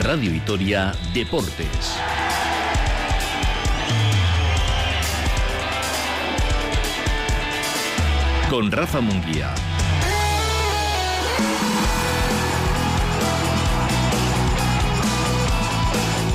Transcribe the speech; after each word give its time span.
Radio 0.00 0.32
Vitoria 0.32 0.94
Deportes. 1.12 1.94
Con 8.48 8.72
Rafa 8.72 9.02
Munguía. 9.02 9.54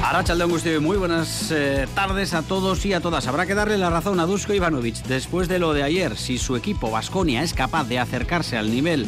Arachaldeón 0.04 0.52
Gustavo, 0.52 0.82
muy 0.82 0.98
buenas 0.98 1.52
eh, 1.52 1.88
tardes 1.96 2.36
a 2.36 2.44
todos 2.44 2.86
y 2.86 2.94
a 2.94 3.02
todas. 3.02 3.28
Habrá 3.28 3.48
que 3.48 3.56
darle 3.56 3.80
la 3.80 3.90
razón 3.90 4.20
a 4.20 4.28
Dusko 4.28 4.54
Ivanovic 4.54 5.04
después 5.08 5.48
de 5.48 5.58
lo 5.58 5.74
de 5.74 5.82
ayer. 5.82 6.18
Si 6.18 6.38
su 6.38 6.56
equipo 6.56 6.92
Vasconia 6.92 7.42
es 7.42 7.54
capaz 7.54 7.86
de 7.86 7.98
acercarse 7.98 8.58
al 8.58 8.70
nivel 8.70 9.08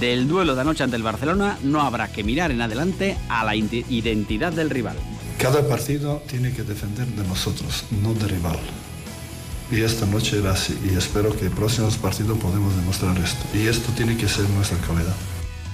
del 0.00 0.28
duelo 0.28 0.54
de 0.54 0.60
anoche 0.60 0.84
ante 0.84 0.96
el 0.96 1.02
Barcelona, 1.02 1.58
no 1.62 1.82
habrá 1.82 2.12
que 2.12 2.24
mirar 2.24 2.50
en 2.50 2.60
adelante 2.60 3.16
a 3.28 3.44
la 3.44 3.54
identidad 3.56 4.52
del 4.52 4.70
rival. 4.70 4.96
Cada 5.38 5.66
partido 5.68 6.22
tiene 6.28 6.52
que 6.52 6.62
defender 6.62 7.06
de 7.06 7.26
nosotros, 7.26 7.84
no 8.02 8.14
de 8.14 8.26
rival. 8.28 8.58
Y 9.70 9.80
esta 9.80 10.06
noche 10.06 10.38
era 10.38 10.52
así. 10.52 10.78
Y 10.84 10.96
espero 10.96 11.34
que 11.36 11.46
en 11.46 11.52
próximos 11.52 11.96
partidos 11.96 12.38
podamos 12.38 12.76
demostrar 12.76 13.16
esto. 13.18 13.44
Y 13.54 13.66
esto 13.66 13.92
tiene 13.96 14.16
que 14.16 14.28
ser 14.28 14.48
nuestra 14.50 14.78
calidad 14.78 15.14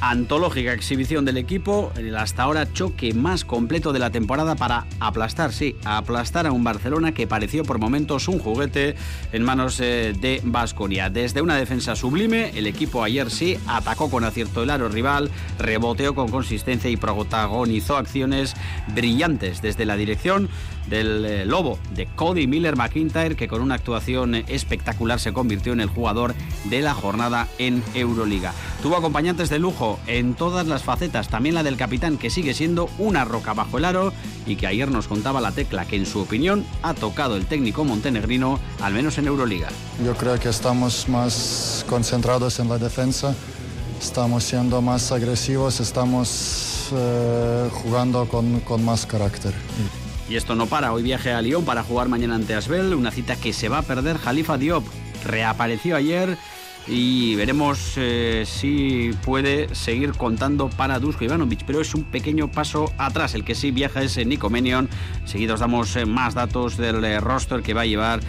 antológica 0.00 0.72
exhibición 0.72 1.24
del 1.24 1.36
equipo, 1.36 1.92
el 1.96 2.16
hasta 2.16 2.42
ahora 2.42 2.72
choque 2.72 3.12
más 3.14 3.44
completo 3.44 3.92
de 3.92 3.98
la 3.98 4.10
temporada 4.10 4.56
para 4.56 4.86
aplastar, 4.98 5.52
sí, 5.52 5.76
aplastar 5.84 6.46
a 6.46 6.52
un 6.52 6.64
Barcelona 6.64 7.12
que 7.12 7.26
pareció 7.26 7.64
por 7.64 7.78
momentos 7.78 8.28
un 8.28 8.38
juguete 8.38 8.94
en 9.32 9.42
manos 9.42 9.80
eh, 9.80 10.14
de 10.18 10.40
Basconia. 10.44 11.10
Desde 11.10 11.42
una 11.42 11.56
defensa 11.56 11.96
sublime, 11.96 12.50
el 12.54 12.66
equipo 12.66 13.04
ayer 13.04 13.30
sí 13.30 13.58
atacó 13.66 14.10
con 14.10 14.24
acierto 14.24 14.62
el 14.62 14.70
aro 14.70 14.88
rival, 14.88 15.30
reboteó 15.58 16.14
con 16.14 16.30
consistencia 16.30 16.90
y 16.90 16.96
protagonizó 16.96 17.96
acciones 17.96 18.54
brillantes 18.94 19.62
desde 19.62 19.84
la 19.84 19.96
dirección 19.96 20.48
del 20.88 21.24
eh, 21.24 21.44
Lobo, 21.46 21.78
de 21.94 22.06
Cody 22.06 22.46
Miller 22.46 22.76
McIntyre, 22.76 23.36
que 23.36 23.48
con 23.48 23.62
una 23.62 23.74
actuación 23.74 24.34
espectacular 24.34 25.20
se 25.20 25.32
convirtió 25.32 25.72
en 25.72 25.80
el 25.80 25.88
jugador 25.88 26.34
de 26.64 26.80
la 26.80 26.94
jornada 26.94 27.48
en 27.58 27.82
Euroliga. 27.94 28.52
Tuvo 28.82 28.96
acompañantes 28.96 29.50
de 29.50 29.58
lujo 29.58 29.98
en 30.06 30.34
todas 30.34 30.66
las 30.66 30.82
facetas, 30.82 31.28
también 31.28 31.54
la 31.54 31.62
del 31.62 31.76
capitán, 31.76 32.18
que 32.18 32.30
sigue 32.30 32.54
siendo 32.54 32.88
una 32.98 33.24
roca 33.24 33.54
bajo 33.54 33.78
el 33.78 33.84
aro 33.84 34.12
y 34.46 34.56
que 34.56 34.66
ayer 34.66 34.90
nos 34.90 35.08
contaba 35.08 35.40
la 35.40 35.52
tecla 35.52 35.84
que 35.84 35.96
en 35.96 36.06
su 36.06 36.20
opinión 36.20 36.64
ha 36.82 36.94
tocado 36.94 37.36
el 37.36 37.46
técnico 37.46 37.84
montenegrino, 37.84 38.58
al 38.80 38.94
menos 38.94 39.18
en 39.18 39.26
Euroliga. 39.26 39.68
Yo 40.04 40.14
creo 40.14 40.38
que 40.38 40.48
estamos 40.48 41.08
más 41.08 41.84
concentrados 41.88 42.58
en 42.58 42.68
la 42.68 42.78
defensa, 42.78 43.34
estamos 44.00 44.44
siendo 44.44 44.80
más 44.80 45.12
agresivos, 45.12 45.80
estamos 45.80 46.88
eh, 46.92 47.68
jugando 47.70 48.26
con, 48.28 48.60
con 48.60 48.84
más 48.84 49.06
carácter. 49.06 49.52
Y 50.30 50.36
esto 50.36 50.54
no 50.54 50.66
para, 50.66 50.92
hoy 50.92 51.02
viaje 51.02 51.32
a 51.32 51.42
Lyon 51.42 51.64
para 51.64 51.82
jugar 51.82 52.08
mañana 52.08 52.36
ante 52.36 52.54
Asbel, 52.54 52.94
una 52.94 53.10
cita 53.10 53.34
que 53.34 53.52
se 53.52 53.68
va 53.68 53.78
a 53.78 53.82
perder 53.82 54.16
Jalifa 54.16 54.58
Diop. 54.58 54.86
Reapareció 55.24 55.96
ayer 55.96 56.38
y 56.86 57.36
veremos 57.36 57.94
eh, 57.96 58.44
si 58.46 59.10
puede 59.24 59.74
seguir 59.74 60.12
contando 60.12 60.68
para 60.70 60.98
Dusko 60.98 61.24
Ivanovic, 61.24 61.64
pero 61.64 61.80
es 61.80 61.94
un 61.94 62.04
pequeño 62.04 62.50
paso 62.50 62.92
atrás. 62.98 63.34
El 63.34 63.44
que 63.44 63.54
sí 63.54 63.70
viaja 63.70 64.02
es 64.02 64.16
Nico 64.26 64.50
Menion. 64.50 64.88
Seguidos 65.24 65.60
damos 65.60 65.94
eh, 65.96 66.06
más 66.06 66.34
datos 66.34 66.76
del 66.76 67.04
eh, 67.04 67.20
roster 67.20 67.62
que 67.62 67.74
va 67.74 67.82
a 67.82 67.86
llevar 67.86 68.20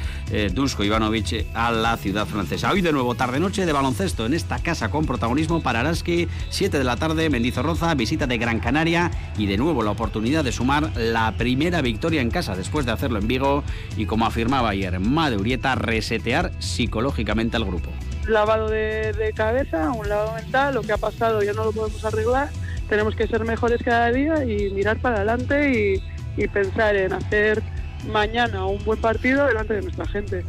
Dusko 0.54 0.86
Ivanovic 0.86 1.46
a 1.54 1.72
la 1.72 1.98
ciudad 1.98 2.26
francesa. 2.26 2.72
Hoy 2.72 2.82
de 2.82 2.94
nuevo 2.94 3.16
tarde-noche 3.16 3.66
de 3.66 3.74
baloncesto 3.74 4.26
en 4.26 4.34
esta 4.34 4.60
casa 4.60 4.90
con 4.90 5.06
protagonismo 5.06 5.62
para 5.62 5.82
Araski, 5.82 6.30
7 6.50 6.78
de 6.78 6.84
la 6.86 6.96
tarde, 6.96 7.30
Mendizorroza, 7.30 7.94
visita 7.96 8.28
de 8.28 8.38
Gran 8.38 8.62
Canaria 8.62 9.12
y 9.38 9.48
de 9.48 9.58
nuevo 9.58 9.84
la 9.84 9.92
oportunidad 9.92 10.46
de 10.46 10.54
sumar 10.54 10.92
la 10.96 11.34
primera 11.34 11.82
victoria 11.82 12.22
en 12.22 12.32
casa 12.32 12.56
después 12.56 12.86
de 12.86 12.94
hacerlo 12.94 13.20
en 13.20 13.28
Vigo 13.28 13.64
y 13.98 14.06
como 14.06 14.26
afirmaba 14.26 14.70
ayer 14.70 15.00
Urieta, 15.38 15.76
resetear 15.76 16.52
psicológicamente 16.60 17.58
al 17.58 17.66
grupo 17.66 17.92
lavado 18.28 18.70
de, 18.70 19.34
cabeza, 19.36 19.92
un 19.92 20.08
lavado 20.08 20.34
mental, 20.34 20.76
lo 20.76 20.82
que 20.82 20.94
ha 20.94 20.98
pasado 20.98 21.42
ya 21.44 21.54
no 21.54 21.66
lo 21.66 21.72
podemos 21.72 22.04
arreglar, 22.06 22.50
tenemos 22.90 23.16
que 23.16 23.28
ser 23.28 23.44
mejores 23.46 23.82
cada 23.84 24.12
día 24.12 24.44
y 24.44 24.70
mirar 24.72 24.98
para 24.98 25.18
adelante 25.18 26.02
y 26.38 26.48
pensar 26.48 26.96
en 26.96 27.14
hacer 27.14 27.62
mañana 28.08 28.66
un 28.66 28.84
buen 28.84 29.00
partido 29.00 29.46
delante 29.46 29.76
de 29.76 29.82
nuestra 29.82 30.06
gente. 30.08 30.44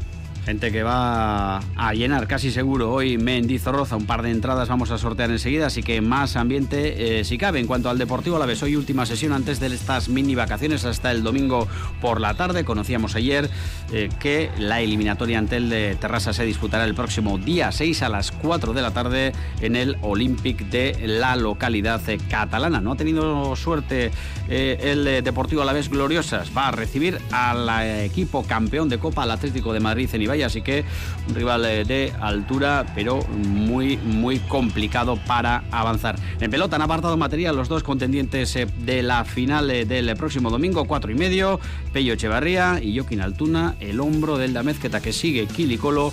Gente 0.45 0.73
que 0.73 0.83
va 0.83 1.59
a 1.59 1.95
llenar 1.95 2.27
casi 2.27 2.51
seguro 2.51 2.93
hoy 2.93 3.17
Mendizorroza. 3.17 3.97
Un 3.97 4.07
par 4.07 4.23
de 4.23 4.31
entradas 4.33 4.69
vamos 4.69 4.91
a 4.91 4.99
sortear 4.99 5.31
enseguida, 5.31 5.67
así 5.67 5.85
que 5.85 6.01
más 6.01 6.35
ambiente 6.35 7.21
eh, 7.21 7.25
si 7.25 7.39
cabe. 7.39 7.61
En 7.61 7.69
cuanto 7.69 7.89
al 7.89 7.97
Deportivo 7.97 8.41
la 8.41 8.47
vez 8.47 8.61
hoy 8.65 8.75
última 8.75 9.07
sesión 9.07 9.33
antes 9.33 9.61
de 9.61 9.69
estas 9.69 10.09
mini 10.09 10.35
vacaciones 10.35 10.85
hasta 10.85 11.13
el 11.13 11.23
domingo 11.23 11.69
por 12.01 12.21
la 12.21 12.35
tarde. 12.35 12.65
Conocíamos 12.65 13.15
ayer 13.15 13.49
eh, 13.93 14.09
que 14.19 14.51
la 14.59 14.81
eliminatoria 14.81 15.39
ante 15.39 15.59
el 15.59 15.71
de 15.71 15.97
Terrassa 16.01 16.33
se 16.33 16.45
disputará 16.45 16.85
el 16.87 16.95
próximo 16.95 17.39
día 17.39 17.71
6 17.71 18.03
a 18.03 18.09
las 18.09 18.33
4 18.33 18.73
de 18.73 18.83
la 18.83 18.91
tarde 18.91 19.33
en 19.61 19.77
el 19.77 19.97
Olympic 20.03 20.67
de 20.71 20.97
la 21.07 21.37
localidad 21.37 22.01
eh, 22.09 22.19
catalana. 22.29 22.81
No 22.81 22.93
ha 22.93 22.97
tenido 22.97 23.55
suerte 23.55 24.11
el 24.49 25.23
Deportivo 25.23 25.63
a 25.63 25.65
la 25.65 25.73
vez 25.73 25.89
gloriosas. 25.89 26.51
Va 26.57 26.69
a 26.69 26.71
recibir 26.73 27.21
al 27.31 27.69
equipo 28.01 28.43
campeón 28.43 28.89
de 28.89 28.99
Copa, 28.99 29.23
al 29.23 29.31
Atlético 29.31 29.73
de 29.73 29.79
Madrid 29.79 30.11
en 30.13 30.32
así 30.41 30.63
que 30.63 30.85
un 31.29 31.35
rival 31.35 31.65
eh, 31.67 31.85
de 31.85 32.13
altura, 32.21 32.87
pero 32.95 33.21
muy, 33.27 33.99
muy 33.99 34.39
complicado 34.39 35.17
para 35.27 35.65
avanzar. 35.71 36.17
En 36.41 36.51
pelota 36.51 36.77
han 36.77 36.83
apartado 36.83 37.19
material 37.19 37.57
los 37.57 37.69
dos 37.69 37.83
contendientes 37.83 38.57
eh, 38.57 38.67
de 38.79 39.03
la 39.03 39.25
final 39.25 39.71
eh, 39.71 39.85
del 39.85 40.17
próximo 40.17 40.49
domingo, 40.49 40.87
cuatro 40.87 41.13
y 41.13 41.15
medio, 41.15 41.61
Pello 41.93 42.15
Echevarría 42.15 42.81
y 42.83 42.97
Joaquín 42.97 43.21
Altuna, 43.21 43.75
el 43.81 44.01
hombro 44.01 44.39
del 44.39 44.55
Damezqueta 44.55 45.01
que 45.01 45.13
sigue 45.13 45.47
Kilicolo. 45.47 46.13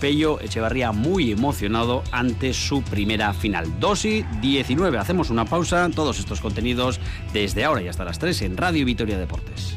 Pello 0.00 0.40
Echevarría 0.40 0.92
muy 0.92 1.30
emocionado 1.30 2.02
ante 2.10 2.54
su 2.54 2.82
primera 2.82 3.34
final. 3.34 3.78
2 3.78 4.04
y 4.06 4.24
19. 4.40 4.96
Hacemos 4.96 5.28
una 5.28 5.44
pausa. 5.44 5.90
Todos 5.94 6.18
estos 6.18 6.40
contenidos 6.40 6.98
desde 7.34 7.64
ahora 7.64 7.82
y 7.82 7.88
hasta 7.88 8.04
las 8.04 8.18
3 8.18 8.42
en 8.42 8.56
Radio 8.56 8.86
Vitoria 8.86 9.18
Deportes. 9.18 9.76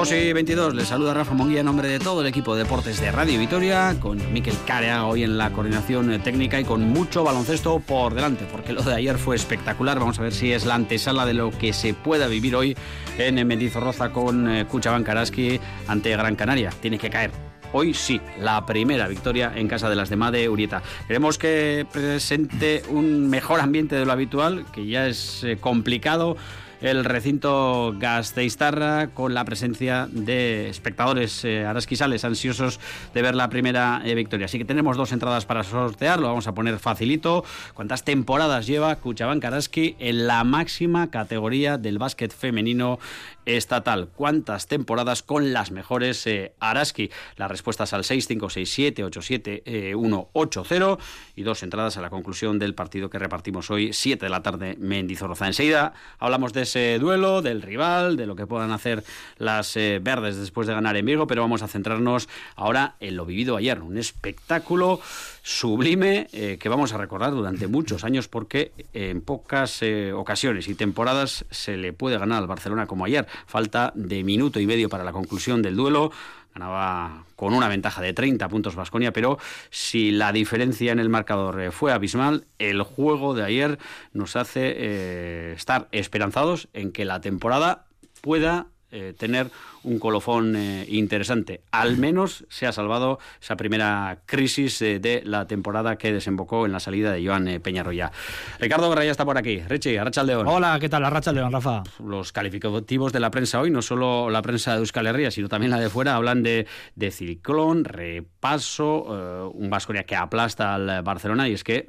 2 0.00 0.12
y 0.12 0.32
22, 0.32 0.74
les 0.74 0.88
saluda 0.88 1.12
Rafa 1.12 1.34
Monguía 1.34 1.60
en 1.60 1.66
nombre 1.66 1.86
de 1.86 1.98
todo 1.98 2.22
el 2.22 2.26
equipo 2.26 2.54
de 2.54 2.62
deportes 2.62 3.02
de 3.02 3.12
Radio 3.12 3.38
Vitoria, 3.38 3.94
con 4.00 4.32
Miquel 4.32 4.54
Carea 4.66 5.04
hoy 5.04 5.24
en 5.24 5.36
la 5.36 5.50
coordinación 5.50 6.22
técnica 6.22 6.58
y 6.58 6.64
con 6.64 6.88
mucho 6.88 7.22
baloncesto 7.22 7.80
por 7.80 8.14
delante, 8.14 8.46
porque 8.50 8.72
lo 8.72 8.80
de 8.80 8.94
ayer 8.94 9.18
fue 9.18 9.36
espectacular. 9.36 9.98
Vamos 9.98 10.18
a 10.18 10.22
ver 10.22 10.32
si 10.32 10.52
es 10.52 10.64
la 10.64 10.76
antesala 10.76 11.26
de 11.26 11.34
lo 11.34 11.50
que 11.50 11.74
se 11.74 11.92
pueda 11.92 12.28
vivir 12.28 12.56
hoy 12.56 12.74
en 13.18 13.46
Mendizorroza 13.46 14.10
con 14.10 14.64
Cuchaban 14.70 15.02
eh, 15.02 15.04
Karaski 15.04 15.60
ante 15.86 16.12
Gran 16.12 16.34
Canaria. 16.34 16.70
Tiene 16.80 16.98
que 16.98 17.10
caer 17.10 17.30
hoy 17.74 17.92
sí, 17.92 18.22
la 18.40 18.64
primera 18.64 19.06
victoria 19.06 19.52
en 19.54 19.68
casa 19.68 19.90
de 19.90 19.96
las 19.96 20.08
de 20.08 20.16
Made 20.16 20.48
Urieta. 20.48 20.82
Queremos 21.08 21.36
que 21.36 21.86
presente 21.92 22.82
un 22.88 23.28
mejor 23.28 23.60
ambiente 23.60 23.96
de 23.96 24.06
lo 24.06 24.12
habitual, 24.12 24.64
que 24.72 24.86
ya 24.86 25.06
es 25.06 25.44
eh, 25.44 25.58
complicado 25.60 26.38
el 26.80 27.04
recinto 27.04 27.94
Gasteiztarra 27.98 29.08
con 29.08 29.34
la 29.34 29.44
presencia 29.44 30.08
de 30.10 30.68
espectadores 30.68 31.44
eh, 31.44 31.64
arasquisales 31.64 32.24
ansiosos 32.24 32.80
de 33.12 33.22
ver 33.22 33.34
la 33.34 33.48
primera 33.48 34.00
eh, 34.04 34.14
victoria. 34.14 34.46
Así 34.46 34.58
que 34.58 34.64
tenemos 34.64 34.96
dos 34.96 35.12
entradas 35.12 35.44
para 35.44 35.62
sortear, 35.62 36.20
lo 36.20 36.28
vamos 36.28 36.46
a 36.46 36.54
poner 36.54 36.78
facilito. 36.78 37.44
¿Cuántas 37.74 38.04
temporadas 38.04 38.66
lleva 38.66 38.96
Cuchabán 38.96 39.40
Araski 39.44 39.96
en 39.98 40.26
la 40.26 40.44
máxima 40.44 41.10
categoría 41.10 41.78
del 41.78 41.98
básquet 41.98 42.32
femenino 42.32 42.98
estatal. 43.46 44.08
¿Cuántas 44.14 44.66
temporadas 44.66 45.22
con 45.22 45.52
las 45.52 45.70
mejores 45.70 46.26
eh, 46.26 46.54
Araski? 46.60 47.10
Las 47.36 47.50
respuestas 47.50 47.92
al 47.92 48.04
656787180 48.04 50.98
y 51.36 51.42
dos 51.42 51.62
entradas 51.62 51.96
a 51.96 52.00
la 52.00 52.10
conclusión 52.10 52.58
del 52.58 52.74
partido 52.74 53.08
que 53.10 53.18
repartimos 53.18 53.70
hoy, 53.70 53.92
7 53.92 54.26
de 54.26 54.30
la 54.30 54.42
tarde, 54.42 54.76
Mendizorroza. 54.78 55.46
Enseguida 55.46 55.92
hablamos 56.18 56.52
de 56.52 56.62
ese 56.62 56.98
duelo, 56.98 57.42
del 57.42 57.62
rival, 57.62 58.16
de 58.16 58.26
lo 58.26 58.34
que 58.36 58.46
puedan 58.46 58.70
hacer 58.72 59.04
las 59.38 59.76
eh, 59.76 59.98
verdes 60.02 60.36
después 60.36 60.66
de 60.66 60.74
ganar 60.74 60.96
en 60.96 61.06
Vigo, 61.06 61.26
pero 61.26 61.42
vamos 61.42 61.62
a 61.62 61.68
centrarnos 61.68 62.28
ahora 62.56 62.96
en 63.00 63.16
lo 63.16 63.26
vivido 63.26 63.56
ayer. 63.56 63.80
Un 63.80 63.98
espectáculo 63.98 65.00
sublime 65.42 66.28
eh, 66.32 66.58
que 66.60 66.68
vamos 66.68 66.92
a 66.92 66.98
recordar 66.98 67.30
durante 67.30 67.66
muchos 67.66 68.04
años 68.04 68.28
porque 68.28 68.72
en 68.92 69.22
pocas 69.22 69.80
ocasiones 70.14 70.68
y 70.68 70.74
temporadas 70.74 71.46
se 71.50 71.78
le 71.78 71.92
puede 71.92 72.18
ganar 72.18 72.42
al 72.42 72.46
Barcelona 72.46 72.86
como 72.86 73.04
ayer. 73.04 73.26
Falta 73.46 73.92
de 73.94 74.22
minuto 74.24 74.60
y 74.60 74.66
medio 74.66 74.88
para 74.88 75.04
la 75.04 75.12
conclusión 75.12 75.62
del 75.62 75.76
duelo. 75.76 76.12
Ganaba 76.54 77.24
con 77.36 77.54
una 77.54 77.68
ventaja 77.68 78.02
de 78.02 78.12
30 78.12 78.48
puntos 78.48 78.74
Vasconia, 78.74 79.12
pero 79.12 79.38
si 79.70 80.10
la 80.10 80.32
diferencia 80.32 80.90
en 80.90 80.98
el 80.98 81.08
marcador 81.08 81.60
eh, 81.60 81.70
fue 81.70 81.92
abismal, 81.92 82.44
el 82.58 82.82
juego 82.82 83.34
de 83.34 83.44
ayer 83.44 83.78
nos 84.12 84.34
hace 84.34 84.74
eh, 84.76 85.52
estar 85.56 85.88
esperanzados 85.92 86.68
en 86.72 86.90
que 86.90 87.04
la 87.04 87.20
temporada 87.20 87.86
pueda 88.20 88.66
eh, 88.92 89.14
tener 89.16 89.50
un 89.84 89.98
colofón 90.00 90.56
eh, 90.56 90.84
interesante. 90.88 91.62
Al 91.70 91.96
menos 91.96 92.44
se 92.48 92.66
ha 92.66 92.72
salvado 92.72 93.20
esa 93.40 93.56
primera 93.56 94.18
crisis 94.26 94.82
eh, 94.82 94.98
de 94.98 95.22
la 95.24 95.46
temporada 95.46 95.96
que 95.96 96.12
desembocó 96.12 96.66
en 96.66 96.72
la 96.72 96.80
salida 96.80 97.12
de 97.12 97.24
Joan 97.24 97.60
Peñarroya. 97.62 98.10
Ricardo 98.58 98.88
Guerra 98.88 99.04
ya 99.04 99.12
está 99.12 99.24
por 99.24 99.38
aquí. 99.38 99.60
Richie, 99.60 99.98
Arracha 99.98 100.24
León. 100.24 100.46
Hola, 100.48 100.76
¿qué 100.80 100.88
tal? 100.88 101.04
Arracha 101.04 101.32
León, 101.32 101.52
Rafa. 101.52 101.84
Los 102.04 102.32
calificativos 102.32 103.12
de 103.12 103.20
la 103.20 103.30
prensa 103.30 103.60
hoy, 103.60 103.70
no 103.70 103.80
solo 103.80 104.28
la 104.28 104.42
prensa 104.42 104.72
de 104.72 104.78
Euskal 104.78 105.06
Herria, 105.06 105.30
sino 105.30 105.48
también 105.48 105.70
la 105.70 105.78
de 105.78 105.88
fuera, 105.88 106.16
hablan 106.16 106.42
de, 106.42 106.66
de 106.96 107.10
ciclón, 107.12 107.84
repaso, 107.84 109.50
un 109.54 109.70
Vasconia 109.70 110.02
que 110.02 110.16
aplasta 110.16 110.74
al 110.74 111.02
Barcelona 111.02 111.48
y 111.48 111.52
es 111.52 111.62
que 111.62 111.86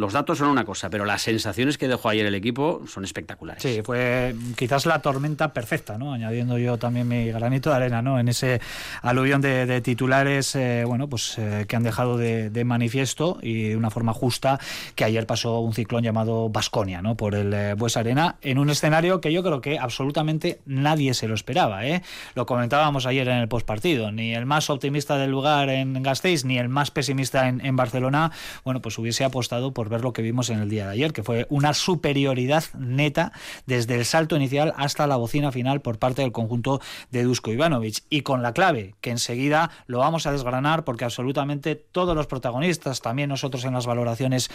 los 0.00 0.14
datos 0.14 0.38
son 0.38 0.48
una 0.48 0.64
cosa, 0.64 0.88
pero 0.88 1.04
las 1.04 1.20
sensaciones 1.20 1.76
que 1.76 1.86
dejó 1.86 2.08
ayer 2.08 2.24
el 2.24 2.34
equipo 2.34 2.82
son 2.86 3.04
espectaculares. 3.04 3.62
Sí, 3.62 3.82
fue 3.84 4.34
quizás 4.56 4.86
la 4.86 5.02
tormenta 5.02 5.52
perfecta, 5.52 5.98
¿no? 5.98 6.14
Añadiendo 6.14 6.56
yo 6.56 6.78
también 6.78 7.06
mi 7.06 7.30
granito 7.30 7.68
de 7.68 7.76
arena, 7.76 8.00
¿no? 8.00 8.18
En 8.18 8.28
ese 8.28 8.62
aluvión 9.02 9.42
de, 9.42 9.80
titulares, 9.82 10.56
eh, 10.56 10.84
bueno, 10.86 11.08
pues 11.08 11.36
eh, 11.38 11.66
que 11.68 11.76
han 11.76 11.82
dejado 11.82 12.16
de, 12.16 12.64
manifiesto 12.64 13.38
y 13.42 13.68
de 13.68 13.76
una 13.76 13.90
forma 13.90 14.12
justa 14.14 14.58
que 14.94 15.04
ayer 15.04 15.26
pasó 15.26 15.60
un 15.60 15.74
ciclón 15.74 16.02
llamado 16.02 16.48
Basconia, 16.48 17.02
¿no? 17.02 17.16
Por 17.16 17.34
el 17.34 17.52
eh, 17.52 17.74
Bues 17.74 17.96
Arena, 17.98 18.36
en 18.40 18.58
un 18.58 18.70
escenario 18.70 19.20
que 19.20 19.32
yo 19.32 19.42
creo 19.42 19.60
que 19.60 19.78
absolutamente 19.78 20.60
nadie 20.64 21.12
se 21.12 21.28
lo 21.28 21.34
esperaba, 21.34 21.86
¿eh? 21.86 22.02
Lo 22.34 22.46
comentábamos 22.46 23.04
ayer 23.04 23.28
en 23.28 23.36
el 23.36 23.48
postpartido, 23.48 24.12
ni 24.12 24.34
el 24.34 24.46
más 24.46 24.70
optimista 24.70 25.18
del 25.18 25.30
lugar 25.30 25.68
en 25.68 26.02
Gasteiz, 26.02 26.46
ni 26.46 26.58
el 26.58 26.70
más 26.70 26.90
pesimista 26.90 27.48
en, 27.48 27.64
en 27.64 27.76
Barcelona, 27.76 28.32
bueno, 28.64 28.80
pues 28.80 28.96
hubiese 28.98 29.24
apostado 29.24 29.74
por 29.74 29.89
ver 29.90 30.00
lo 30.00 30.14
que 30.14 30.22
vimos 30.22 30.48
en 30.48 30.60
el 30.60 30.70
día 30.70 30.86
de 30.86 30.92
ayer, 30.92 31.12
que 31.12 31.22
fue 31.22 31.46
una 31.50 31.74
superioridad 31.74 32.64
neta 32.78 33.32
desde 33.66 33.96
el 33.96 34.06
salto 34.06 34.36
inicial 34.36 34.72
hasta 34.76 35.06
la 35.06 35.16
bocina 35.16 35.52
final 35.52 35.82
por 35.82 35.98
parte 35.98 36.22
del 36.22 36.32
conjunto 36.32 36.80
de 37.10 37.24
Dusko 37.24 37.52
Ivanovic. 37.52 38.04
Y 38.08 38.22
con 38.22 38.42
la 38.42 38.54
clave, 38.54 38.94
que 39.02 39.10
enseguida 39.10 39.70
lo 39.86 39.98
vamos 39.98 40.26
a 40.26 40.32
desgranar 40.32 40.84
porque 40.84 41.04
absolutamente 41.04 41.74
todos 41.76 42.16
los 42.16 42.26
protagonistas, 42.26 43.02
también 43.02 43.28
nosotros 43.28 43.64
en 43.64 43.74
las 43.74 43.86
valoraciones 43.86 44.50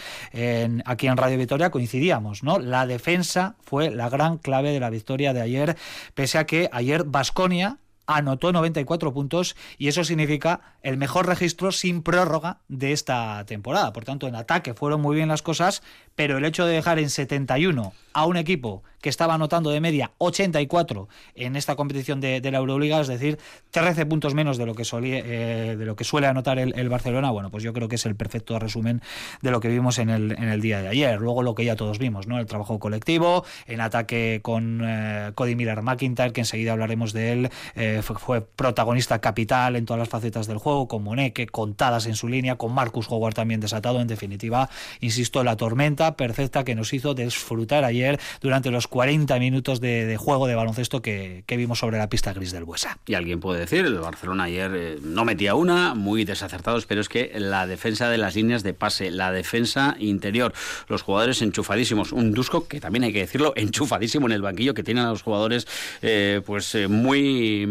aquí 0.84 1.06
en 1.06 1.16
Radio 1.16 1.38
Victoria, 1.38 1.70
coincidíamos, 1.70 2.42
¿no? 2.42 2.58
La 2.58 2.86
defensa 2.86 3.56
fue 3.60 3.90
la 3.90 4.08
gran 4.08 4.38
clave 4.38 4.72
de 4.72 4.80
la 4.80 4.90
victoria 4.90 5.32
de 5.32 5.42
ayer, 5.42 5.76
pese 6.14 6.38
a 6.38 6.46
que 6.46 6.68
ayer 6.72 7.04
Basconia 7.04 7.78
anotó 8.06 8.52
94 8.52 9.12
puntos 9.12 9.56
y 9.78 9.88
eso 9.88 10.04
significa 10.04 10.60
el 10.82 10.96
mejor 10.96 11.26
registro 11.26 11.72
sin 11.72 12.02
prórroga 12.02 12.60
de 12.68 12.92
esta 12.92 13.44
temporada. 13.46 13.92
Por 13.92 14.04
tanto, 14.04 14.28
en 14.28 14.34
ataque 14.34 14.74
fueron 14.74 15.00
muy 15.00 15.16
bien 15.16 15.28
las 15.28 15.42
cosas, 15.42 15.82
pero 16.14 16.38
el 16.38 16.44
hecho 16.44 16.66
de 16.66 16.74
dejar 16.74 16.98
en 16.98 17.10
71 17.10 17.92
a 18.12 18.26
un 18.26 18.36
equipo 18.36 18.82
que 19.00 19.10
estaba 19.10 19.34
anotando 19.34 19.70
de 19.70 19.80
media 19.80 20.12
84 20.18 21.08
en 21.34 21.54
esta 21.54 21.76
competición 21.76 22.20
de, 22.20 22.40
la 22.50 22.58
Euroliga, 22.58 23.00
es 23.00 23.08
decir, 23.08 23.38
13 23.70 24.06
puntos 24.06 24.34
menos 24.34 24.56
de 24.56 24.66
lo 24.66 24.74
que, 24.74 24.82
eh, 24.84 25.94
suele 26.00 26.26
anotar 26.26 26.58
el, 26.58 26.88
Barcelona, 26.88 27.30
bueno, 27.30 27.50
pues 27.50 27.62
yo 27.62 27.72
creo 27.72 27.88
que 27.88 27.96
es 27.96 28.06
el 28.06 28.16
perfecto 28.16 28.58
resumen 28.58 29.02
de 29.42 29.50
lo 29.50 29.60
que 29.60 29.68
vimos 29.68 29.98
en 29.98 30.10
el, 30.10 30.32
en 30.32 30.48
el 30.48 30.60
día 30.60 30.80
de 30.80 30.88
ayer. 30.88 31.20
Luego 31.20 31.42
lo 31.42 31.54
que 31.54 31.64
ya 31.64 31.76
todos 31.76 31.98
vimos, 31.98 32.26
¿no? 32.26 32.38
El 32.38 32.46
trabajo 32.46 32.78
colectivo, 32.78 33.44
en 33.66 33.80
ataque 33.80 34.40
con 34.42 34.80
eh, 34.84 35.32
Cody 35.34 35.54
Miller 35.54 35.82
McIntyre, 35.82 36.32
que 36.32 36.40
enseguida 36.40 36.72
hablaremos 36.72 37.12
de 37.12 37.32
él, 37.32 37.50
eh, 37.74 37.95
fue, 38.02 38.40
protagonista 38.40 39.20
capital 39.20 39.76
en 39.76 39.86
todas 39.86 39.98
las 39.98 40.08
facetas 40.08 40.46
del 40.46 40.58
juego, 40.58 40.88
con 40.88 41.02
Moneke, 41.02 41.46
contadas 41.46 42.06
en 42.06 42.16
su 42.16 42.28
línea, 42.28 42.56
con 42.56 42.72
Marcus 42.72 43.06
Howard 43.08 43.34
también 43.34 43.60
desatado, 43.60 44.00
en 44.00 44.08
definitiva, 44.08 44.70
insisto, 45.00 45.44
la 45.44 45.56
tormenta 45.56 46.16
perfecta 46.16 46.64
que 46.64 46.74
nos 46.74 46.92
hizo 46.92 47.14
disfrutar 47.14 47.84
ayer 47.84 48.20
durante 48.40 48.70
los 48.70 48.86
40 48.88 49.38
minutos 49.38 49.80
de, 49.80 50.16
juego 50.18 50.46
de 50.46 50.54
baloncesto 50.54 51.02
que, 51.02 51.44
vimos 51.56 51.78
sobre 51.78 51.96
la 51.96 52.10
pista 52.10 52.34
gris 52.34 52.52
del 52.52 52.64
Buesa. 52.64 52.98
Y 53.06 53.14
alguien 53.14 53.40
puede 53.40 53.60
decir, 53.60 53.86
el 53.86 53.98
Barcelona 53.98 54.44
ayer 54.44 54.70
eh, 54.74 54.98
no 55.02 55.24
metía 55.24 55.54
una, 55.54 55.94
muy 55.94 56.24
desacertados, 56.24 56.84
pero 56.84 57.00
es 57.00 57.08
que 57.08 57.32
la 57.34 57.66
defensa 57.66 58.10
de 58.10 58.18
las 58.18 58.34
líneas 58.34 58.62
de 58.62 58.74
pase, 58.74 59.10
la 59.10 59.32
defensa 59.32 59.96
interior, 59.98 60.52
los 60.88 61.02
jugadores 61.02 61.40
enchufadísimos, 61.40 62.12
un 62.12 62.32
Dusko 62.32 62.68
que 62.68 62.80
también 62.80 63.04
hay 63.04 63.12
que 63.12 63.20
decirlo, 63.20 63.52
enchufadísimo 63.56 64.26
en 64.26 64.32
el 64.32 64.42
banquillo, 64.42 64.74
que 64.74 64.82
tienen 64.82 65.04
a 65.04 65.10
los 65.10 65.22
jugadores 65.22 65.66
eh, 66.02 66.42
pues 66.44 66.74
eh, 66.74 66.88
muy 66.88 67.66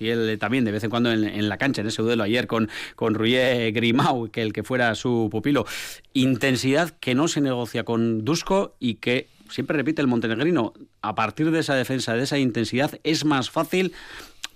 y 0.00 0.08
él 0.08 0.38
también 0.38 0.64
de 0.64 0.72
vez 0.72 0.84
en 0.84 0.90
cuando 0.90 1.12
en, 1.12 1.48
la 1.48 1.58
cancha, 1.58 1.80
en 1.80 1.88
ese 1.88 2.02
duelo 2.02 2.22
ayer 2.22 2.46
con, 2.46 2.68
con 2.96 3.14
Grimau, 3.14 4.30
que 4.30 4.42
el 4.42 4.52
que 4.52 4.62
fuera 4.62 4.94
su 4.94 5.28
pupilo, 5.30 5.66
intensidad 6.12 6.90
que 6.90 7.14
no 7.14 7.28
se 7.28 7.40
negocia 7.40 7.84
con 7.84 8.24
Dusko 8.24 8.74
y 8.78 8.94
que 8.94 9.28
siempre 9.48 9.76
repite 9.76 10.02
el 10.02 10.08
montenegrino, 10.08 10.72
a 11.02 11.14
partir 11.14 11.50
de 11.50 11.60
esa 11.60 11.74
defensa, 11.74 12.14
de 12.14 12.24
esa 12.24 12.38
intensidad, 12.38 12.98
es 13.04 13.24
más 13.24 13.50
fácil 13.50 13.92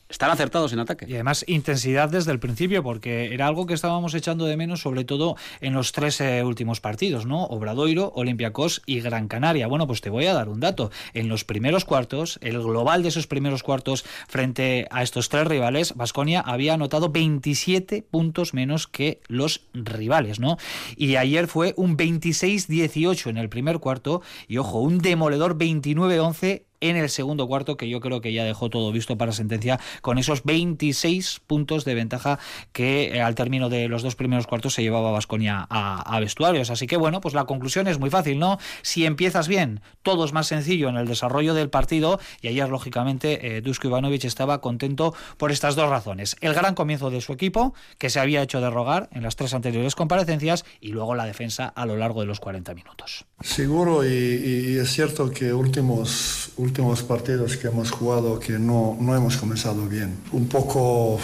están 0.08 0.30
acertados 0.30 0.72
en 0.72 0.78
ataque. 0.78 1.06
Y 1.08 1.14
además 1.14 1.44
intensidad 1.48 2.08
desde 2.08 2.32
el 2.32 2.38
principio, 2.38 2.82
porque 2.82 3.34
era 3.34 3.46
algo 3.46 3.66
que 3.66 3.74
estábamos 3.74 4.14
echando 4.14 4.44
de 4.44 4.56
menos, 4.56 4.80
sobre 4.80 5.04
todo 5.04 5.36
en 5.60 5.74
los 5.74 5.92
tres 5.92 6.20
eh, 6.20 6.42
últimos 6.44 6.80
partidos, 6.80 7.26
¿no? 7.26 7.44
Obradoiro, 7.44 8.12
Olympiacos 8.14 8.82
y 8.86 9.00
Gran 9.00 9.28
Canaria. 9.28 9.66
Bueno, 9.66 9.86
pues 9.86 10.00
te 10.00 10.10
voy 10.10 10.26
a 10.26 10.34
dar 10.34 10.48
un 10.48 10.60
dato. 10.60 10.90
En 11.14 11.28
los 11.28 11.44
primeros 11.44 11.84
cuartos, 11.84 12.38
el 12.42 12.60
global 12.60 13.02
de 13.02 13.08
esos 13.08 13.26
primeros 13.26 13.62
cuartos 13.62 14.04
frente 14.28 14.86
a 14.90 15.02
estos 15.02 15.28
tres 15.28 15.46
rivales, 15.46 15.94
Vasconia 15.96 16.40
había 16.40 16.74
anotado 16.74 17.10
27 17.10 18.02
puntos 18.02 18.54
menos 18.54 18.86
que 18.86 19.20
los 19.28 19.62
rivales, 19.74 20.40
¿no? 20.40 20.56
Y 20.96 21.16
ayer 21.16 21.46
fue 21.46 21.74
un 21.76 21.96
26-18 21.96 23.30
en 23.30 23.38
el 23.38 23.48
primer 23.48 23.78
cuarto 23.78 24.22
y, 24.46 24.58
ojo, 24.58 24.80
un 24.80 24.98
demoledor 24.98 25.58
29-11 25.58 26.65
en 26.80 26.96
el 26.96 27.08
segundo 27.08 27.46
cuarto, 27.46 27.76
que 27.76 27.88
yo 27.88 28.00
creo 28.00 28.20
que 28.20 28.32
ya 28.32 28.44
dejó 28.44 28.70
todo 28.70 28.92
visto 28.92 29.16
para 29.16 29.32
sentencia, 29.32 29.80
con 30.02 30.18
esos 30.18 30.44
26 30.44 31.40
puntos 31.46 31.84
de 31.84 31.94
ventaja 31.94 32.38
que 32.72 33.16
eh, 33.16 33.22
al 33.22 33.34
término 33.34 33.68
de 33.68 33.88
los 33.88 34.02
dos 34.02 34.16
primeros 34.16 34.46
cuartos 34.46 34.74
se 34.74 34.82
llevaba 34.82 35.10
Vasconia 35.10 35.66
a, 35.70 36.18
vestuarios. 36.20 36.70
Así 36.70 36.86
que 36.86 36.96
bueno, 36.96 37.20
pues 37.20 37.34
la 37.34 37.44
conclusión 37.44 37.86
es 37.88 37.98
muy 37.98 38.10
fácil, 38.10 38.38
¿no? 38.38 38.58
Si 38.82 39.04
empiezas 39.04 39.48
bien, 39.48 39.80
todo 40.02 40.24
es 40.24 40.32
más 40.32 40.46
sencillo 40.46 40.88
en 40.88 40.96
el 40.96 41.06
desarrollo 41.06 41.54
del 41.54 41.68
partido, 41.68 42.18
y 42.40 42.48
ayer, 42.48 42.68
lógicamente, 42.68 43.56
eh, 43.56 43.60
Dusko 43.60 43.88
Ivanovic 43.88 44.24
estaba 44.24 44.60
contento 44.60 45.14
por 45.36 45.52
estas 45.52 45.76
dos 45.76 45.90
razones. 45.90 46.36
El 46.40 46.54
gran 46.54 46.74
comienzo 46.74 47.10
de 47.10 47.20
su 47.20 47.32
equipo, 47.32 47.74
que 47.98 48.10
se 48.10 48.20
había 48.20 48.42
hecho 48.42 48.60
derrogar 48.60 49.08
en 49.12 49.22
las 49.22 49.36
tres 49.36 49.54
anteriores 49.54 49.94
comparecencias, 49.94 50.64
y 50.80 50.88
luego 50.88 51.14
la 51.14 51.26
defensa 51.26 51.66
a 51.66 51.86
lo 51.86 51.96
largo 51.96 52.20
de 52.20 52.26
los 52.26 52.40
40 52.40 52.74
minutos. 52.74 53.26
Seguro, 53.40 54.04
y, 54.04 54.78
es 54.78 54.90
cierto 54.90 55.30
que 55.30 55.52
últimos 55.52 56.52
últimos 56.66 57.02
partidos 57.02 57.56
que 57.56 57.68
hemos 57.68 57.90
jugado 57.90 58.38
que 58.38 58.58
no, 58.58 58.96
no 59.00 59.14
hemos 59.14 59.36
comenzado 59.36 59.86
bien. 59.86 60.18
Un 60.32 60.48
poco 60.48 61.18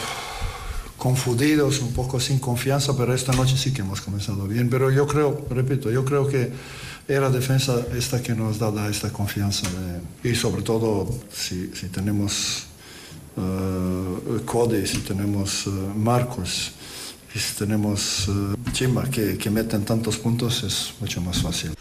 confundidos, 0.97 1.81
un 1.81 1.93
poco 1.93 2.21
sin 2.21 2.39
confianza, 2.39 2.97
pero 2.97 3.13
esta 3.13 3.33
noche 3.33 3.57
sí 3.59 3.73
que 3.73 3.83
hemos 3.83 4.01
comenzado 4.01 4.47
bien. 4.47 4.71
Pero 4.71 4.89
yo 4.91 5.05
creo, 5.07 5.47
repito, 5.51 5.91
yo 5.91 6.05
creo 6.05 6.29
que 6.29 6.53
era 7.09 7.29
defensa 7.29 7.75
esta 7.97 8.23
que 8.23 8.35
nos 8.35 8.59
da 8.59 8.89
esta 8.89 9.11
confianza. 9.11 9.67
y 10.23 10.35
sobre 10.35 10.63
todo 10.63 11.09
si, 11.33 11.73
si 11.75 11.89
tenemos 11.89 12.67
uh, 13.37 14.39
Cody, 14.47 14.87
si 14.87 14.99
tenemos 14.99 15.67
uh, 15.67 15.71
Marcos, 15.97 16.71
si 17.35 17.55
tenemos 17.59 18.29
uh, 18.29 18.55
Chima 18.71 19.11
que, 19.11 19.37
que 19.37 19.51
meten 19.51 19.85
tantos 19.85 20.17
puntos, 20.19 20.63
es 20.63 20.95
mucho 21.01 21.21
más 21.21 21.43
fácil. 21.43 21.73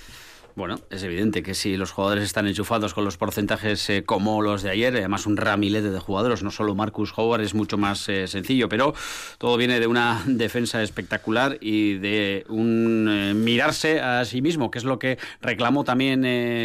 Bueno, 0.55 0.79
es 0.89 1.03
evidente 1.03 1.43
que 1.43 1.53
si 1.53 1.77
los 1.77 1.91
jugadores 1.91 2.25
están 2.25 2.45
enchufados 2.47 2.93
con 2.93 3.05
los 3.05 3.17
porcentajes 3.17 3.89
eh, 3.89 4.03
como 4.03 4.41
los 4.41 4.63
de 4.63 4.69
ayer, 4.69 4.95
además 4.95 5.25
un 5.25 5.37
ramilete 5.37 5.91
de 5.91 5.99
jugadores, 5.99 6.43
no 6.43 6.51
solo 6.51 6.75
Marcus 6.75 7.13
Howard, 7.15 7.41
es 7.41 7.53
mucho 7.53 7.77
más 7.77 8.07
eh, 8.09 8.27
sencillo, 8.27 8.67
pero 8.67 8.93
todo 9.37 9.55
viene 9.57 9.79
de 9.79 9.87
una 9.87 10.21
defensa 10.27 10.83
espectacular 10.83 11.57
y 11.61 11.95
de 11.95 12.45
un 12.49 13.07
eh, 13.09 13.33
mirarse 13.33 14.01
a 14.01 14.25
sí 14.25 14.41
mismo, 14.41 14.71
que 14.71 14.79
es 14.79 14.85
lo 14.85 14.99
que 14.99 15.17
reclamó 15.41 15.83
también 15.83 16.21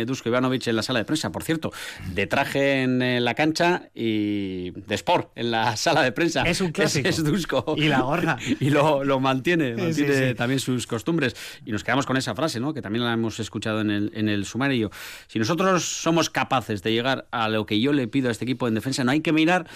Dusko 0.07 0.29
Ivanovic 0.29 0.67
en 0.67 0.77
la 0.77 0.83
sala 0.83 0.99
de 0.99 1.05
prensa. 1.05 1.31
Por 1.31 1.45
cierto, 1.45 1.73
de 2.13 2.27
traje 2.27 2.83
en 2.83 3.25
la 3.25 3.35
cancha 3.35 3.89
y 3.95 4.71
de 4.71 4.95
sport 4.97 5.31
en 5.37 5.51
la 5.51 5.77
sala 5.77 6.03
de 6.03 6.13
prensa. 6.13 6.43
Es 6.43 6.61
un 6.61 6.73
clásico. 6.73 7.09
Es, 7.09 7.23
Dusko. 7.23 7.75
Y 7.77 7.89
la 7.89 8.01
gorra. 8.01 8.37
y 8.61 8.71
lo, 8.71 9.21
mantiene, 9.21 9.77
mantiene 9.77 10.35
también 10.35 10.61
sus 10.61 10.87
costumbres. 10.87 11.37
Y 11.65 11.73
nos 11.73 11.85
quedamos 11.85 12.07
con 12.07 12.17
esa 12.17 12.35
frase, 12.35 12.61
¿no? 12.61 12.75
que 12.75 12.83
también 12.83 13.05
la 13.05 13.13
hemos 13.13 13.39
escuchado 13.39 13.76
en 13.81 13.91
el, 13.91 14.45
sumario. 14.45 14.91
Si 15.27 15.39
nosotros 15.39 15.85
somos 15.85 16.31
capaces 16.31 16.83
de 16.83 16.93
llegar 16.93 17.27
a 17.31 17.49
lo 17.49 17.67
que 17.67 17.81
yo 17.81 17.93
le 17.93 18.09
pido 18.09 18.29
a 18.29 18.33
este 18.33 18.45
equipo 18.45 18.69
en 18.69 18.75
defensa, 18.75 19.05
no 19.05 19.11
hay 19.11 19.21
que 19.21 19.33
mirar 19.33 19.67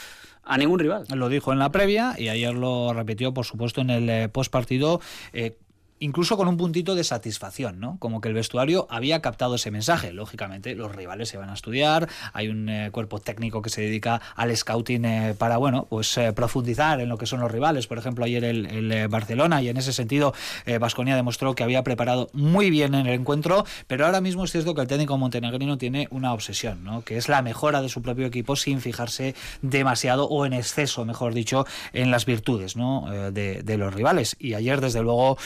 a 0.44 0.58
ningún 0.58 0.78
rival. 0.78 1.04
Lo 1.14 1.28
dijo 1.28 1.52
en 1.52 1.58
la 1.58 1.70
previa 1.70 2.14
y 2.18 2.28
ayer 2.28 2.54
lo 2.54 2.92
repitió, 2.92 3.32
por 3.34 3.44
supuesto, 3.44 3.80
en 3.80 3.90
el 3.90 4.08
eh, 4.08 4.28
post 4.28 4.50
partido. 4.50 5.00
Eh, 5.32 5.56
incluso 6.00 6.36
con 6.36 6.48
un 6.48 6.56
puntito 6.56 6.94
de 6.94 7.04
satisfacción, 7.04 7.78
¿no? 7.78 7.96
Como 7.98 8.20
que 8.20 8.28
el 8.28 8.34
vestuario 8.34 8.86
había 8.90 9.20
captado 9.20 9.54
ese 9.54 9.70
mensaje. 9.70 10.12
Lógicamente, 10.12 10.74
los 10.74 10.94
rivales 10.94 11.28
se 11.28 11.36
van 11.36 11.50
a 11.50 11.54
estudiar, 11.54 12.08
hay 12.32 12.48
un 12.48 12.68
eh, 12.68 12.90
cuerpo 12.90 13.20
técnico 13.20 13.62
que 13.62 13.70
se 13.70 13.82
dedica 13.82 14.20
al 14.34 14.54
scouting 14.56 15.04
eh, 15.04 15.34
para, 15.38 15.58
bueno, 15.58 15.86
pues 15.88 16.16
eh, 16.18 16.32
profundizar 16.32 17.00
en 17.00 17.08
lo 17.08 17.18
que 17.18 17.26
son 17.26 17.40
los 17.40 17.50
rivales. 17.50 17.86
Por 17.86 17.98
ejemplo, 17.98 18.24
ayer 18.24 18.44
el, 18.44 19.08
Barcelona, 19.08 19.62
y 19.62 19.68
en 19.68 19.76
ese 19.76 19.92
sentido, 19.92 20.34
Vasconia 20.80 21.14
demostró 21.14 21.54
que 21.54 21.62
había 21.62 21.84
preparado 21.84 22.28
muy 22.32 22.70
bien 22.70 22.94
en 22.94 23.06
el 23.06 23.20
encuentro, 23.20 23.64
pero 23.86 24.06
ahora 24.06 24.20
mismo 24.20 24.44
es 24.44 24.52
cierto 24.52 24.74
que 24.74 24.80
el 24.80 24.88
técnico 24.88 25.16
montenegrino 25.18 25.78
tiene 25.78 26.08
una 26.10 26.32
obsesión, 26.32 26.82
¿no? 26.82 27.02
Que 27.02 27.16
es 27.16 27.28
la 27.28 27.42
mejora 27.42 27.82
de 27.82 27.88
su 27.88 28.02
propio 28.02 28.26
equipo 28.26 28.56
sin 28.56 28.80
fijarse 28.80 29.34
demasiado 29.62 30.26
o 30.28 30.46
en 30.46 30.54
exceso, 30.54 31.04
mejor 31.04 31.34
dicho, 31.34 31.66
en 31.92 32.10
las 32.10 32.24
virtudes, 32.24 32.76
¿no? 32.76 33.06
de, 33.30 33.62
de 33.62 33.76
los 33.76 33.92
rivales. 33.92 34.36
Y 34.38 34.54
ayer, 34.54 34.80
desde 34.80 35.02
luego, 35.02 35.36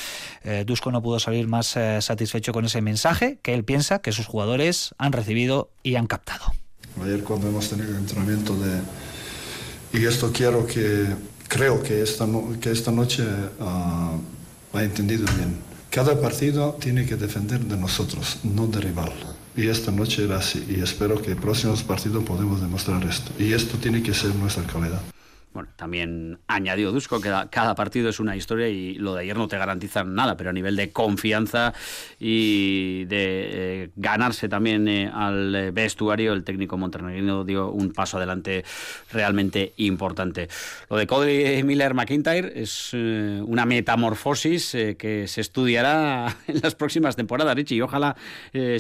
eh, 0.44 0.64
Dusko 0.66 0.92
no 0.92 1.02
pudo 1.02 1.18
salir 1.18 1.48
más 1.48 1.76
eh, 1.76 2.00
satisfecho 2.00 2.52
con 2.52 2.66
ese 2.66 2.82
mensaje 2.82 3.38
que 3.42 3.54
él 3.54 3.64
piensa 3.64 4.00
que 4.00 4.12
sus 4.12 4.26
jugadores 4.26 4.94
han 4.98 5.12
recibido 5.12 5.70
y 5.82 5.96
han 5.96 6.06
captado. 6.06 6.44
Ayer 7.02 7.24
cuando 7.24 7.48
hemos 7.48 7.68
tenido 7.68 7.90
el 7.90 7.96
entrenamiento 7.96 8.54
de... 8.56 8.80
Y 9.98 10.04
esto 10.04 10.30
quiero 10.32 10.66
que... 10.66 11.06
Creo 11.48 11.82
que 11.82 12.02
esta, 12.02 12.26
que 12.60 12.70
esta 12.70 12.90
noche 12.90 13.22
uh, 13.22 14.76
ha 14.76 14.82
entendido 14.82 15.24
bien. 15.36 15.56
Cada 15.90 16.20
partido 16.20 16.76
tiene 16.80 17.06
que 17.06 17.16
defender 17.16 17.60
de 17.60 17.76
nosotros, 17.76 18.38
no 18.42 18.66
de 18.66 18.80
rival. 18.80 19.12
Y 19.56 19.68
esta 19.68 19.92
noche 19.92 20.24
era 20.24 20.38
así. 20.38 20.64
Y 20.68 20.80
espero 20.80 21.22
que 21.22 21.32
en 21.32 21.38
próximos 21.40 21.82
partidos 21.82 22.24
podamos 22.24 22.60
demostrar 22.60 23.04
esto. 23.04 23.30
Y 23.38 23.52
esto 23.52 23.76
tiene 23.78 24.02
que 24.02 24.12
ser 24.14 24.34
nuestra 24.34 24.64
calidad. 24.64 25.00
Bueno, 25.54 25.68
también 25.76 26.40
añadió 26.48 26.90
Dusko 26.90 27.20
que 27.20 27.32
cada 27.48 27.76
partido 27.76 28.08
es 28.08 28.18
una 28.18 28.34
historia 28.34 28.68
y 28.68 28.94
lo 28.96 29.14
de 29.14 29.22
ayer 29.22 29.36
no 29.36 29.46
te 29.46 29.56
garantiza 29.56 30.02
nada, 30.02 30.36
pero 30.36 30.50
a 30.50 30.52
nivel 30.52 30.74
de 30.74 30.90
confianza 30.90 31.72
y 32.18 33.04
de 33.04 33.84
eh, 33.84 33.90
ganarse 33.94 34.48
también 34.48 34.88
eh, 34.88 35.08
al 35.14 35.70
vestuario, 35.70 36.32
el 36.32 36.42
técnico 36.42 36.76
montenegrino 36.76 37.44
dio 37.44 37.70
un 37.70 37.92
paso 37.92 38.16
adelante 38.16 38.64
realmente 39.12 39.74
importante. 39.76 40.48
Lo 40.90 40.96
de 40.96 41.06
Cody 41.06 41.62
Miller 41.62 41.94
McIntyre 41.94 42.60
es 42.60 42.90
eh, 42.92 43.40
una 43.46 43.64
metamorfosis 43.64 44.76
que 44.98 45.26
se 45.28 45.40
estudiará 45.40 46.36
en 46.48 46.62
las 46.64 46.74
próximas 46.74 47.14
temporadas, 47.14 47.54
Richie, 47.54 47.76
y 47.76 47.80
ojalá 47.80 48.16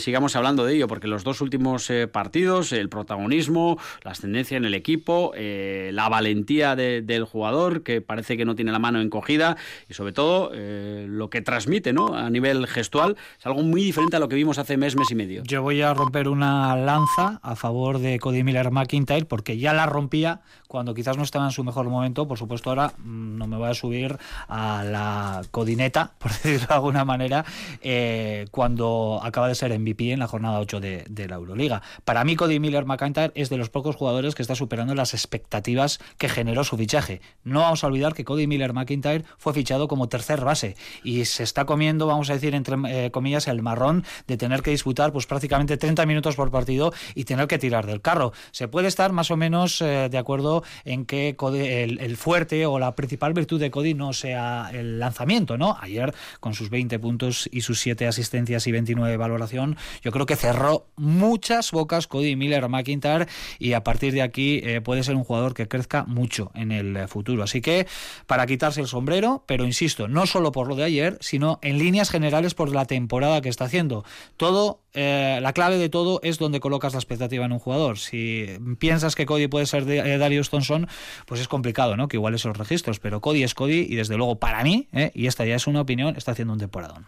sigamos 0.00 0.34
hablando 0.34 0.64
de 0.64 0.74
ello, 0.74 0.88
porque 0.88 1.06
los 1.06 1.22
dos 1.22 1.40
últimos 1.40 1.88
partidos, 2.10 2.72
el 2.72 2.88
protagonismo, 2.88 3.78
la 4.02 4.10
ascendencia 4.10 4.56
en 4.56 4.64
el 4.64 4.74
equipo, 4.74 5.32
la 5.36 6.08
valentía 6.08 6.63
del 6.74 7.24
jugador, 7.24 7.82
que 7.82 8.00
parece 8.00 8.36
que 8.36 8.44
no 8.44 8.54
tiene 8.54 8.72
la 8.72 8.78
mano 8.78 9.00
encogida, 9.00 9.56
y 9.88 9.94
sobre 9.94 10.12
todo 10.12 10.50
eh, 10.54 11.06
lo 11.08 11.28
que 11.28 11.42
transmite 11.42 11.92
¿no? 11.92 12.14
a 12.14 12.30
nivel 12.30 12.66
gestual 12.66 13.16
es 13.38 13.46
algo 13.46 13.62
muy 13.62 13.82
diferente 13.82 14.16
a 14.16 14.18
lo 14.18 14.28
que 14.28 14.36
vimos 14.36 14.58
hace 14.58 14.76
mes, 14.76 14.96
mes 14.96 15.10
y 15.10 15.14
medio. 15.14 15.42
Yo 15.44 15.62
voy 15.62 15.82
a 15.82 15.92
romper 15.92 16.28
una 16.28 16.74
lanza 16.76 17.40
a 17.42 17.56
favor 17.56 17.98
de 17.98 18.18
Cody 18.18 18.42
Miller 18.42 18.70
McIntyre, 18.70 19.26
porque 19.26 19.58
ya 19.58 19.72
la 19.72 19.86
rompía 19.86 20.40
cuando 20.68 20.94
quizás 20.94 21.16
no 21.16 21.22
estaba 21.22 21.44
en 21.44 21.52
su 21.52 21.62
mejor 21.62 21.88
momento. 21.88 22.26
Por 22.26 22.38
supuesto, 22.38 22.70
ahora 22.70 22.92
mm, 22.98 23.36
no 23.38 23.46
me 23.46 23.56
voy 23.56 23.68
a 23.68 23.74
subir 23.74 24.18
a 24.48 24.82
la 24.84 25.42
codineta, 25.50 26.12
por 26.18 26.32
decirlo 26.32 26.66
de 26.66 26.74
alguna 26.74 27.04
manera, 27.04 27.44
eh, 27.80 28.46
cuando 28.50 29.20
acaba 29.22 29.48
de 29.48 29.54
ser 29.54 29.78
MVP 29.78 30.12
en 30.12 30.20
la 30.20 30.26
jornada 30.26 30.58
8 30.60 30.80
de, 30.80 31.04
de, 31.08 31.28
la 31.28 31.36
Euroliga. 31.36 31.82
Para 32.04 32.24
mí, 32.24 32.36
Cody 32.36 32.58
Miller 32.58 32.84
McIntyre 32.84 33.32
es 33.34 33.50
de 33.50 33.56
los 33.56 33.70
pocos 33.70 33.96
jugadores 33.96 34.34
que 34.34 34.42
está 34.42 34.54
superando 34.54 34.94
las 34.94 35.14
expectativas 35.14 36.00
que 36.18 36.28
generó 36.28 36.53
su 36.62 36.76
fichaje. 36.76 37.20
No 37.42 37.60
vamos 37.60 37.82
a 37.82 37.88
olvidar 37.88 38.14
que 38.14 38.24
Cody 38.24 38.46
Miller 38.46 38.72
McIntyre 38.72 39.24
fue 39.38 39.52
fichado 39.52 39.88
como 39.88 40.08
tercer 40.08 40.42
base 40.42 40.76
y 41.02 41.24
se 41.24 41.42
está 41.42 41.64
comiendo, 41.64 42.06
vamos 42.06 42.30
a 42.30 42.34
decir, 42.34 42.54
entre 42.54 42.76
eh, 42.88 43.10
comillas, 43.10 43.48
el 43.48 43.62
marrón 43.62 44.04
de 44.26 44.36
tener 44.36 44.62
que 44.62 44.70
disputar 44.70 45.12
pues 45.12 45.26
prácticamente 45.26 45.76
30 45.76 46.06
minutos 46.06 46.36
por 46.36 46.50
partido 46.50 46.92
y 47.14 47.24
tener 47.24 47.48
que 47.48 47.58
tirar 47.58 47.86
del 47.86 48.00
carro. 48.00 48.32
Se 48.52 48.68
puede 48.68 48.88
estar 48.88 49.12
más 49.12 49.30
o 49.30 49.36
menos 49.36 49.80
eh, 49.80 50.08
de 50.10 50.18
acuerdo 50.18 50.62
en 50.84 51.06
que 51.06 51.36
el, 51.54 52.16
fuerte 52.16 52.66
o 52.66 52.78
la 52.78 52.94
principal 52.94 53.32
virtud 53.32 53.60
de 53.60 53.70
Cody 53.70 53.94
no 53.94 54.12
sea 54.12 54.70
el 54.72 54.98
lanzamiento, 54.98 55.56
¿no? 55.56 55.76
Ayer, 55.80 56.14
con 56.40 56.54
sus 56.54 56.70
20 56.70 56.98
puntos 56.98 57.48
y 57.50 57.62
sus 57.62 57.80
7 57.80 58.06
asistencias 58.06 58.66
y 58.66 58.72
29 58.72 59.10
de 59.10 59.16
valoración, 59.16 59.76
yo 60.02 60.12
creo 60.12 60.26
que 60.26 60.36
cerró 60.36 60.86
muchas 60.96 61.70
bocas 61.72 62.06
Cody 62.06 62.36
Miller 62.36 62.68
McIntyre 62.68 63.26
y 63.58 63.72
a 63.72 63.82
partir 63.84 64.12
de 64.12 64.22
aquí 64.22 64.60
eh, 64.62 64.80
puede 64.80 65.02
ser 65.02 65.16
un 65.16 65.24
jugador 65.24 65.54
que 65.54 65.68
crezca 65.68 66.04
mucho 66.04 66.33
en 66.54 66.72
el 66.72 67.08
futuro. 67.08 67.42
Así 67.42 67.60
que, 67.60 67.86
para 68.26 68.46
quitarse 68.46 68.80
el 68.80 68.86
sombrero, 68.86 69.44
pero 69.46 69.64
insisto, 69.64 70.08
no 70.08 70.26
solo 70.26 70.52
por 70.52 70.68
lo 70.68 70.76
de 70.76 70.84
ayer, 70.84 71.18
sino 71.20 71.58
en 71.62 71.78
líneas 71.78 72.10
generales 72.10 72.54
por 72.54 72.72
la 72.72 72.86
temporada 72.86 73.40
que 73.40 73.48
está 73.48 73.64
haciendo. 73.64 74.04
Todo 74.36 74.80
eh, 74.94 75.40
la 75.42 75.52
clave 75.52 75.76
de 75.76 75.88
todo 75.88 76.20
es 76.22 76.38
donde 76.38 76.60
colocas 76.60 76.92
la 76.92 77.00
expectativa 77.00 77.44
en 77.44 77.52
un 77.52 77.58
jugador. 77.58 77.98
Si 77.98 78.46
piensas 78.78 79.14
que 79.14 79.26
Cody 79.26 79.48
puede 79.48 79.66
ser 79.66 79.84
de, 79.84 79.98
eh, 79.98 80.18
Darius 80.18 80.50
Thompson, 80.50 80.88
pues 81.26 81.40
es 81.40 81.48
complicado, 81.48 81.96
¿no? 81.96 82.08
Que 82.08 82.16
igual 82.16 82.34
esos 82.34 82.56
registros, 82.56 83.00
pero 83.00 83.20
Cody 83.20 83.42
es 83.42 83.54
Cody 83.54 83.86
y 83.88 83.96
desde 83.96 84.16
luego 84.16 84.38
para 84.38 84.62
mí, 84.62 84.88
eh, 84.92 85.10
y 85.14 85.26
esta 85.26 85.44
ya 85.44 85.56
es 85.56 85.66
una 85.66 85.80
opinión, 85.80 86.16
está 86.16 86.32
haciendo 86.32 86.54
un 86.54 86.60
temporadón. 86.60 87.06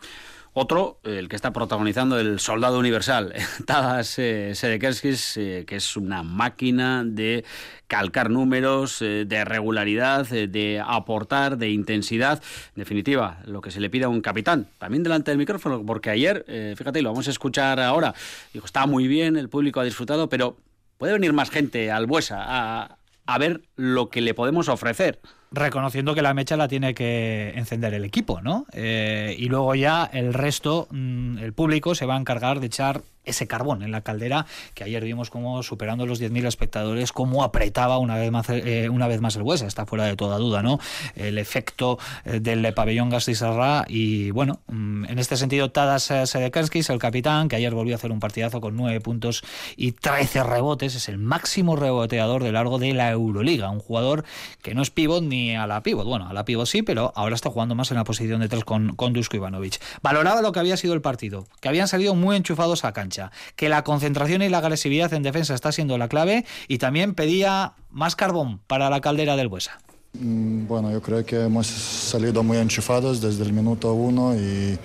Otro, 0.58 1.00
el 1.04 1.28
que 1.28 1.36
está 1.36 1.52
protagonizando 1.52 2.18
el 2.18 2.40
Soldado 2.40 2.78
Universal, 2.78 3.34
Tadas 3.66 4.18
eh, 4.18 4.54
Sedekerskis, 4.54 5.36
eh, 5.36 5.64
que 5.66 5.76
es 5.76 5.98
una 5.98 6.22
máquina 6.22 7.04
de 7.04 7.44
calcar 7.86 8.30
números, 8.30 9.02
eh, 9.02 9.26
de 9.26 9.44
regularidad, 9.44 10.26
de 10.26 10.82
aportar, 10.82 11.58
de 11.58 11.68
intensidad. 11.68 12.42
En 12.74 12.80
definitiva, 12.80 13.42
lo 13.44 13.60
que 13.60 13.70
se 13.70 13.80
le 13.80 13.90
pide 13.90 14.06
a 14.06 14.08
un 14.08 14.22
capitán. 14.22 14.66
También 14.78 15.02
delante 15.02 15.30
del 15.30 15.36
micrófono, 15.36 15.84
porque 15.84 16.08
ayer, 16.08 16.46
fíjate, 16.74 17.02
lo 17.02 17.10
vamos 17.10 17.28
a 17.28 17.32
escuchar 17.32 17.78
ahora. 17.78 18.14
Dijo, 18.54 18.64
está 18.64 18.86
muy 18.86 19.08
bien, 19.08 19.36
el 19.36 19.50
público 19.50 19.80
ha 19.80 19.84
disfrutado, 19.84 20.30
pero 20.30 20.56
puede 20.96 21.12
venir 21.12 21.34
más 21.34 21.50
gente 21.50 21.90
al 21.90 22.06
Buesa 22.06 22.38
a, 22.40 22.96
a 23.26 23.38
ver 23.38 23.60
lo 23.76 24.08
que 24.08 24.20
le 24.20 24.34
podemos 24.34 24.68
ofrecer. 24.68 25.20
Reconociendo 25.52 26.14
que 26.14 26.22
la 26.22 26.34
mecha 26.34 26.56
la 26.56 26.66
tiene 26.66 26.94
que 26.94 27.52
encender 27.54 27.94
el 27.94 28.04
equipo, 28.04 28.40
¿no? 28.40 28.66
Eh, 28.72 29.36
y 29.38 29.48
luego 29.48 29.74
ya 29.74 30.04
el 30.12 30.34
resto, 30.34 30.88
mm, 30.90 31.38
el 31.38 31.52
público, 31.52 31.94
se 31.94 32.06
va 32.06 32.16
a 32.16 32.20
encargar 32.20 32.58
de 32.60 32.66
echar 32.66 33.02
ese 33.26 33.46
carbón 33.46 33.82
en 33.82 33.90
la 33.90 34.00
caldera 34.00 34.46
que 34.74 34.84
ayer 34.84 35.04
vimos 35.04 35.30
como 35.30 35.62
superando 35.62 36.06
los 36.06 36.20
10.000 36.20 36.46
espectadores 36.46 37.12
cómo 37.12 37.42
apretaba 37.42 37.98
una 37.98 38.16
vez 38.16 38.30
más 38.30 38.48
eh, 38.48 38.88
una 38.88 39.08
vez 39.08 39.20
más 39.20 39.34
el 39.36 39.42
Huesa 39.42 39.66
está 39.66 39.84
fuera 39.84 40.04
de 40.04 40.16
toda 40.16 40.38
duda 40.38 40.62
no 40.62 40.78
el 41.16 41.36
efecto 41.38 41.98
eh, 42.24 42.38
del 42.40 42.72
pabellón 42.72 43.10
Gastizarra 43.10 43.84
y 43.88 44.30
bueno 44.30 44.60
mm, 44.68 45.06
en 45.06 45.18
este 45.18 45.36
sentido 45.36 45.70
Tadas 45.72 46.04
Sedekerskis 46.04 46.88
el 46.90 46.98
capitán 46.98 47.48
que 47.48 47.56
ayer 47.56 47.74
volvió 47.74 47.94
a 47.94 47.96
hacer 47.96 48.12
un 48.12 48.20
partidazo 48.20 48.60
con 48.60 48.76
9 48.76 49.00
puntos 49.00 49.42
y 49.76 49.92
13 49.92 50.44
rebotes 50.44 50.94
es 50.94 51.08
el 51.08 51.18
máximo 51.18 51.74
reboteador 51.74 52.44
de 52.44 52.52
largo 52.52 52.78
de 52.78 52.94
la 52.94 53.10
Euroliga 53.10 53.65
un 53.70 53.80
jugador 53.80 54.24
que 54.62 54.74
no 54.74 54.82
es 54.82 54.90
pivot 54.90 55.22
ni 55.22 55.54
a 55.54 55.66
la 55.66 55.82
pivot 55.82 56.06
bueno 56.06 56.28
a 56.28 56.32
la 56.32 56.44
pivot 56.44 56.66
sí 56.66 56.82
pero 56.82 57.12
ahora 57.16 57.34
está 57.34 57.50
jugando 57.50 57.74
más 57.74 57.90
en 57.90 57.96
la 57.96 58.04
posición 58.04 58.40
de 58.40 58.48
tres 58.48 58.64
con, 58.64 58.96
con 58.96 59.12
Dusko 59.12 59.36
Ivanovic 59.36 59.80
valoraba 60.02 60.42
lo 60.42 60.52
que 60.52 60.60
había 60.60 60.76
sido 60.76 60.94
el 60.94 61.00
partido 61.00 61.46
que 61.60 61.68
habían 61.68 61.88
salido 61.88 62.14
muy 62.14 62.36
enchufados 62.36 62.84
a 62.84 62.92
cancha 62.92 63.30
que 63.56 63.68
la 63.68 63.84
concentración 63.84 64.42
y 64.42 64.48
la 64.48 64.58
agresividad 64.58 65.12
en 65.12 65.22
defensa 65.22 65.54
está 65.54 65.72
siendo 65.72 65.98
la 65.98 66.08
clave 66.08 66.44
y 66.68 66.78
también 66.78 67.14
pedía 67.14 67.74
más 67.90 68.16
carbón 68.16 68.60
para 68.66 68.90
la 68.90 69.00
caldera 69.00 69.36
del 69.36 69.48
Buesa. 69.48 69.78
Mm, 70.14 70.66
bueno, 70.66 70.90
yo 70.90 71.02
creo 71.02 71.24
que 71.24 71.42
hemos 71.42 71.66
salido 71.66 72.42
muy 72.42 72.58
enchufados 72.58 73.20
desde 73.20 73.44
el 73.44 73.52
minuto 73.52 73.92
uno 73.92 74.34
y 74.34 74.78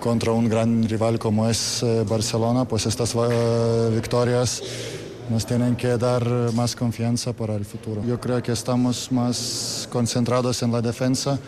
contra 0.00 0.32
un 0.32 0.48
gran 0.48 0.88
rival 0.88 1.18
como 1.18 1.48
es 1.48 1.82
eh, 1.82 2.04
Barcelona, 2.08 2.64
pues 2.64 2.86
estas 2.86 3.14
eh, 3.14 3.90
victorias 3.94 4.62
nos 5.30 5.46
tienen 5.46 5.76
que 5.76 5.96
dar 5.96 6.26
más 6.54 6.74
confianza 6.74 7.32
para 7.32 7.54
el 7.54 7.64
futuro. 7.64 8.02
Yo 8.04 8.20
creo 8.20 8.42
que 8.42 8.52
estamos 8.52 9.10
más 9.10 9.88
concentrados 9.90 10.62
en 10.62 10.72
la 10.72 10.80
defensa, 10.80 11.38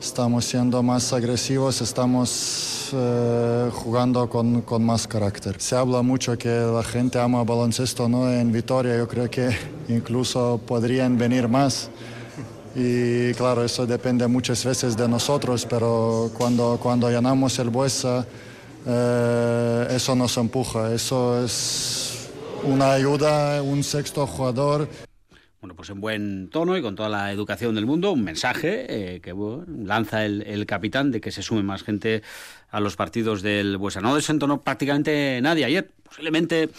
estamos 0.00 0.44
siendo 0.44 0.82
más 0.82 1.12
agresivos, 1.12 1.80
estamos 1.80 2.90
eh, 2.92 3.70
jugando 3.72 4.28
con, 4.28 4.62
con, 4.62 4.84
más 4.84 5.06
carácter. 5.06 5.60
Se 5.60 5.76
habla 5.76 6.02
mucho 6.02 6.36
que 6.36 6.48
la 6.48 6.82
gente 6.82 7.20
ama 7.20 7.44
baloncesto 7.44 8.08
¿no? 8.08 8.30
en 8.30 8.50
Vitoria, 8.50 8.96
yo 8.96 9.06
creo 9.06 9.30
que 9.30 9.50
incluso 9.88 10.60
podrían 10.66 11.18
venir 11.18 11.48
más. 11.48 11.90
Y 12.74 13.34
claro, 13.34 13.64
eso 13.64 13.84
depende 13.84 14.26
muchas 14.28 14.64
veces 14.64 14.96
de 14.96 15.08
nosotros, 15.08 15.66
pero 15.68 16.30
cuando, 16.38 16.78
cuando 16.80 17.10
llenamos 17.10 17.58
el 17.58 17.68
Buesa, 17.68 18.24
eh, 18.86 19.88
eso 19.90 20.14
nos 20.14 20.36
empuja, 20.36 20.92
eso 20.94 21.44
es 21.44 21.99
una 22.64 22.92
ayuda, 22.92 23.62
un 23.62 23.82
sexto 23.82 24.26
jugador. 24.26 24.88
Bueno, 25.60 25.74
pues 25.74 25.90
en 25.90 26.00
buen 26.00 26.48
tono 26.48 26.76
y 26.76 26.82
con 26.82 26.96
toda 26.96 27.08
la 27.08 27.32
educación 27.32 27.74
del 27.74 27.84
mundo, 27.84 28.12
un 28.12 28.24
mensaje 28.24 28.86
eh, 28.88 29.20
que 29.20 29.34
lanza 29.84 30.24
el, 30.24 30.64
capitán 30.66 31.10
de 31.10 31.20
que 31.20 31.30
se 31.30 31.42
sume 31.42 31.62
más 31.62 31.82
gente 31.82 32.22
a 32.70 32.80
los 32.80 32.96
partidos 32.96 33.42
del 33.42 33.76
Buesa. 33.76 34.00
No 34.00 34.14
desentonó 34.14 34.62
prácticamente 34.62 35.38
nadie 35.42 35.66
ayer, 35.66 35.90
posiblemente 36.02 36.70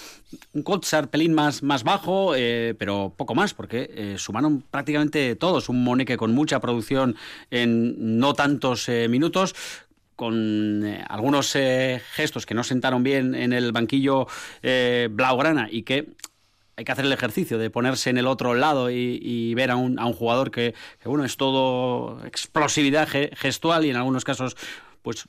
un 0.53 0.63
Kotsar 0.63 1.09
pelín 1.09 1.33
más, 1.33 1.61
más 1.61 1.83
bajo, 1.83 2.33
eh, 2.35 2.75
pero 2.79 3.13
poco 3.15 3.35
más, 3.35 3.53
porque 3.53 3.91
eh, 3.93 4.15
sumaron 4.17 4.61
prácticamente 4.61 5.35
todos, 5.35 5.69
un 5.69 5.83
Moneque 5.83 6.17
con 6.17 6.33
mucha 6.33 6.59
producción 6.59 7.15
en 7.51 8.17
no 8.19 8.33
tantos 8.33 8.89
minutos, 9.09 9.53
con 10.21 10.85
eh, 10.85 11.03
algunos 11.09 11.55
eh, 11.55 11.99
gestos 12.11 12.45
que 12.45 12.53
no 12.53 12.63
sentaron 12.63 13.01
bien 13.01 13.33
en 13.33 13.53
el 13.53 13.71
banquillo 13.71 14.27
eh, 14.61 15.09
blaugrana 15.09 15.67
y 15.71 15.81
que 15.81 16.09
hay 16.75 16.85
que 16.85 16.91
hacer 16.91 17.05
el 17.05 17.11
ejercicio 17.11 17.57
de 17.57 17.71
ponerse 17.71 18.11
en 18.11 18.19
el 18.19 18.27
otro 18.27 18.53
lado 18.53 18.91
y, 18.91 19.51
ver 19.55 19.71
a 19.71 19.77
un, 19.77 19.97
a 19.97 20.05
un 20.05 20.13
jugador 20.13 20.51
que, 20.51 20.75
bueno, 21.03 21.25
es 21.25 21.37
todo 21.37 22.23
explosividad 22.23 23.07
gestual 23.07 23.83
y 23.83 23.89
en 23.89 23.95
algunos 23.95 24.23
casos 24.23 24.55
pues 25.01 25.27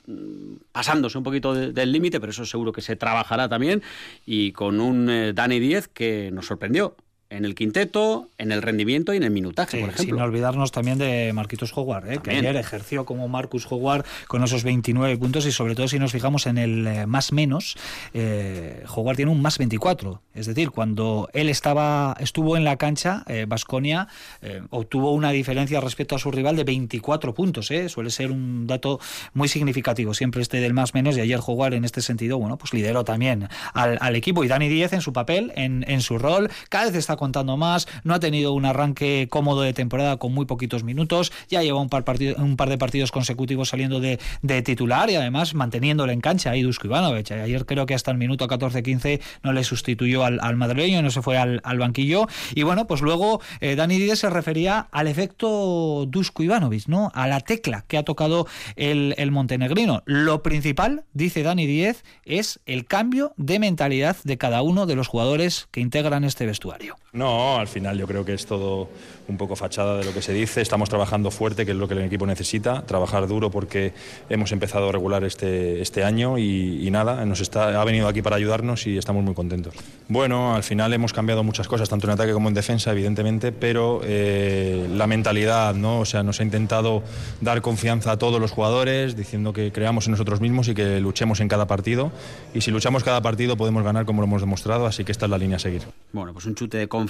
pasándose 0.71 1.17
un 1.17 1.23
poquito 1.23 1.55
del 1.55 1.91
límite, 1.91 2.19
pero 2.19 2.29
eso 2.29 2.45
seguro 2.45 2.71
que 2.71 2.81
se 2.81 2.95
trabajará 2.95 3.49
también. 3.49 3.81
Y 4.27 4.51
con 4.51 4.79
un 4.79 5.33
Dani 5.33 5.59
10 5.59 5.87
que 5.87 6.29
nos 6.31 6.45
sorprendió 6.45 6.95
en 7.33 7.45
el 7.45 7.55
quinteto, 7.55 8.29
en 8.37 8.51
el 8.51 8.61
rendimiento 8.61 9.13
y 9.13 9.17
en 9.17 9.23
el 9.23 9.31
minutaje, 9.31 9.79
por 9.79 9.89
ejemplo. 9.89 10.15
Sin 10.15 10.21
olvidarnos 10.23 10.71
también 10.71 10.97
de 10.99 11.31
Marquitos 11.33 11.75
Howard, 11.75 12.11
¿eh? 12.11 12.19
que 12.23 12.31
ayer 12.31 12.55
ejerció 12.55 13.05
como 13.05 13.27
Marcus 13.27 13.65
Howard 13.69 14.05
con 14.27 14.43
esos 14.43 14.63
29 14.63 15.17
puntos 15.17 15.45
y 15.45 15.51
sobre 15.51 15.75
todo 15.75 15.87
si 15.87 15.99
nos 15.99 16.11
fijamos 16.11 16.45
en 16.45 16.57
el 16.57 16.85
eh, 16.85 17.05
más 17.07 17.33
menos, 17.33 17.75
eh, 18.13 18.83
Howard 18.95 19.15
tiene 19.15 19.31
un 19.31 19.41
más 19.41 19.57
24. 19.57 20.21
Es 20.35 20.45
decir, 20.45 20.71
cuando 20.71 21.29
él 21.33 21.49
estaba 21.49 22.15
estuvo 22.19 22.57
en 22.57 22.63
la 22.63 22.77
cancha, 22.77 23.23
Vasconia 23.47 24.07
eh, 24.41 24.61
obtuvo 24.69 25.11
una 25.11 25.31
diferencia 25.31 25.79
respecto 25.79 26.15
a 26.15 26.19
su 26.19 26.31
rival 26.31 26.55
de 26.55 26.63
24 26.63 27.33
puntos. 27.33 27.69
Suele 27.87 28.09
ser 28.09 28.31
un 28.31 28.67
dato 28.67 28.99
muy 29.33 29.47
significativo 29.47 30.13
siempre 30.13 30.41
este 30.41 30.59
del 30.59 30.73
más 30.73 30.93
menos 30.93 31.17
y 31.17 31.21
ayer 31.21 31.39
Howard 31.45 31.73
en 31.73 31.85
este 31.85 32.01
sentido, 32.01 32.37
bueno, 32.37 32.57
pues 32.57 32.73
lideró 32.73 33.03
también 33.03 33.47
al, 33.73 34.15
equipo 34.15 34.43
y 34.43 34.47
Dani 34.47 34.69
Díez 34.69 34.93
en 34.93 35.01
su 35.01 35.13
papel, 35.13 35.51
en, 35.55 35.83
en 35.87 36.01
su 36.01 36.19
rol, 36.19 36.49
cada 36.69 36.85
vez 36.85 36.95
está 36.95 37.15
contando 37.23 37.55
más, 37.55 37.87
no 38.03 38.13
ha 38.13 38.19
tenido 38.19 38.51
un 38.51 38.65
arranque 38.65 39.27
cómodo 39.29 39.61
de 39.61 39.71
temporada 39.71 40.17
con 40.17 40.33
muy 40.33 40.45
poquitos 40.45 40.83
minutos, 40.83 41.31
ya 41.47 41.63
lleva 41.63 41.79
un 41.79 41.87
par, 41.87 42.03
de 42.19 42.77
partidos 42.77 43.13
consecutivos 43.13 43.69
saliendo 43.69 44.01
de, 44.01 44.19
titular 44.63 45.09
y 45.09 45.15
además 45.15 45.53
manteniéndole 45.53 46.11
en 46.11 46.19
cancha 46.19 46.51
a 46.51 46.55
Dusko 46.55 46.87
Ivanovic. 46.87 47.31
Ayer 47.31 47.65
creo 47.65 47.85
que 47.85 47.93
hasta 47.93 48.11
el 48.11 48.17
minuto 48.17 48.45
14-15 48.45 49.21
no 49.41 49.53
le 49.53 49.63
sustituyó 49.63 50.25
al, 50.25 50.55
madrileño, 50.57 51.01
no 51.01 51.11
se 51.11 51.21
fue 51.21 51.37
al, 51.37 51.61
banquillo. 51.77 52.27
Y 52.53 52.63
bueno, 52.63 52.87
pues 52.87 53.01
luego 53.01 53.39
eh, 53.61 53.77
Dani 53.77 53.97
Díez 53.97 54.19
se 54.19 54.29
refería 54.29 54.89
al 54.91 55.07
efecto 55.07 56.05
Dusko 56.05 56.43
Ivanovic, 56.43 56.87
¿no? 56.87 57.09
A 57.15 57.27
la 57.27 57.39
tecla 57.39 57.85
que 57.87 57.97
ha 57.97 58.03
tocado 58.03 58.47
el, 58.75 59.15
el 59.17 59.31
montenegrino. 59.31 60.03
Lo 60.05 60.43
principal, 60.43 61.05
dice 61.13 61.41
Dani 61.41 61.65
Díez, 61.67 62.03
es 62.25 62.59
el 62.65 62.83
cambio 62.83 63.33
de 63.37 63.59
mentalidad 63.59 64.17
de 64.25 64.37
cada 64.37 64.61
uno 64.61 64.85
de 64.85 64.95
los 64.95 65.07
jugadores 65.07 65.69
que 65.71 65.79
integran 65.79 66.25
este 66.25 66.45
vestuario. 66.45 66.97
No, 67.13 67.57
al 67.57 67.67
final 67.67 67.95
yo 67.95 68.07
creo 68.07 68.25
que 68.25 68.33
es 68.33 68.47
todo 68.47 68.89
un 69.27 69.37
poco 69.37 69.55
fachada 69.55 69.97
de 69.97 70.03
lo 70.03 70.13
que 70.13 70.23
se 70.23 70.33
dice. 70.33 70.61
Estamos 70.61 70.89
trabajando 70.89 71.29
fuerte, 71.29 71.63
que 71.63 71.71
es 71.71 71.77
lo 71.77 71.87
que 71.87 71.93
el 71.93 72.01
equipo 72.01 72.25
necesita, 72.25 72.81
trabajar 72.87 73.27
duro 73.27 73.51
porque 73.51 73.93
hemos 74.29 74.51
empezado 74.51 74.89
a 74.89 74.91
regular 74.91 75.23
este, 75.23 75.79
este 75.79 76.03
año 76.03 76.39
y, 76.39 76.89
nada, 76.89 77.23
nos 77.25 77.55
ha 77.55 77.83
venido 77.83 78.07
aquí 78.07 78.23
para 78.23 78.37
ayudarnos 78.37 78.87
y 78.87 78.97
estamos 78.97 79.23
muy 79.23 79.35
contentos. 79.35 79.75
Bueno, 80.07 80.55
al 80.55 80.63
final 80.63 80.91
hemos 80.91 81.13
cambiado 81.13 81.43
muchas 81.43 81.67
cosas, 81.67 81.87
tanto 81.87 82.07
en 82.07 82.13
ataque 82.13 82.33
como 82.33 82.49
en 82.49 82.55
defensa, 82.55 82.91
evidentemente, 82.91 83.51
pero 83.51 84.01
eh, 84.03 84.87
la 84.91 85.05
mentalidad, 85.05 85.75
¿no? 85.75 85.99
O 85.99 86.05
sea, 86.05 86.23
nos 86.23 86.39
ha 86.39 86.43
intentado 86.43 87.03
dar 87.41 87.61
confianza 87.61 88.11
a 88.11 88.17
todos 88.17 88.41
los 88.41 88.51
jugadores, 88.51 89.15
diciendo 89.15 89.53
que 89.53 89.71
creamos 89.71 90.07
en 90.07 90.11
nosotros 90.11 90.41
mismos 90.41 90.67
y 90.67 90.73
que 90.73 90.99
luchemos 90.99 91.41
en 91.41 91.47
cada 91.47 91.67
partido. 91.67 92.11
Y 92.55 92.61
si 92.61 92.71
luchamos 92.71 93.03
cada 93.03 93.21
partido 93.21 93.55
podemos 93.55 93.83
ganar 93.83 94.05
como 94.05 94.21
lo 94.21 94.25
hemos 94.27 94.41
demostrado, 94.41 94.87
así 94.87 95.03
que 95.03 95.11
esta 95.11 95.27
es 95.27 95.29
la 95.29 95.37
línea 95.37 95.57
a 95.57 95.59
seguir. 95.59 95.83
Bueno, 96.11 96.33
pues 96.33 96.45
un 96.45 96.55
chute 96.55 96.77
de 96.77 96.87
confianza 96.87 97.02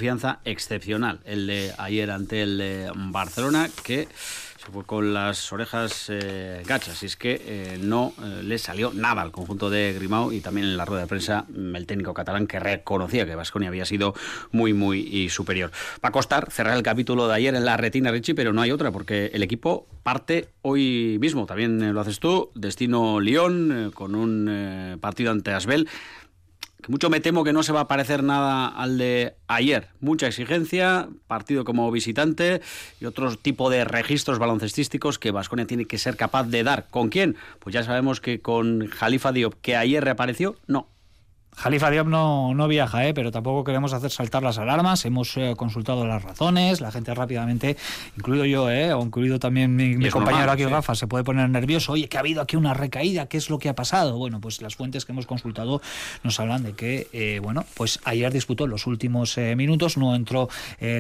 excepcional, 0.45 1.19
el 1.25 1.47
de 1.47 1.73
ayer 1.77 2.12
ante 2.12 2.41
el 2.43 2.91
Barcelona, 2.95 3.69
que 3.83 4.07
se 4.63 4.71
fue 4.71 4.85
con 4.85 5.13
las 5.13 5.51
orejas 5.51 6.05
eh, 6.09 6.63
gachas. 6.65 7.03
Y 7.03 7.07
es 7.07 7.17
que 7.17 7.41
eh, 7.45 7.77
no 7.81 8.13
eh, 8.23 8.43
le 8.43 8.57
salió 8.57 8.93
nada 8.93 9.21
al 9.21 9.31
conjunto 9.31 9.69
de 9.69 9.93
Grimao 9.93 10.31
y 10.31 10.39
también 10.39 10.67
en 10.67 10.77
la 10.77 10.85
rueda 10.85 11.01
de 11.01 11.07
prensa 11.07 11.45
mm, 11.50 11.75
el 11.75 11.85
técnico 11.85 12.13
catalán 12.13 12.47
que 12.47 12.59
reconocía 12.59 13.25
que 13.25 13.35
Vasconia 13.35 13.69
había 13.69 13.85
sido 13.85 14.13
muy, 14.51 14.73
muy 14.73 15.27
superior. 15.29 15.71
Va 16.03 16.09
a 16.09 16.12
costar 16.12 16.50
cerrar 16.50 16.77
el 16.77 16.83
capítulo 16.83 17.27
de 17.27 17.35
ayer 17.35 17.55
en 17.55 17.65
la 17.65 17.75
retina, 17.75 18.12
Richie, 18.12 18.35
pero 18.35 18.53
no 18.53 18.62
hay 18.62 18.71
otra 18.71 18.91
porque 18.91 19.31
el 19.33 19.43
equipo 19.43 19.88
parte 20.01 20.50
hoy 20.62 21.17
mismo. 21.19 21.45
También 21.45 21.93
lo 21.93 22.00
haces 22.00 22.19
tú, 22.19 22.51
destino 22.55 23.19
Lyon, 23.19 23.91
con 23.93 24.15
un 24.15 24.97
partido 25.01 25.31
ante 25.31 25.51
Asbel 25.51 25.89
que 26.84 26.92
mucho 26.92 27.10
me 27.10 27.22
temo 27.22 27.44
que 27.44 27.54
no 27.54 27.63
se 27.63 27.72
va 27.72 27.82
a 27.82 27.88
parecer 27.88 28.24
nada 28.24 28.68
al 28.68 28.98
de 28.98 29.36
ayer. 29.48 29.88
Mucha 30.02 30.28
exigencia, 30.28 31.08
partido 31.28 31.63
como 31.63 31.90
visitante 31.92 32.62
y 33.00 33.06
otro 33.06 33.36
tipo 33.38 33.70
de 33.70 33.86
registros 33.86 34.38
baloncestísticos 34.38 35.18
que 35.18 35.32
Vasconia 35.32 35.66
tiene 35.66 35.86
que 35.86 35.98
ser 35.98 36.18
capaz 36.18 36.44
de 36.44 36.63
dar. 36.63 36.88
¿Con 36.90 37.10
quién? 37.10 37.38
Pues 37.60 37.74
ya 37.74 37.84
sabemos 37.84 38.20
que 38.20 38.42
con 38.42 38.88
Jalifa 38.88 39.32
Diop, 39.32 39.56
que 39.62 39.76
ayer 39.78 40.04
reapareció, 40.04 40.58
no. 40.67 40.92
Jalifa 41.56 41.89
Diop 41.92 42.08
no, 42.08 42.54
no 42.54 42.68
viaja, 42.68 43.08
¿eh? 43.08 43.13
pero 43.13 43.32
tampoco 43.32 43.63
queremos 43.63 43.94
hacer 43.94 44.12
saltar 44.12 44.44
las 44.44 44.58
alarmas. 44.58 45.06
Hemos 45.06 45.36
eh, 45.38 45.54
consultado 45.56 46.06
las 46.06 46.24
razones, 46.24 46.82
la 46.82 46.92
gente 46.92 47.13
rápidamente, 47.13 47.78
incluido 48.18 48.46
yo, 48.46 48.70
¿eh? 48.70 48.94
o 48.94 49.02
incluido 49.02 49.39
también 49.39 49.76
mi, 49.76 50.10
compañero 50.10 50.52
aquí, 50.52 50.66
Rafa, 50.66 50.96
se 50.96 51.08
puede 51.08 51.24
poner 51.24 51.50
nervioso. 51.50 51.94
Oye, 51.94 52.10
que 52.10 52.18
ha 52.18 52.22
habido 52.22 52.42
aquí 52.42 52.56
una 52.56 52.74
recaída, 52.74 53.28
¿qué 53.28 53.38
es 53.38 53.50
lo 53.50 53.60
que 53.60 53.70
ha 53.70 53.76
pasado? 53.76 54.18
Bueno, 54.18 54.42
pues 54.42 54.62
las 54.62 54.76
fuentes 54.76 55.06
que 55.06 55.12
hemos 55.12 55.26
consultado 55.26 55.82
nos 56.24 56.39
hablan 56.39 56.63
de 56.63 56.74
que, 56.74 57.08
eh, 57.13 57.39
bueno, 57.42 57.66
pues 57.76 58.00
ayer 58.04 58.32
disputó 58.32 58.68
los 58.68 58.88
últimos 58.88 59.38
minutos, 59.56 59.98
no 59.98 60.16
entró 60.16 60.50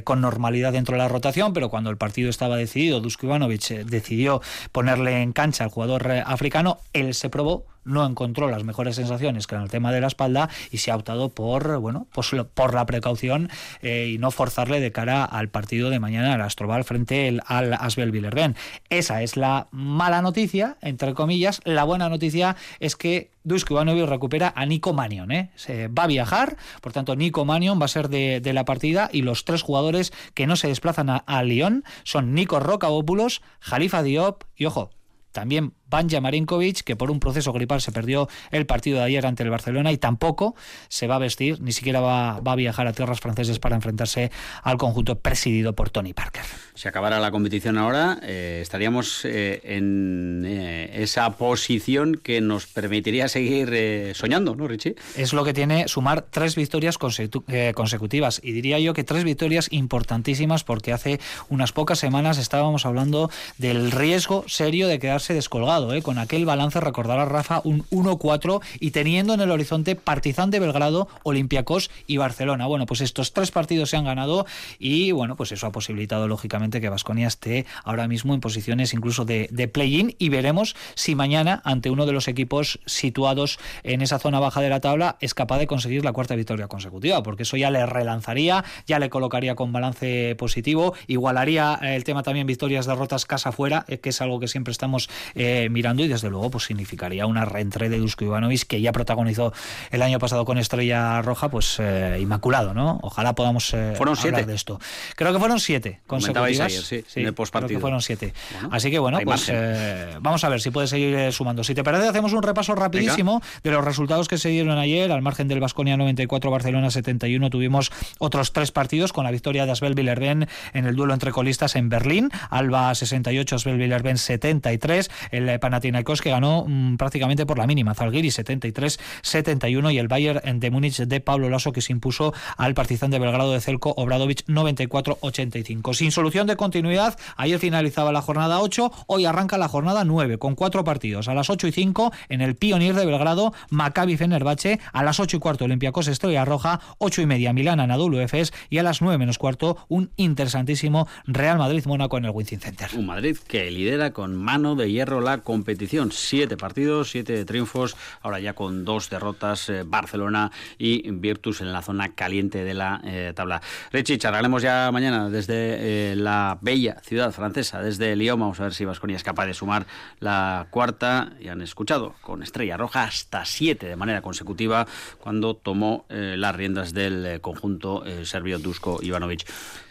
con 0.03 0.21
normalidad 0.21 0.73
dentro 0.73 0.93
de 0.93 0.99
la 0.99 1.07
rotación, 1.07 1.53
pero 1.53 1.69
cuando 1.69 1.89
el 1.89 1.97
partido 1.97 2.29
estaba 2.29 2.57
decidido, 2.57 2.99
Dusko 2.99 3.25
Ivanovic 3.25 3.67
decidió 3.85 4.41
ponerle 4.71 5.21
en 5.21 5.33
cancha 5.33 5.63
al 5.63 5.69
jugador 5.69 6.09
africano, 6.25 6.79
él 6.93 7.13
se 7.13 7.29
probó 7.29 7.65
no 7.85 8.05
encontró 8.05 8.49
las 8.49 8.63
mejores 8.63 8.95
sensaciones 8.95 9.47
que 9.47 9.55
en 9.55 9.61
el 9.61 9.69
tema 9.69 9.91
de 9.91 10.01
la 10.01 10.07
espalda 10.07 10.49
y 10.71 10.77
se 10.77 10.91
ha 10.91 10.95
optado 10.95 11.29
por 11.29 11.77
bueno 11.79 12.07
pues 12.13 12.31
por 12.53 12.73
la 12.73 12.85
precaución 12.85 13.49
eh, 13.81 14.11
y 14.13 14.17
no 14.17 14.31
forzarle 14.31 14.79
de 14.79 14.91
cara 14.91 15.25
al 15.25 15.49
partido 15.49 15.89
de 15.89 15.99
mañana 15.99 16.33
al 16.33 16.41
Astrobal 16.41 16.83
frente 16.83 17.39
al 17.45 17.73
Asbel 17.73 18.11
Villerben. 18.11 18.55
Esa 18.89 19.21
es 19.21 19.37
la 19.37 19.67
mala 19.71 20.21
noticia, 20.21 20.77
entre 20.81 21.13
comillas. 21.13 21.61
La 21.65 21.83
buena 21.83 22.09
noticia 22.09 22.55
es 22.79 22.95
que 22.95 23.31
Dusko 23.43 23.73
Ivanovic 23.73 24.07
recupera 24.07 24.53
a 24.55 24.65
Nico 24.65 24.93
Manion. 24.93 25.31
¿eh? 25.31 25.51
Se 25.55 25.87
va 25.87 26.03
a 26.03 26.07
viajar, 26.07 26.57
por 26.81 26.93
tanto, 26.93 27.15
Nico 27.15 27.45
Manion 27.45 27.79
va 27.79 27.85
a 27.85 27.89
ser 27.89 28.09
de, 28.09 28.41
la 28.53 28.65
partida 28.65 29.09
y 29.11 29.23
los 29.23 29.45
tres 29.45 29.61
jugadores 29.61 30.13
que 30.33 30.47
no 30.47 30.55
se 30.55 30.67
desplazan 30.67 31.09
a, 31.09 31.43
Lyon 31.43 31.83
son 32.03 32.33
Nico 32.33 32.59
Rocabópulos, 32.59 33.41
Jalifa 33.59 34.03
Diop 34.03 34.43
y, 34.55 34.65
ojo, 34.65 34.91
también 35.31 35.73
Banja 35.93 36.19
Marinkovic, 36.21 36.81
que 36.81 36.95
por 36.95 37.11
un 37.11 37.19
proceso 37.19 37.53
gripal 37.53 37.79
se 37.79 37.91
perdió 37.91 38.27
el 38.49 38.65
partido 38.65 38.97
de 38.97 39.03
ayer 39.03 39.27
ante 39.27 39.43
el 39.43 39.51
Barcelona 39.51 39.91
y 39.91 39.99
tampoco 39.99 40.55
se 40.87 41.05
va 41.05 41.17
a 41.17 41.19
vestir, 41.19 41.61
ni 41.61 41.71
siquiera 41.71 41.99
va, 41.99 42.37
a 42.37 42.55
viajar 42.55 42.87
a 42.87 42.93
tierras 42.93 43.19
francesas 43.19 43.59
para 43.59 43.75
enfrentarse 43.75 44.31
al 44.63 44.77
conjunto 44.77 45.19
presidido 45.19 45.73
por 45.73 45.91
Tony 45.91 46.13
Parker. 46.13 46.41
Si 46.73 46.87
acabara 46.87 47.19
la 47.19 47.29
competición 47.29 47.77
ahora, 47.77 48.17
eh, 48.23 48.57
estaríamos 48.63 49.23
eh, 49.25 49.61
en 49.65 50.43
eh, 50.47 51.03
esa 51.03 51.29
posición 51.37 52.15
que 52.15 52.41
nos 52.41 52.65
permitiría 52.65 53.27
seguir 53.27 54.15
soñando, 54.15 54.55
¿no, 54.55 54.67
Richie? 54.67 54.95
Es 55.15 55.31
lo 55.31 55.43
que 55.43 55.53
tiene 55.53 55.87
sumar 55.87 56.23
tres 56.23 56.55
victorias 56.55 56.97
consecutivas 56.97 58.41
y 58.43 58.51
diría 58.53 58.79
yo 58.79 58.95
que 58.95 59.03
tres 59.03 59.23
victorias 59.23 59.67
importantísimas 59.69 60.63
porque 60.63 60.91
hace 60.91 61.19
unas 61.49 61.71
pocas 61.71 61.99
semanas 61.99 62.39
estábamos 62.39 62.87
hablando 62.87 63.29
del 63.59 63.91
riesgo 63.91 64.43
serio 64.47 64.87
de 64.87 64.97
quedarse 64.97 65.35
descolgado 65.35 65.82
¿eh? 65.91 66.01
con 66.01 66.19
aquel 66.19 66.45
balance, 66.45 66.79
recordará 66.79 67.25
Rafa, 67.25 67.61
un 67.63 67.83
1-4 67.89 68.61
y 68.79 68.91
teniendo 68.91 69.33
en 69.33 69.41
el 69.41 69.51
horizonte 69.51 69.95
Partizan 69.95 70.51
de 70.51 70.59
Belgrado, 70.59 71.07
Olympiacos 71.23 71.89
y 72.07 72.17
Barcelona. 72.17 72.67
Bueno, 72.67 72.85
pues 72.85 73.01
estos 73.01 73.33
tres 73.33 73.51
partidos 73.51 73.89
se 73.89 73.97
han 73.97 74.05
ganado 74.05 74.45
y 74.79 75.11
bueno, 75.11 75.35
pues 75.35 75.51
eso 75.51 75.67
ha 75.67 75.71
posibilitado 75.71 76.27
lógicamente 76.27 76.79
que 76.79 76.89
Vasconia 76.89 77.27
esté 77.27 77.65
ahora 77.83 78.07
mismo 78.07 78.33
en 78.33 78.39
posiciones 78.39 78.93
incluso 78.93 79.25
de, 79.25 79.49
play-in 79.73 80.15
y 80.19 80.29
veremos 80.29 80.75
si 80.93 81.15
mañana 81.15 81.61
ante 81.65 81.89
uno 81.89 82.05
de 82.05 82.11
los 82.11 82.27
equipos 82.27 82.79
situados 82.85 83.59
en 83.83 84.01
esa 84.01 84.19
zona 84.19 84.39
baja 84.39 84.61
de 84.61 84.69
la 84.69 84.79
tabla 84.79 85.17
es 85.19 85.33
capaz 85.33 85.57
de 85.57 85.67
conseguir 85.67 86.05
la 86.05 86.13
cuarta 86.13 86.35
victoria 86.35 86.67
consecutiva, 86.67 87.23
porque 87.23 87.43
eso 87.43 87.57
ya 87.57 87.71
le 87.71 87.85
relanzaría, 87.85 88.63
ya 88.85 88.99
le 88.99 89.09
colocaría 89.09 89.55
con 89.55 89.73
balance 89.73 90.35
positivo, 90.37 90.93
igualaría 91.07 91.79
el 91.81 92.03
tema 92.03 92.23
también 92.23 92.45
victorias, 92.45 92.85
derrotas 92.85 93.25
casa 93.25 93.51
fuera, 93.51 93.85
eh, 93.87 93.99
que 93.99 94.09
es 94.09 94.21
algo 94.21 94.39
que 94.39 94.47
siempre 94.47 94.71
estamos 94.71 95.09
eh, 95.35 95.69
mirando 95.73 96.03
y 96.03 96.07
desde 96.07 96.29
luego 96.29 96.51
pues 96.51 96.65
significaría 96.65 97.25
una 97.25 97.45
reentré 97.45 97.89
de 97.89 97.97
Dusko 97.97 98.25
Ivanovic 98.25 98.63
que 98.67 98.81
ya 98.81 98.91
protagonizó 98.91 99.53
el 99.91 100.01
año 100.01 100.19
pasado 100.19 100.45
con 100.45 100.57
Estrella 100.57 101.21
Roja, 101.21 101.49
pues 101.49 101.77
eh, 101.79 102.17
inmaculado, 102.21 102.73
¿no? 102.73 102.99
Ojalá 103.01 103.33
podamos 103.35 103.73
eh, 103.73 103.93
fueron 103.97 104.17
hablar 104.17 104.45
de 104.45 104.55
esto. 104.55 104.79
Creo 105.15 105.33
que 105.33 105.39
fueron 105.39 105.59
siete 105.59 106.01
consecutivas. 106.07 106.67
Ayer, 106.67 106.81
sí, 106.81 107.03
sí, 107.07 107.21
en 107.21 107.33
creo 107.33 107.67
que 107.67 107.79
fueron 107.79 108.01
siete. 108.01 108.33
Así 108.71 108.91
que 108.91 108.99
bueno, 108.99 109.19
pues 109.23 109.49
eh, 109.49 110.17
vamos 110.21 110.43
a 110.43 110.49
ver 110.49 110.61
si 110.61 110.71
puede 110.71 110.87
seguir 110.87 111.31
sumando. 111.31 111.63
Si 111.63 111.73
te 111.75 111.83
parece, 111.83 112.07
hacemos 112.07 112.33
un 112.33 112.43
repaso 112.43 112.75
rapidísimo 112.75 113.41
de 113.63 113.71
los 113.71 113.83
resultados 113.83 114.27
que 114.27 114.37
se 114.37 114.49
dieron 114.49 114.77
ayer. 114.77 115.11
Al 115.11 115.21
margen 115.21 115.47
del 115.47 115.59
Vasconia 115.59 115.97
94, 115.97 116.51
Barcelona 116.51 116.91
71, 116.91 117.49
tuvimos 117.49 117.91
otros 118.19 118.53
tres 118.53 118.71
partidos 118.71 119.13
con 119.13 119.23
la 119.23 119.31
victoria 119.31 119.65
de 119.65 119.71
Asbel 119.71 119.95
Villerben 119.95 120.47
en 120.73 120.85
el 120.85 120.95
duelo 120.95 121.13
entre 121.13 121.31
colistas 121.31 121.75
en 121.75 121.89
Berlín. 121.89 122.29
Alba 122.49 122.93
68, 122.93 123.55
Asbel 123.55 123.77
Villerben 123.77 124.17
73. 124.17 125.09
El 125.31 125.49
el 125.53 125.59
Panathinaikos 125.59 126.21
que 126.21 126.29
ganó 126.29 126.65
mm, 126.67 126.97
prácticamente 126.97 127.45
por 127.45 127.57
la 127.57 127.67
mínima. 127.67 127.93
Zalgiris 127.93 128.39
73-71 128.39 129.93
y 129.93 129.97
el 129.97 130.07
Bayern 130.07 130.59
de 130.59 130.71
Múnich 130.71 130.97
de 130.97 131.19
Pablo 131.19 131.49
Lasso 131.49 131.71
que 131.71 131.81
se 131.81 131.93
impuso 131.93 132.33
al 132.57 132.73
Partizan 132.73 133.11
de 133.11 133.19
Belgrado 133.19 133.53
de 133.53 133.61
Celco 133.61 133.93
Obradovic 133.97 134.45
94-85. 134.47 135.93
Sin 135.93 136.11
solución 136.11 136.47
de 136.47 136.55
continuidad, 136.55 137.17
ayer 137.37 137.59
finalizaba 137.59 138.11
la 138.11 138.21
jornada 138.21 138.59
8, 138.59 138.91
hoy 139.07 139.25
arranca 139.25 139.57
la 139.57 139.67
jornada 139.67 140.03
9 140.03 140.37
con 140.37 140.55
cuatro 140.55 140.83
partidos. 140.83 141.27
A 141.27 141.33
las 141.33 141.49
8 141.49 141.67
y 141.67 141.71
5 141.71 142.11
en 142.29 142.41
el 142.41 142.55
Pionier 142.55 142.95
de 142.95 143.05
Belgrado, 143.05 143.53
Maccabi 143.69 144.17
Fenerbahce, 144.17 144.79
a 144.91 145.03
las 145.03 145.19
8 145.19 145.37
y 145.37 145.39
cuarto 145.39 145.65
Olympiacos 145.65 146.07
Estrella 146.07 146.45
Roja, 146.45 146.79
8 146.97 147.21
y 147.21 147.25
media 147.25 147.53
Milán 147.53 147.79
Anadolu 147.79 148.19
Efes 148.19 148.53
y 148.69 148.77
a 148.77 148.83
las 148.83 149.01
9 149.01 149.17
menos 149.17 149.37
cuarto 149.37 149.77
un 149.87 150.11
interesantísimo 150.17 151.07
Real 151.25 151.57
Madrid-Mónaco 151.57 152.17
en 152.17 152.25
el 152.25 152.31
Wizzing 152.31 152.59
Center. 152.59 152.89
Un 152.95 153.05
Madrid 153.05 153.37
que 153.47 153.69
lidera 153.71 154.11
con 154.11 154.35
mano 154.35 154.75
de 154.75 154.91
hierro 154.91 155.21
la 155.21 155.39
competición. 155.43 156.11
Siete 156.11 156.57
partidos, 156.57 157.11
siete 157.11 157.45
triunfos, 157.45 157.95
ahora 158.21 158.39
ya 158.39 158.53
con 158.53 158.85
dos 158.85 159.09
derrotas, 159.09 159.69
eh, 159.69 159.83
Barcelona 159.85 160.51
y 160.77 161.09
Virtus 161.11 161.61
en 161.61 161.71
la 161.71 161.81
zona 161.81 162.13
caliente 162.15 162.63
de 162.63 162.73
la 162.73 163.01
eh, 163.03 163.33
tabla. 163.35 163.61
Richie, 163.91 164.17
charlaremos 164.17 164.61
ya 164.61 164.89
mañana 164.91 165.29
desde 165.29 166.11
eh, 166.11 166.15
la 166.15 166.57
bella 166.61 166.97
ciudad 167.03 167.31
francesa, 167.31 167.81
desde 167.81 168.15
Lyon. 168.15 168.39
Vamos 168.39 168.59
a 168.59 168.63
ver 168.63 168.73
si 168.73 168.85
Vasconia 168.85 169.17
es 169.17 169.23
capaz 169.23 169.45
de 169.45 169.53
sumar 169.53 169.85
la 170.19 170.67
cuarta. 170.69 171.33
Y 171.39 171.49
han 171.49 171.61
escuchado 171.61 172.15
con 172.21 172.43
Estrella 172.43 172.77
Roja 172.77 173.03
hasta 173.03 173.45
siete 173.45 173.87
de 173.87 173.95
manera 173.95 174.21
consecutiva 174.21 174.87
cuando 175.19 175.55
tomó 175.55 176.05
las 176.09 176.55
riendas 176.55 176.93
del 176.93 177.39
conjunto 177.41 178.03
serbio 178.23 178.59
Dusko 178.59 178.99
Ivanovic. 179.01 179.45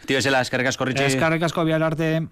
Tío, 0.05 0.19
las 0.31 0.49
cargas 0.49 0.77
Richie. 0.77 1.05
Es 1.05 1.15
cargas 1.15 1.53
arte. 1.57 2.27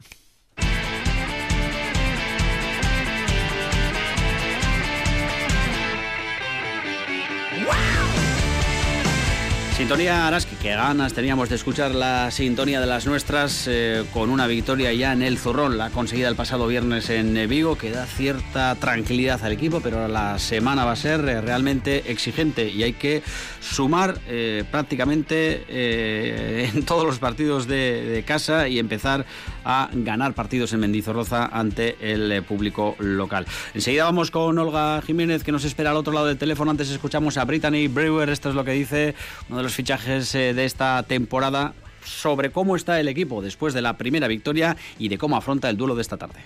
Sintonía 9.82 10.28
Araski, 10.28 10.56
que 10.58 10.76
ganas 10.76 11.14
teníamos 11.14 11.50
de 11.50 11.56
escuchar 11.56 11.96
la 11.96 12.30
sintonía 12.30 12.80
de 12.80 12.86
las 12.86 13.08
nuestras 13.08 13.68
eh, 13.68 14.06
con 14.14 14.30
una 14.30 14.46
victoria 14.46 14.94
ya 14.94 15.12
en 15.12 15.24
el 15.24 15.40
Zurrón, 15.40 15.80
la 15.80 15.90
conseguida 15.90 16.30
el 16.30 16.36
pasado 16.36 16.68
viernes 16.68 17.10
en 17.10 17.50
Vigo, 17.50 17.76
que 17.76 17.90
da 17.90 18.06
cierta 18.06 18.76
tranquilidad 18.76 19.44
al 19.44 19.54
equipo, 19.54 19.82
pero 19.82 20.08
la 20.08 20.38
semana 20.38 20.86
va 20.86 20.92
a 20.92 20.96
ser 20.96 21.22
eh, 21.22 21.42
realmente 21.42 22.12
exigente 22.12 22.70
y 22.70 22.84
hay 22.84 22.94
que 22.94 23.24
sumar 23.60 24.20
eh, 24.28 24.66
prácticamente 24.70 25.66
en 26.76 26.86
todos 26.86 27.04
los 27.04 27.18
partidos 27.18 27.66
de, 27.66 28.24
casa 28.28 28.68
y 28.68 28.78
empezar 28.78 29.26
a 29.66 29.90
ganar 29.94 30.34
partidos 30.34 30.74
en 30.74 30.80
Mendizorroza 30.80 31.46
ante 31.46 31.96
el 32.02 32.44
público 32.44 32.96
local. 33.00 33.46
Enseguida 33.74 34.06
vamos 34.06 34.32
con 34.32 34.58
Olga 34.58 35.02
Jiménez, 35.02 35.44
que 35.44 35.52
nos 35.52 35.66
espera 35.66 35.92
al 35.92 35.98
otro 35.98 36.14
lado 36.14 36.28
del 36.28 36.38
teléfono. 36.38 36.72
Antes 36.72 36.90
escuchamos 36.90 37.38
a 37.38 37.46
Brittany 37.46 37.88
Brewer, 37.88 38.30
esto 38.30 38.50
es 38.50 38.56
lo 38.56 38.64
que 38.64 38.72
dice 38.72 39.16
uno 39.50 39.58
de 39.58 39.64
los 39.64 39.74
fichajes 39.74 40.34
eh, 40.36 40.54
de 40.54 40.66
esta 40.66 41.04
temporada 41.04 41.74
sobre 42.04 42.52
cómo 42.52 42.76
está 42.76 43.00
el 43.00 43.08
equipo 43.08 43.42
después 43.42 43.74
de 43.74 43.82
la 43.82 43.98
primera 43.98 44.28
victoria 44.28 44.76
y 44.98 45.10
de 45.10 45.18
cómo 45.18 45.36
afronta 45.38 45.70
el 45.70 45.78
duelo 45.78 45.96
de 45.96 46.02
esta 46.02 46.18
tarde. 46.18 46.42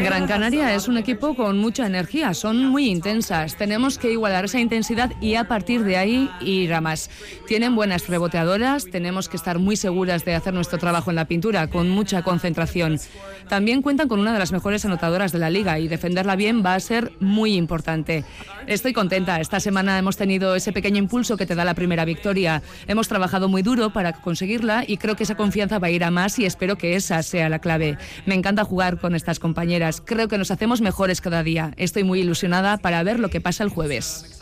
Gran 0.00 0.26
Canaria 0.26 0.74
es 0.74 0.88
un 0.88 0.98
equipo 0.98 1.34
con 1.34 1.58
mucha 1.58 1.86
energía, 1.86 2.34
son 2.34 2.66
muy 2.66 2.88
intensas. 2.88 3.56
Tenemos 3.56 3.98
que 3.98 4.12
igualar 4.12 4.44
esa 4.44 4.60
intensidad 4.60 5.12
y 5.20 5.34
a 5.36 5.44
partir 5.48 5.84
de 5.84 5.96
ahí 5.96 6.30
ir 6.40 6.74
a 6.74 6.80
más. 6.80 7.10
Tienen 7.46 7.74
buenas 7.74 8.06
reboteadoras, 8.08 8.86
tenemos 8.86 9.28
que 9.28 9.36
estar 9.36 9.58
muy 9.58 9.76
seguras 9.76 10.24
de 10.24 10.34
hacer 10.34 10.54
nuestro 10.54 10.78
trabajo 10.78 11.10
en 11.10 11.16
la 11.16 11.24
pintura 11.24 11.68
con 11.68 11.88
mucha 11.88 12.22
concentración. 12.22 13.00
También 13.48 13.82
cuentan 13.82 14.08
con 14.08 14.20
una 14.20 14.32
de 14.32 14.38
las 14.38 14.52
mejores 14.52 14.84
anotadoras 14.84 15.32
de 15.32 15.38
la 15.38 15.50
liga 15.50 15.78
y 15.78 15.88
defenderla 15.88 16.36
bien 16.36 16.62
va 16.64 16.74
a 16.74 16.80
ser 16.80 17.12
muy 17.20 17.54
importante. 17.54 18.24
Estoy 18.66 18.92
contenta. 18.92 19.40
Esta 19.40 19.60
semana 19.60 19.98
hemos 19.98 20.16
tenido 20.16 20.54
ese 20.54 20.72
pequeño 20.72 20.98
impulso 20.98 21.36
que 21.36 21.46
te 21.46 21.54
da 21.54 21.64
la 21.64 21.74
primera 21.74 22.04
victoria. 22.04 22.62
Hemos 22.86 23.08
trabajado 23.08 23.48
muy 23.48 23.62
duro 23.62 23.92
para 23.92 24.12
conseguirla 24.12 24.84
y 24.86 24.96
creo 24.96 25.16
que 25.16 25.24
esa 25.24 25.36
confianza 25.36 25.78
va 25.78 25.88
a 25.88 25.90
ir 25.90 26.04
a 26.04 26.10
más 26.10 26.38
y 26.38 26.46
espero 26.46 26.76
que 26.76 26.96
esa 26.96 27.22
sea 27.22 27.48
la 27.48 27.58
clave. 27.58 27.98
Me 28.26 28.34
encanta 28.34 28.64
jugar 28.64 28.98
con 28.98 29.13
estas 29.14 29.38
compañeras. 29.38 30.02
Creo 30.04 30.28
que 30.28 30.38
nos 30.38 30.50
hacemos 30.50 30.80
mejores 30.80 31.20
cada 31.20 31.42
día. 31.42 31.72
Estoy 31.76 32.04
muy 32.04 32.20
ilusionada 32.20 32.78
para 32.78 33.02
ver 33.02 33.18
lo 33.18 33.30
que 33.30 33.40
pasa 33.40 33.64
el 33.64 33.70
jueves. 33.70 34.40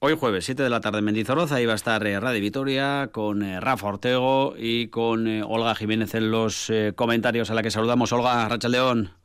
Hoy 0.00 0.16
jueves, 0.16 0.44
7 0.44 0.62
de 0.62 0.70
la 0.70 0.80
tarde 0.80 1.00
en 1.00 1.04
Mendizorroza, 1.06 1.56
ahí 1.56 1.66
va 1.66 1.72
a 1.72 1.76
estar 1.76 2.06
eh, 2.06 2.20
Radio 2.20 2.40
Vitoria 2.40 3.10
con 3.10 3.42
eh, 3.42 3.58
Rafa 3.58 3.88
Ortego 3.88 4.54
y 4.56 4.88
con 4.88 5.26
eh, 5.26 5.42
Olga 5.42 5.74
Jiménez 5.74 6.14
en 6.14 6.30
los 6.30 6.70
comentarios 6.94 7.50
a 7.50 7.54
la 7.54 7.64
que 7.64 7.72
saludamos. 7.72 8.12
Olga, 8.12 8.48
Rachel 8.48 8.72
León. 8.72 9.17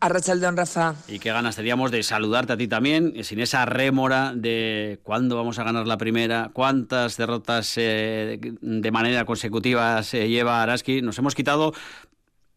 Arrachaldeón, 0.00 0.56
Rafa. 0.56 0.94
Y 1.08 1.18
qué 1.18 1.30
ganas 1.30 1.56
teníamos 1.56 1.90
de 1.90 2.02
saludarte 2.02 2.54
a 2.54 2.56
ti 2.56 2.66
también, 2.66 3.22
sin 3.22 3.38
esa 3.40 3.66
rémora 3.66 4.32
de 4.34 4.98
cuándo 5.02 5.36
vamos 5.36 5.58
a 5.58 5.64
ganar 5.64 5.86
la 5.86 5.98
primera, 5.98 6.50
cuántas 6.54 7.18
derrotas 7.18 7.74
eh, 7.76 8.38
de 8.40 8.90
manera 8.90 9.26
consecutiva 9.26 10.02
se 10.02 10.28
lleva 10.28 10.62
Araski. 10.62 11.02
Nos 11.02 11.18
hemos 11.18 11.34
quitado 11.34 11.74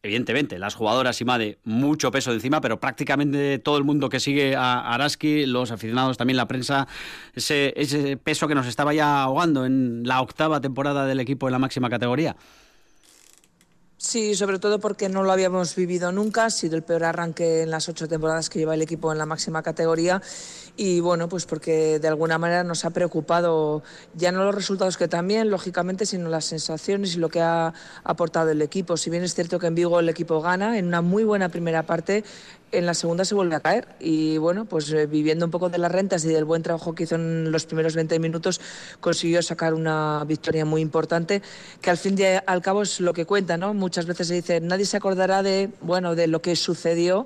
evidentemente, 0.04 0.60
las 0.60 0.76
jugadoras 0.76 1.20
y 1.22 1.24
de 1.24 1.60
mucho 1.64 2.12
peso 2.12 2.32
de 2.32 2.36
encima, 2.36 2.60
pero 2.60 2.78
prácticamente 2.78 3.58
todo 3.58 3.78
el 3.78 3.86
mundo 3.86 4.10
que 4.10 4.20
sigue 4.20 4.54
a 4.54 4.94
Araski, 4.94 5.46
los 5.46 5.72
aficionados, 5.72 6.18
también 6.18 6.36
la 6.36 6.48
prensa, 6.48 6.90
ese, 7.34 7.74
ese 7.78 8.18
peso 8.18 8.50
que 8.50 8.54
nos 8.54 8.68
estaba 8.68 8.94
ya 8.94 9.24
ahogando 9.24 9.66
en 9.66 10.04
la 10.06 10.22
octava 10.22 10.60
temporada 10.60 11.06
del 11.06 11.22
equipo 11.22 11.48
en 11.48 11.54
la 11.54 11.60
máxima 11.60 11.90
categoría. 11.90 12.36
Sí, 14.06 14.36
sobre 14.36 14.60
todo 14.60 14.80
porque 14.80 15.08
no 15.08 15.24
lo 15.24 15.32
habíamos 15.32 15.78
vivido 15.78 16.12
nunca, 16.12 16.44
ha 16.44 16.50
sido 16.50 16.76
el 16.76 16.84
peor 16.84 17.06
arranque 17.06 17.62
en 17.62 17.72
las 17.72 17.88
ocho 17.88 18.06
temporadas 18.06 18.50
que 18.50 18.60
lleva 18.60 18.74
el 18.74 18.82
equipo 18.82 19.14
en 19.14 19.18
la 19.18 19.26
máxima 19.26 19.64
categoría 19.64 20.22
y 20.76 21.00
bueno, 21.00 21.30
pues 21.30 21.46
porque 21.46 22.00
de 22.00 22.08
alguna 22.10 22.38
manera 22.38 22.66
nos 22.66 22.84
ha 22.84 22.90
preocupado 22.90 23.82
ya 24.14 24.34
no 24.34 24.44
los 24.44 24.54
resultados 24.54 24.98
que 24.98 25.08
también, 25.08 25.50
lógicamente, 25.50 26.06
sino 26.06 26.28
las 26.28 26.44
sensaciones 26.44 27.16
y 27.16 27.20
lo 27.20 27.30
que 27.30 27.40
ha 27.40 27.74
aportado 28.04 28.50
el 28.52 28.62
equipo. 28.62 28.98
Si 28.98 29.10
bien 29.10 29.24
es 29.24 29.36
cierto 29.36 29.58
que 29.58 29.68
en 29.68 29.76
Vigo 29.76 29.98
el 30.02 30.10
equipo 30.10 30.42
gana 30.42 30.78
en 30.78 30.88
una 30.88 31.02
muy 31.02 31.24
buena 31.24 31.48
primera 31.48 31.84
parte, 31.84 32.26
en 32.74 32.86
la 32.86 32.94
segunda 32.94 33.24
se 33.24 33.36
vuelve 33.36 33.56
a 33.56 33.60
caer 33.60 33.88
y 34.00 34.38
bueno, 34.38 34.66
pues 34.66 34.92
eh, 34.92 35.06
viviendo 35.06 35.46
un 35.46 35.52
poco 35.52 35.70
de 35.70 35.78
las 35.78 35.92
rentas 35.92 36.26
y 36.26 36.30
del 36.30 36.44
buen 36.44 36.64
trabajo 36.64 36.94
que 36.96 37.04
hizo 37.04 37.16
en 37.16 37.52
los 37.52 37.66
primeros 37.66 37.96
20 37.96 38.20
minutos, 38.20 38.60
consiguió 39.00 39.42
sacar 39.42 39.74
una 39.74 40.24
victoria 40.28 40.66
muy 40.66 40.82
importante 40.82 41.42
que 41.82 41.90
al 41.90 41.98
fin 41.98 42.18
y 42.18 42.24
al 42.24 42.62
cabo 42.62 42.82
es 42.82 43.00
lo 43.00 43.14
que 43.14 43.26
cuenta, 43.26 43.58
¿no? 43.58 43.74
Muchas 43.74 44.06
veces 44.06 44.28
se 44.28 44.34
dice, 44.36 44.60
nadie 44.60 44.86
se 44.86 44.98
acordará 44.98 45.44
de, 45.44 45.70
bueno, 45.82 46.16
de 46.16 46.28
lo 46.28 46.42
que 46.42 46.56
sucedió 46.56 47.26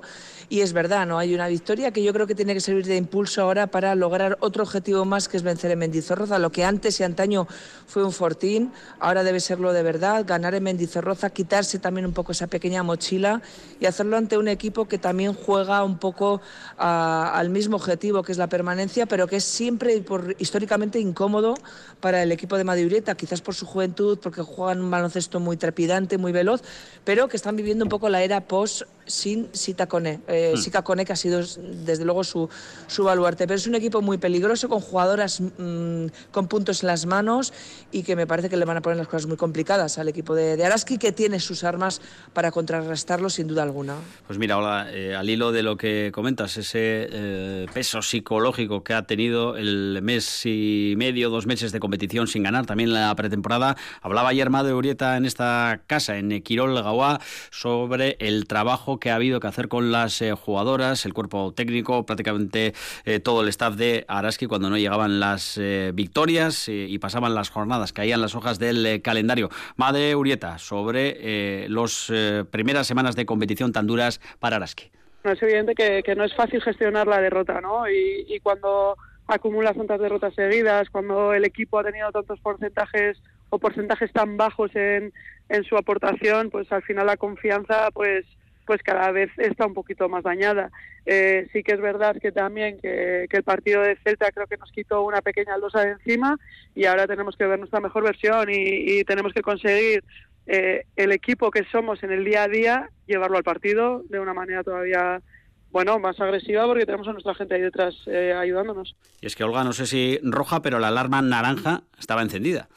y 0.50 0.62
es 0.62 0.72
verdad, 0.72 1.06
¿no? 1.06 1.18
Hay 1.18 1.34
una 1.34 1.46
victoria 1.46 1.90
que 1.90 2.02
yo 2.02 2.12
creo 2.12 2.26
que 2.26 2.34
tiene 2.34 2.54
que 2.54 2.60
servir 2.60 2.86
de 2.86 2.96
impulso 2.96 3.42
ahora 3.42 3.66
para 3.66 3.94
lograr 3.94 4.38
otro 4.40 4.62
objetivo 4.62 5.04
más 5.04 5.28
que 5.28 5.36
es 5.36 5.42
vencer 5.42 5.70
en 5.70 5.78
Mendizorroza, 5.78 6.38
lo 6.38 6.50
que 6.50 6.64
antes 6.64 6.98
y 7.00 7.04
antaño 7.04 7.46
fue 7.86 8.02
un 8.02 8.12
fortín, 8.12 8.72
ahora 8.98 9.24
debe 9.24 9.40
serlo 9.40 9.72
de 9.72 9.82
verdad, 9.82 10.24
ganar 10.26 10.54
en 10.54 10.62
Mendizorroza, 10.62 11.30
quitarse 11.30 11.78
también 11.78 12.06
un 12.06 12.12
poco 12.12 12.32
esa 12.32 12.46
pequeña 12.46 12.82
mochila 12.82 13.42
y 13.78 13.86
hacerlo 13.86 14.16
ante 14.16 14.38
un 14.38 14.48
equipo 14.48 14.86
que 14.86 14.96
también 14.96 15.34
juega 15.34 15.84
un 15.84 15.98
poco 15.98 16.40
al 16.78 17.50
mismo 17.50 17.76
objetivo 17.76 18.22
que 18.22 18.32
es 18.32 18.38
la 18.38 18.46
permanencia, 18.46 19.04
pero 19.04 19.26
que 19.26 19.36
es 19.36 19.44
siempre 19.44 20.00
por, 20.00 20.34
históricamente 20.38 20.98
incómodo 20.98 21.54
para 22.00 22.22
el 22.22 22.32
equipo 22.32 22.56
de 22.56 22.64
Madureta, 22.64 23.14
quizás 23.14 23.42
por 23.42 23.54
su 23.54 23.66
juventud, 23.66 24.18
porque 24.22 24.40
juegan 24.40 24.80
un 24.80 24.90
baloncesto 24.90 25.40
muy 25.40 25.56
trepidante, 25.56 26.16
muy 26.16 26.32
veloz, 26.32 26.62
pero 27.04 27.28
que 27.28 27.36
están 27.36 27.56
viviendo 27.56 27.84
un 27.84 27.90
poco 27.90 28.08
la 28.08 28.22
era 28.22 28.40
post 28.40 28.82
sin 29.08 29.48
Sita 29.52 29.86
Cone. 29.86 30.20
Eh, 30.28 30.54
hmm. 30.56 31.04
que 31.04 31.12
ha 31.12 31.16
sido 31.16 31.40
desde 31.40 32.04
luego 32.04 32.24
su, 32.24 32.48
su 32.86 33.04
baluarte. 33.04 33.46
Pero 33.46 33.56
es 33.56 33.66
un 33.66 33.74
equipo 33.74 34.02
muy 34.02 34.18
peligroso, 34.18 34.68
con 34.68 34.80
jugadoras 34.80 35.40
mm, 35.40 36.06
con 36.30 36.48
puntos 36.48 36.82
en 36.82 36.88
las 36.88 37.06
manos 37.06 37.52
y 37.92 38.02
que 38.02 38.16
me 38.16 38.26
parece 38.26 38.48
que 38.48 38.56
le 38.56 38.64
van 38.64 38.76
a 38.76 38.82
poner 38.82 38.98
las 38.98 39.08
cosas 39.08 39.26
muy 39.26 39.36
complicadas 39.36 39.98
al 39.98 40.08
equipo 40.08 40.34
de, 40.34 40.62
Araski, 40.64 40.98
que 40.98 41.12
tiene 41.12 41.40
sus 41.40 41.64
armas 41.64 42.00
para 42.32 42.50
contrarrestarlo 42.50 43.30
sin 43.30 43.48
duda 43.48 43.62
alguna. 43.62 43.96
Pues 44.26 44.38
mira, 44.38 44.58
hola, 44.58 44.88
eh, 44.92 45.14
al 45.14 45.28
hilo 45.30 45.52
de 45.52 45.62
lo 45.62 45.76
que 45.76 46.10
comentas, 46.12 46.56
ese 46.56 47.08
eh, 47.10 47.66
peso 47.72 48.02
psicológico 48.02 48.84
que 48.84 48.94
ha 48.94 49.02
tenido 49.02 49.56
el 49.56 50.00
mes 50.02 50.44
y 50.44 50.94
medio, 50.96 51.30
dos 51.30 51.46
meses 51.46 51.72
de 51.72 51.80
competición 51.80 52.26
sin 52.26 52.42
ganar, 52.42 52.66
también 52.66 52.92
la 52.92 53.14
pretemporada. 53.14 53.76
Hablaba 54.02 54.30
ayer 54.30 54.48
de 54.48 54.72
Urieta 54.72 55.16
en 55.16 55.26
esta 55.26 55.82
casa, 55.86 56.16
en 56.16 56.42
Quirol 56.42 56.74
Gauá, 56.74 57.20
sobre 57.50 58.16
el 58.18 58.46
trabajo 58.46 58.97
que 58.98 59.10
ha 59.10 59.14
habido 59.14 59.40
que 59.40 59.46
hacer 59.46 59.68
con 59.68 59.92
las 59.92 60.20
eh, 60.22 60.32
jugadoras, 60.32 61.04
el 61.06 61.14
cuerpo 61.14 61.52
técnico, 61.52 62.04
prácticamente 62.06 62.74
eh, 63.04 63.20
todo 63.20 63.42
el 63.42 63.48
staff 63.48 63.74
de 63.74 64.04
Araski 64.08 64.46
cuando 64.46 64.70
no 64.70 64.78
llegaban 64.78 65.20
las 65.20 65.58
eh, 65.58 65.92
victorias 65.94 66.68
y 66.68 66.98
pasaban 66.98 67.34
las 67.34 67.50
jornadas, 67.50 67.92
caían 67.92 68.20
las 68.20 68.34
hojas 68.34 68.58
del 68.58 69.00
calendario. 69.02 69.48
Madre 69.76 70.14
Urieta, 70.14 70.58
sobre 70.58 71.68
las 71.68 72.12
primeras 72.50 72.86
semanas 72.86 73.16
de 73.16 73.26
competición 73.26 73.72
tan 73.72 73.86
duras 73.86 74.20
para 74.38 74.56
Araski. 74.56 74.90
es 75.24 75.42
evidente 75.42 75.74
que, 75.74 76.14
no 76.16 76.24
es 76.24 76.34
fácil 76.34 76.62
gestionar 76.62 77.06
la 77.06 77.20
derrota, 77.20 77.60
¿no? 77.60 77.88
Y, 77.88 78.24
y 78.28 78.40
cuando 78.40 78.96
acumulas 79.26 79.76
tantas 79.76 80.00
derrotas 80.00 80.34
seguidas, 80.34 80.88
cuando 80.90 81.34
el 81.34 81.44
equipo 81.44 81.78
ha 81.78 81.84
tenido 81.84 82.10
tantos 82.10 82.40
porcentajes 82.40 83.22
o 83.50 83.58
porcentajes 83.58 84.12
tan 84.12 84.36
bajos 84.36 84.74
en, 84.74 85.12
en 85.48 85.64
su 85.64 85.76
aportación, 85.76 86.50
pues 86.50 86.70
al 86.72 86.82
final 86.82 87.06
la 87.06 87.16
confianza 87.16 87.90
pues 87.92 88.24
pues 88.68 88.82
cada 88.82 89.10
vez 89.12 89.30
está 89.38 89.64
un 89.64 89.72
poquito 89.72 90.10
más 90.10 90.22
dañada. 90.22 90.70
Eh, 91.06 91.48
sí 91.54 91.62
que 91.62 91.72
es 91.72 91.80
verdad 91.80 92.18
que 92.20 92.32
también 92.32 92.78
que, 92.78 93.26
el 93.30 93.42
partido 93.42 93.80
de 93.80 93.96
Celta 94.04 94.30
creo 94.30 94.46
que 94.46 94.58
nos 94.58 94.70
quitó 94.70 95.04
una 95.04 95.22
pequeña 95.22 95.56
losa 95.56 95.80
de 95.80 95.92
encima 95.92 96.36
y 96.74 96.84
ahora 96.84 97.06
tenemos 97.06 97.34
que 97.34 97.46
ver 97.46 97.58
nuestra 97.58 97.80
mejor 97.80 98.04
versión 98.04 98.50
y, 98.50 99.02
tenemos 99.04 99.32
que 99.32 99.40
conseguir 99.40 100.04
eh, 100.46 100.84
el 100.96 101.12
equipo 101.12 101.50
que 101.50 101.64
somos 101.72 102.02
en 102.02 102.12
el 102.12 102.26
día 102.26 102.42
a 102.42 102.48
día, 102.48 102.90
llevarlo 103.06 103.38
al 103.38 103.42
partido 103.42 104.02
de 104.10 104.20
una 104.20 104.34
manera 104.34 104.62
todavía 104.62 105.22
bueno, 105.70 105.98
más 105.98 106.20
agresiva 106.20 106.66
porque 106.66 106.84
tenemos 106.84 107.08
a 107.08 107.12
nuestra 107.12 107.34
gente 107.34 107.54
ahí 107.54 107.62
detrás 107.62 107.94
eh, 108.06 108.34
ayudándonos. 108.34 108.96
Y 109.22 109.26
es 109.26 109.34
que 109.34 109.44
Olga, 109.44 109.64
no 109.64 109.72
sé 109.72 109.86
si 109.86 110.20
roja, 110.22 110.60
pero 110.60 110.78
la 110.78 110.88
alarma 110.88 111.22
naranja 111.22 111.84
estaba 111.98 112.20
encendida. 112.20 112.68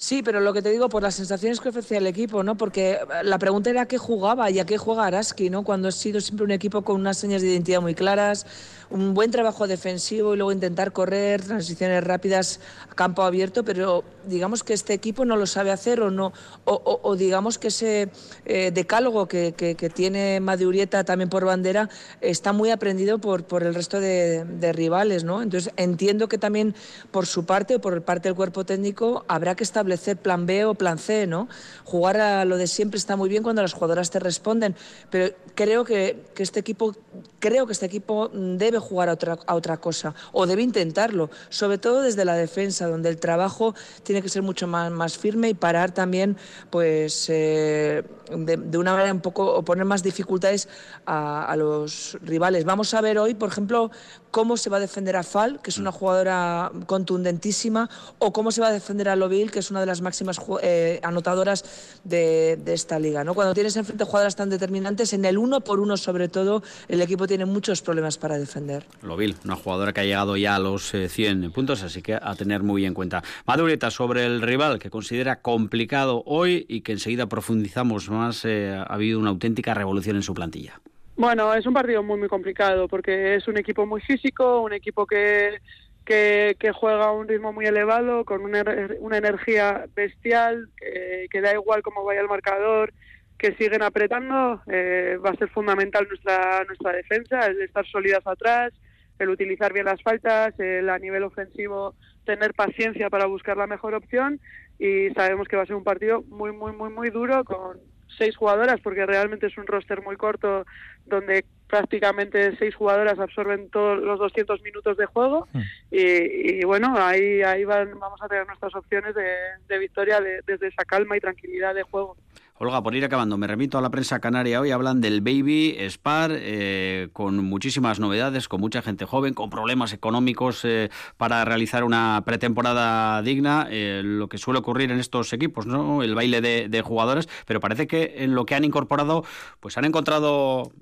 Sí, 0.00 0.22
pero 0.22 0.38
lo 0.38 0.52
que 0.52 0.62
te 0.62 0.70
digo, 0.70 0.88
por 0.88 1.02
las 1.02 1.16
sensaciones 1.16 1.58
que 1.58 1.70
ofrecía 1.70 1.98
el 1.98 2.06
equipo, 2.06 2.44
¿no? 2.44 2.56
Porque 2.56 3.00
la 3.24 3.36
pregunta 3.36 3.68
era 3.68 3.86
qué 3.86 3.98
jugaba 3.98 4.48
y 4.48 4.60
a 4.60 4.64
qué 4.64 4.78
juega 4.78 5.06
Araski, 5.06 5.50
¿no? 5.50 5.64
Cuando 5.64 5.88
ha 5.88 5.92
sido 5.92 6.20
siempre 6.20 6.44
un 6.44 6.52
equipo 6.52 6.82
con 6.82 7.00
unas 7.00 7.18
señas 7.18 7.42
de 7.42 7.48
identidad 7.48 7.80
muy 7.80 7.96
claras, 7.96 8.46
un 8.90 9.14
buen 9.14 9.30
trabajo 9.30 9.66
defensivo 9.66 10.34
y 10.34 10.36
luego 10.36 10.52
intentar 10.52 10.92
correr, 10.92 11.42
transiciones 11.42 12.02
rápidas 12.02 12.60
a 12.90 12.94
campo 12.94 13.22
abierto, 13.22 13.64
pero 13.64 14.04
digamos 14.26 14.64
que 14.64 14.74
este 14.74 14.94
equipo 14.94 15.24
no 15.24 15.36
lo 15.36 15.46
sabe 15.46 15.70
hacer 15.70 16.00
o 16.00 16.10
no, 16.10 16.32
o, 16.64 17.16
digamos 17.16 17.58
que 17.58 17.68
ese 17.68 18.10
eh, 18.44 18.70
decálogo 18.72 19.26
que, 19.26 19.52
tiene 19.94 20.40
Madurieta 20.40 21.04
también 21.04 21.28
por 21.30 21.44
bandera 21.44 21.88
está 22.20 22.52
muy 22.52 22.70
aprendido 22.70 23.18
por, 23.18 23.44
por 23.44 23.62
el 23.62 23.74
resto 23.74 24.00
de, 24.00 24.44
rivales, 24.72 25.24
¿no? 25.24 25.42
Entonces 25.42 25.72
entiendo 25.76 26.28
que 26.28 26.36
también 26.36 26.74
por 27.10 27.26
su 27.26 27.46
parte 27.46 27.76
o 27.76 27.80
por 27.80 28.02
parte 28.02 28.28
del 28.28 28.36
cuerpo 28.36 28.64
técnico 28.64 29.24
habrá 29.28 29.54
que 29.54 29.64
establecer 29.64 30.18
plan 30.18 30.46
B 30.46 30.66
o 30.66 30.74
plan 30.74 30.98
C, 30.98 31.26
¿no? 31.26 31.48
Jugar 31.84 32.20
a 32.20 32.44
lo 32.44 32.58
de 32.58 32.66
siempre 32.66 32.98
está 32.98 33.16
muy 33.16 33.28
bien 33.28 33.42
cuando 33.42 33.62
las 33.62 33.72
jugadoras 33.72 34.10
te 34.10 34.18
responden, 34.18 34.76
pero 35.10 35.34
creo 35.54 35.84
que, 35.84 36.24
que 36.34 36.42
este 36.42 36.60
equipo 36.60 36.94
creo 37.38 37.66
que 37.66 37.72
este 37.72 37.86
equipo 37.86 38.30
debe 38.32 38.77
jugar 38.80 39.08
a 39.08 39.12
otra, 39.12 39.38
a 39.46 39.54
otra 39.54 39.76
cosa 39.76 40.14
o 40.32 40.46
debe 40.46 40.62
intentarlo, 40.62 41.30
sobre 41.48 41.78
todo 41.78 42.02
desde 42.02 42.24
la 42.24 42.34
defensa, 42.34 42.86
donde 42.86 43.08
el 43.08 43.18
trabajo 43.18 43.74
tiene 44.02 44.22
que 44.22 44.28
ser 44.28 44.42
mucho 44.42 44.66
más, 44.66 44.90
más 44.90 45.18
firme 45.18 45.48
y 45.48 45.54
parar 45.54 45.92
también, 45.92 46.36
pues, 46.70 47.26
eh, 47.28 48.04
de, 48.30 48.78
una 48.78 48.92
manera 48.92 49.12
un 49.12 49.20
poco, 49.20 49.54
o 49.54 49.64
poner 49.64 49.84
más 49.84 50.02
dificultades 50.02 50.68
a, 51.06 51.44
a, 51.46 51.56
los 51.56 52.18
rivales. 52.22 52.64
Vamos 52.64 52.94
a 52.94 53.00
ver 53.00 53.18
hoy, 53.18 53.34
por 53.34 53.48
ejemplo, 53.48 53.90
cómo 54.30 54.56
se 54.56 54.70
va 54.70 54.78
a 54.78 54.80
defender 54.80 55.16
a 55.16 55.22
Fal, 55.22 55.60
que 55.62 55.70
es 55.70 55.78
una 55.78 55.92
jugadora 55.92 56.70
contundentísima, 56.86 57.88
o 58.18 58.32
cómo 58.32 58.50
se 58.50 58.60
va 58.60 58.68
a 58.68 58.72
defender 58.72 59.08
a 59.08 59.16
Loville, 59.16 59.50
que 59.50 59.58
es 59.58 59.70
una 59.70 59.80
de 59.80 59.86
las 59.86 60.00
máximas 60.00 60.40
eh, 60.62 61.00
anotadoras 61.02 61.64
de, 62.04 62.58
esta 62.66 62.98
liga. 62.98 63.24
¿no? 63.24 63.34
Cuando 63.34 63.54
tienes 63.54 63.76
enfrente 63.76 64.04
jugadoras 64.04 64.36
tan 64.36 64.50
determinantes, 64.50 65.12
en 65.12 65.24
el 65.24 65.38
uno 65.38 65.60
por 65.60 65.80
uno 65.80 65.96
sobre 65.96 66.28
todo, 66.28 66.62
el 66.88 67.00
equipo 67.00 67.26
tiene 67.26 67.44
muchos 67.46 67.82
problemas 67.82 68.18
para 68.18 68.38
defender. 68.38 68.84
Lovil, 69.02 69.36
una 69.44 69.56
jugadora 69.56 69.92
que 69.92 70.00
ha 70.00 70.04
llegado 70.04 70.36
ya 70.36 70.54
a 70.54 70.58
los 70.58 70.92
100 70.92 71.44
eh, 71.44 71.50
puntos, 71.50 71.82
así 71.82 72.02
que 72.02 72.14
a 72.14 72.34
tener 72.34 72.62
muy 72.62 72.84
en 72.84 72.94
cuenta. 72.94 73.22
Madureta 73.46 73.90
sobre 73.90 74.26
el 74.26 74.42
rival 74.42 74.78
que 74.78 74.90
considera 74.90 75.40
complicado 75.40 76.22
hoy 76.26 76.66
y 76.68 76.82
que 76.82 76.92
enseguida 76.92 77.26
profundizamos 77.26 78.10
más, 78.10 78.44
eh, 78.44 78.74
ha 78.74 78.82
habido 78.94 79.18
una 79.18 79.30
auténtica 79.30 79.74
revolución 79.74 80.16
en 80.16 80.22
su 80.22 80.34
plantilla. 80.34 80.80
Bueno, 81.18 81.52
es 81.52 81.66
un 81.66 81.74
partido 81.74 82.04
muy 82.04 82.16
muy 82.16 82.28
complicado 82.28 82.86
porque 82.86 83.34
es 83.34 83.48
un 83.48 83.58
equipo 83.58 83.84
muy 83.84 84.00
físico, 84.00 84.60
un 84.60 84.72
equipo 84.72 85.04
que, 85.04 85.58
que, 86.04 86.72
juega 86.72 87.06
a 87.06 87.12
un 87.12 87.26
ritmo 87.26 87.52
muy 87.52 87.66
elevado, 87.66 88.24
con 88.24 88.42
una, 88.42 88.60
energía 88.60 89.86
bestial, 89.96 90.68
que, 90.78 91.40
da 91.40 91.54
igual 91.54 91.82
cómo 91.82 92.04
vaya 92.04 92.20
el 92.20 92.28
marcador, 92.28 92.92
que 93.36 93.52
siguen 93.56 93.82
apretando. 93.82 94.62
Eh, 94.68 95.18
va 95.18 95.30
a 95.30 95.36
ser 95.36 95.48
fundamental 95.48 96.06
nuestra, 96.06 96.64
nuestra 96.68 96.92
defensa, 96.92 97.46
el 97.46 97.62
estar 97.62 97.84
sólidas 97.84 98.24
atrás, 98.24 98.72
el 99.18 99.28
utilizar 99.28 99.72
bien 99.72 99.86
las 99.86 100.00
faltas, 100.00 100.54
el 100.60 100.88
a 100.88 101.00
nivel 101.00 101.24
ofensivo 101.24 101.96
tener 102.24 102.54
paciencia 102.54 103.10
para 103.10 103.26
buscar 103.26 103.56
la 103.56 103.66
mejor 103.66 103.94
opción 103.94 104.38
y 104.78 105.10
sabemos 105.16 105.48
que 105.48 105.56
va 105.56 105.64
a 105.64 105.66
ser 105.66 105.74
un 105.74 105.82
partido 105.82 106.22
muy, 106.28 106.52
muy, 106.52 106.70
muy, 106.70 106.90
muy 106.90 107.10
duro 107.10 107.42
con 107.42 107.80
seis 108.16 108.36
jugadoras 108.36 108.80
porque 108.80 109.06
realmente 109.06 109.46
es 109.46 109.58
un 109.58 109.66
roster 109.66 110.02
muy 110.02 110.16
corto 110.16 110.64
donde 111.06 111.44
prácticamente 111.68 112.56
seis 112.56 112.74
jugadoras 112.74 113.18
absorben 113.18 113.68
todos 113.70 113.98
los 113.98 114.18
200 114.18 114.62
minutos 114.62 114.96
de 114.96 115.06
juego 115.06 115.46
hmm. 115.52 115.60
y, 115.90 116.64
bueno, 116.64 116.94
ahí, 116.96 117.42
ahí 117.42 117.64
vamos 117.64 118.20
a 118.22 118.28
tener 118.28 118.46
nuestras 118.46 118.74
opciones 118.74 119.14
de, 119.14 119.78
victoria 119.78 120.20
desde 120.20 120.68
esa 120.68 120.84
calma 120.84 121.16
y 121.16 121.20
tranquilidad 121.20 121.74
de 121.74 121.82
juego. 121.82 122.16
Olga, 122.60 122.82
por 122.82 122.96
ir 122.96 123.04
acabando, 123.04 123.38
me 123.38 123.46
remito 123.46 123.78
a 123.78 123.80
la 123.80 123.90
prensa 123.90 124.18
canaria 124.18 124.60
hoy, 124.60 124.72
hablan 124.72 125.00
del 125.00 125.20
Baby 125.20 125.76
Spar, 125.88 126.32
eh, 126.34 127.08
con 127.12 127.44
muchísimas 127.44 128.00
novedades, 128.00 128.48
con 128.48 128.60
mucha 128.60 128.82
gente 128.82 129.04
joven, 129.04 129.32
con 129.32 129.48
problemas 129.48 129.92
económicos 129.92 130.64
eh, 130.64 130.90
para 131.16 131.44
realizar 131.44 131.84
una 131.84 132.20
pretemporada 132.26 133.22
digna, 133.22 133.68
eh, 133.70 134.02
lo 134.04 134.28
que 134.28 134.38
suele 134.38 134.58
ocurrir 134.58 134.90
en 134.90 134.98
estos 134.98 135.32
equipos, 135.32 135.66
¿no? 135.66 136.02
El 136.02 136.16
baile 136.16 136.40
de, 136.40 136.68
de, 136.68 136.82
jugadores, 136.82 137.28
pero 137.46 137.60
parece 137.60 137.86
que 137.86 138.24
en 138.24 138.34
lo 138.34 138.44
que 138.44 138.56
han 138.56 138.64
incorporado, 138.64 139.24
pues 139.60 139.78
han 139.78 139.84
encontrado 139.84 140.72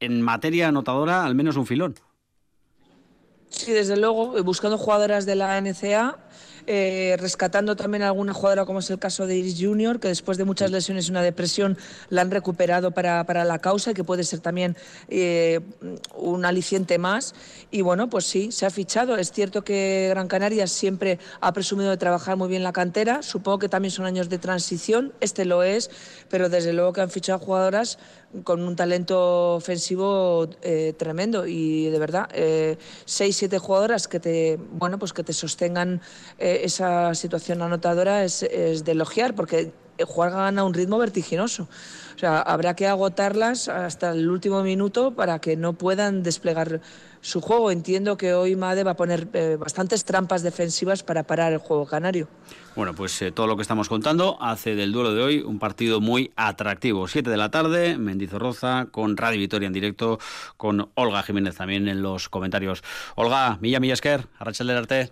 en 0.00 0.22
materia 0.22 0.68
anotadora 0.68 1.24
al 1.24 1.36
menos 1.36 1.56
un 1.56 1.66
filón. 1.66 1.94
Sí, 3.48 3.72
desde 3.72 3.96
luego, 3.96 4.42
buscando 4.42 4.76
jugadoras 4.76 5.24
de 5.24 5.34
la 5.34 5.60
NCA 5.60 6.18
eh, 6.68 7.16
rescatando 7.20 7.76
también 7.76 8.02
a 8.02 8.08
alguna 8.08 8.34
jugadora, 8.34 8.64
como 8.64 8.80
es 8.80 8.90
el 8.90 8.98
caso 8.98 9.28
de 9.28 9.36
Iris 9.36 9.56
Junior, 9.60 10.00
que 10.00 10.08
después 10.08 10.36
de 10.36 10.44
muchas 10.44 10.72
lesiones 10.72 11.06
y 11.06 11.10
una 11.12 11.22
depresión 11.22 11.78
la 12.08 12.22
han 12.22 12.30
recuperado 12.32 12.90
para, 12.90 13.22
para 13.24 13.44
la 13.44 13.60
causa 13.60 13.92
y 13.92 13.94
que 13.94 14.02
puede 14.02 14.24
ser 14.24 14.40
también 14.40 14.76
eh, 15.08 15.60
un 16.16 16.44
aliciente 16.44 16.98
más. 16.98 17.34
Y 17.70 17.82
bueno, 17.82 18.10
pues 18.10 18.24
sí, 18.24 18.50
se 18.50 18.66
ha 18.66 18.70
fichado. 18.70 19.16
Es 19.16 19.30
cierto 19.30 19.62
que 19.62 20.08
Gran 20.10 20.26
Canaria 20.26 20.66
siempre 20.66 21.20
ha 21.40 21.52
presumido 21.52 21.90
de 21.90 21.98
trabajar 21.98 22.36
muy 22.36 22.48
bien 22.48 22.64
la 22.64 22.72
cantera. 22.72 23.22
Supongo 23.22 23.60
que 23.60 23.68
también 23.68 23.92
son 23.92 24.04
años 24.04 24.28
de 24.28 24.38
transición. 24.38 25.12
Este 25.20 25.44
lo 25.44 25.62
es, 25.62 25.90
pero 26.28 26.48
desde 26.48 26.72
luego 26.72 26.92
que 26.92 27.00
han 27.00 27.10
fichado 27.10 27.38
jugadoras 27.38 27.98
con 28.44 28.62
un 28.62 28.76
talento 28.76 29.54
ofensivo 29.54 30.48
eh, 30.62 30.94
tremendo 30.96 31.46
y 31.46 31.88
de 31.88 31.98
verdad 31.98 32.28
eh, 32.32 32.76
seis 33.04 33.36
siete 33.36 33.58
jugadoras 33.58 34.08
que 34.08 34.20
te 34.20 34.58
bueno 34.72 34.98
pues 34.98 35.12
que 35.12 35.22
te 35.22 35.32
sostengan 35.32 36.00
eh, 36.38 36.60
esa 36.64 37.14
situación 37.14 37.62
anotadora 37.62 38.24
es, 38.24 38.42
es, 38.42 38.84
de 38.84 38.92
elogiar 38.92 39.34
porque 39.34 39.72
juegan 40.04 40.58
a 40.58 40.64
un 40.64 40.74
ritmo 40.74 40.98
vertiginoso 40.98 41.68
o 42.14 42.18
sea 42.18 42.40
habrá 42.40 42.76
que 42.76 42.86
agotarlas 42.86 43.68
hasta 43.68 44.10
el 44.10 44.28
último 44.28 44.62
minuto 44.62 45.14
para 45.14 45.38
que 45.38 45.56
no 45.56 45.72
puedan 45.72 46.22
desplegar 46.22 46.80
su 47.26 47.40
juego. 47.40 47.72
Entiendo 47.72 48.16
que 48.16 48.34
hoy 48.34 48.54
Made 48.54 48.84
va 48.84 48.92
a 48.92 48.96
poner 48.96 49.28
eh, 49.32 49.56
bastantes 49.58 50.04
trampas 50.04 50.42
defensivas 50.42 51.02
para 51.02 51.24
parar 51.24 51.52
el 51.52 51.58
juego 51.58 51.84
canario. 51.84 52.28
Bueno, 52.76 52.92
pues 52.94 53.22
eh, 53.22 53.32
todo 53.32 53.46
lo 53.46 53.56
que 53.56 53.62
estamos 53.62 53.88
contando 53.88 54.36
hace 54.38 54.74
del 54.74 54.92
duelo 54.92 55.14
de 55.14 55.22
hoy 55.22 55.38
un 55.38 55.58
partido 55.58 56.02
muy 56.02 56.30
atractivo. 56.36 57.08
Siete 57.08 57.30
de 57.30 57.38
la 57.38 57.50
tarde, 57.50 57.96
Mendizorroza 57.96 58.88
con 58.90 59.16
Radio 59.16 59.38
Vitoria 59.40 59.66
en 59.66 59.72
directo, 59.72 60.18
con 60.58 60.90
Olga 60.92 61.22
Jiménez 61.22 61.56
también 61.56 61.88
en 61.88 62.02
los 62.02 62.28
comentarios. 62.28 62.84
Olga, 63.14 63.56
Milla 63.62 63.80
Millasker, 63.80 64.26
Arrachel 64.38 64.66
del 64.66 64.76
Arte. 64.76 65.10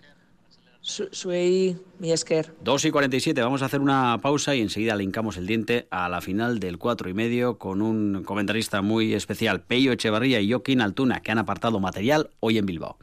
Soy 0.82 1.78
Miesker. 1.98 2.54
2 2.62 2.84
y 2.84 2.90
47, 2.90 3.40
vamos 3.40 3.62
a 3.62 3.64
hacer 3.64 3.80
una 3.80 4.18
pausa 4.20 4.54
y 4.54 4.60
enseguida 4.60 4.94
le 4.94 5.04
hincamos 5.04 5.38
el 5.38 5.46
diente 5.46 5.88
a 5.90 6.10
la 6.10 6.20
final 6.20 6.60
del 6.60 6.76
4 6.76 7.08
y 7.08 7.14
medio 7.14 7.56
con 7.56 7.80
un 7.80 8.24
comentarista 8.24 8.82
muy 8.82 9.14
especial, 9.14 9.62
Peyo 9.62 9.92
Echevarría 9.92 10.42
y 10.42 10.50
Joaquín 10.52 10.82
Altuna, 10.82 11.20
que 11.20 11.32
han 11.32 11.38
apartado 11.38 11.80
material 11.80 12.28
hoy 12.40 12.58
en 12.58 12.66
Bilbao. 12.66 12.98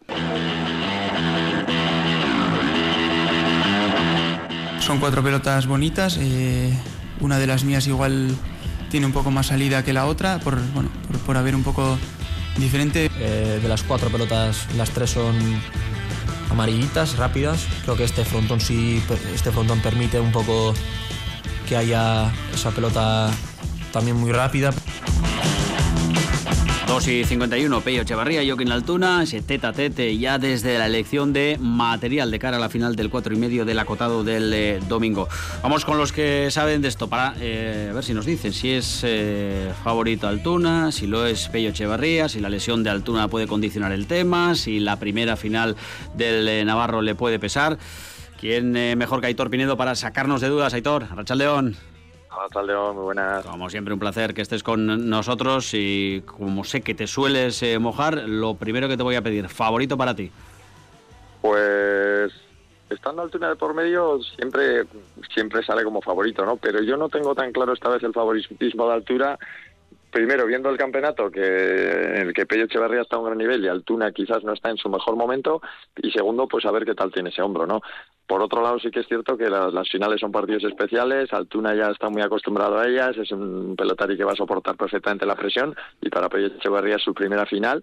Son 4.92 5.00
cuatro 5.00 5.24
pelotas 5.24 5.68
bonitas, 5.68 6.18
eh, 6.20 6.78
una 7.22 7.40
de 7.40 7.48
las 7.48 7.64
mías 7.64 7.88
igual 7.88 8.36
tiene 8.90 9.06
un 9.06 9.14
poco 9.14 9.32
más 9.32 9.48
salida 9.48 9.86
que 9.86 9.94
la 9.94 10.06
otra, 10.06 10.40
por, 10.40 10.60
bueno, 10.74 10.90
por, 11.26 11.38
haber 11.38 11.56
un 11.56 11.64
poco 11.64 11.98
diferente. 12.58 13.10
Eh, 13.18 13.60
de 13.62 13.70
las 13.70 13.84
cuatro 13.84 14.10
pelotas, 14.10 14.68
las 14.76 14.90
tres 14.90 15.12
son 15.12 15.34
amarillitas, 16.50 17.16
rápidas. 17.16 17.68
Creo 17.84 17.96
que 17.96 18.04
este 18.04 18.26
frontón 18.26 18.60
sí, 18.60 19.02
este 19.34 19.54
frontón 19.54 19.80
permite 19.80 20.20
un 20.20 20.34
poco 20.34 20.74
que 21.70 21.78
haya 21.78 22.30
esa 22.54 22.72
pelota 22.72 23.32
también 23.94 24.18
muy 24.18 24.34
rápida. 24.34 24.72
2 26.92 27.08
y 27.08 27.24
51, 27.24 27.80
Peyo 27.80 28.02
Echevarría, 28.02 28.42
Joaquín 28.46 28.70
Altuna, 28.70 29.24
ese 29.24 29.42
teta 29.42 29.72
tete 29.72 30.18
ya 30.18 30.38
desde 30.38 30.78
la 30.78 30.88
elección 30.88 31.32
de 31.32 31.58
material 31.58 32.30
de 32.30 32.38
cara 32.38 32.58
a 32.58 32.60
la 32.60 32.68
final 32.68 32.98
del 32.98 33.10
4 33.10 33.34
y 33.34 33.38
medio 33.38 33.64
del 33.64 33.80
acotado 33.80 34.26
del 34.26 34.54
eh, 34.54 34.82
domingo. 34.90 35.30
Vamos 35.64 35.86
con 35.86 35.98
los 35.98 36.12
que 36.12 36.52
saben 36.52 36.82
de 36.82 36.90
esto 36.90 37.08
para 37.08 37.34
eh, 37.40 37.92
ver 37.94 38.04
si 38.04 38.14
nos 38.14 38.26
dicen 38.26 38.52
si 38.52 38.72
es 38.72 39.04
eh, 39.06 39.72
favorito 39.86 40.28
Altuna, 40.28 40.92
si 40.92 41.08
lo 41.08 41.26
es 41.26 41.48
Peyo 41.48 41.70
Echevarría, 41.70 42.28
si 42.28 42.42
la 42.42 42.50
lesión 42.50 42.84
de 42.84 42.90
Altuna 42.90 43.30
puede 43.30 43.48
condicionar 43.48 43.94
el 43.94 44.06
tema, 44.06 44.54
si 44.56 44.82
la 44.82 45.00
primera 45.00 45.38
final 45.38 45.78
del 46.18 46.66
Navarro 46.66 47.02
le 47.02 47.16
puede 47.16 47.40
pesar. 47.40 47.78
¿Quién 48.38 48.74
mejor 48.98 49.22
que 49.22 49.28
Aitor 49.28 49.50
Pinedo 49.50 49.78
para 49.78 49.96
sacarnos 49.96 50.42
de 50.42 50.50
dudas, 50.50 50.74
Aitor? 50.74 51.08
Rachaldeón. 51.16 51.91
León, 52.66 52.96
muy 52.96 53.04
buenas. 53.06 53.46
Como 53.46 53.70
siempre, 53.70 53.94
un 53.94 54.00
placer 54.00 54.34
que 54.34 54.42
estés 54.42 54.64
con 54.64 55.10
nosotros 55.10 55.72
y 55.74 56.24
como 56.26 56.64
sé 56.64 56.82
que 56.82 56.94
te 56.94 57.08
sueles 57.08 57.62
eh, 57.64 57.80
mojar, 57.80 58.24
lo 58.28 58.56
primero 58.56 58.88
que 58.88 58.98
te 58.98 59.04
voy 59.04 59.16
a 59.16 59.22
pedir, 59.22 59.48
favorito 59.50 59.98
para 59.98 60.16
ti. 60.16 60.32
Pues 61.42 62.32
estando 62.90 63.22
Altuna 63.22 63.50
de 63.50 63.56
por 63.56 63.74
medio 63.74 64.20
siempre 64.36 64.86
siempre 65.34 65.64
sale 65.64 65.84
como 65.84 66.02
favorito, 66.02 66.46
¿no? 66.46 66.58
Pero 66.58 66.82
yo 66.82 66.98
no 66.98 67.10
tengo 67.10 67.34
tan 67.34 67.52
claro 67.52 67.74
esta 67.74 67.90
vez 67.90 68.04
el 68.04 68.14
favoritismo 68.14 68.88
de 68.88 68.94
altura. 68.94 69.40
Primero, 70.12 70.46
viendo 70.46 70.70
el 70.70 70.78
campeonato, 70.78 71.32
que 71.32 71.42
en 71.42 72.28
el 72.28 72.34
que 72.34 72.46
Pello 72.46 72.66
Echeverría 72.66 73.02
está 73.02 73.16
a 73.16 73.20
un 73.20 73.26
gran 73.26 73.38
nivel 73.38 73.64
y 73.64 73.70
Altuna 73.70 74.12
quizás 74.12 74.44
no 74.44 74.52
está 74.52 74.70
en 74.70 74.78
su 74.78 74.90
mejor 74.90 75.16
momento. 75.16 75.62
Y 76.02 76.12
segundo, 76.12 76.48
pues 76.50 76.66
a 76.66 76.72
ver 76.72 76.84
qué 76.84 76.94
tal 76.94 77.14
tiene 77.14 77.30
ese 77.30 77.42
hombro, 77.42 77.66
¿no? 77.66 77.82
Por 78.28 78.42
otro 78.42 78.62
lado, 78.62 78.78
sí 78.80 78.92
que 78.92 79.00
es 79.00 79.08
cierto 79.08 79.38
que 79.38 79.50
las, 79.50 79.74
las 79.74 79.90
finales 79.90 80.20
son 80.20 80.32
partidos 80.32 80.66
especiales. 80.66 81.32
Altuna 81.32 81.74
ya 81.76 81.92
está 81.92 82.10
muy 82.10 82.22
acostumbrado 82.22 82.78
a 82.78 82.88
ellas. 82.88 83.16
Es 83.18 83.32
un 83.32 83.76
pelotari 83.78 84.18
que 84.18 84.26
va 84.26 84.34
a 84.34 84.36
soportar 84.36 84.76
perfectamente 84.76 85.26
la 85.26 85.36
presión. 85.36 85.76
Y 86.02 86.10
para 86.10 86.28
Pello 86.28 86.48
Echeverría 86.48 86.98
es 86.98 87.04
su 87.04 87.14
primera 87.14 87.46
final 87.46 87.82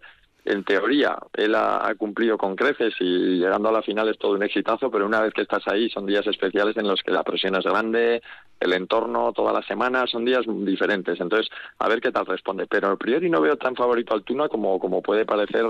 en 0.49 0.65
teoría 0.65 1.17
él 1.35 1.55
ha, 1.55 1.95
cumplido 1.97 2.39
con 2.39 2.57
creces 2.57 2.95
y 3.01 3.39
llegando 3.39 3.69
a 3.69 3.73
la 3.73 3.83
final 3.83 4.09
es 4.09 4.19
todo 4.19 4.33
un 4.33 4.43
exitazo, 4.43 4.91
pero 4.91 5.07
una 5.07 5.21
vez 5.21 5.35
que 5.35 5.43
estás 5.43 5.63
ahí 5.67 5.91
son 5.91 6.07
días 6.07 6.27
especiales 6.27 6.77
en 6.77 6.89
los 6.89 7.03
que 7.03 7.13
la 7.13 7.23
presión 7.23 7.55
es 7.57 7.65
grande, 7.65 8.23
el 8.59 8.73
entorno, 8.73 9.33
toda 9.33 9.53
la 9.53 9.63
semana, 9.63 10.07
son 10.07 10.25
días 10.25 10.45
diferentes. 10.47 11.21
Entonces, 11.21 11.51
a 11.79 11.89
ver 11.89 12.01
qué 12.01 12.11
tal 12.11 12.27
responde. 12.27 12.67
Pero 12.67 12.89
a 12.89 12.97
priori 12.97 13.29
no 13.29 13.41
veo 13.41 13.57
tan 13.57 13.77
favorito 13.77 14.15
al 14.15 14.25
Tuna 14.25 14.49
como, 14.49 14.79
como 14.79 15.03
puede 15.03 15.27
parecer 15.27 15.65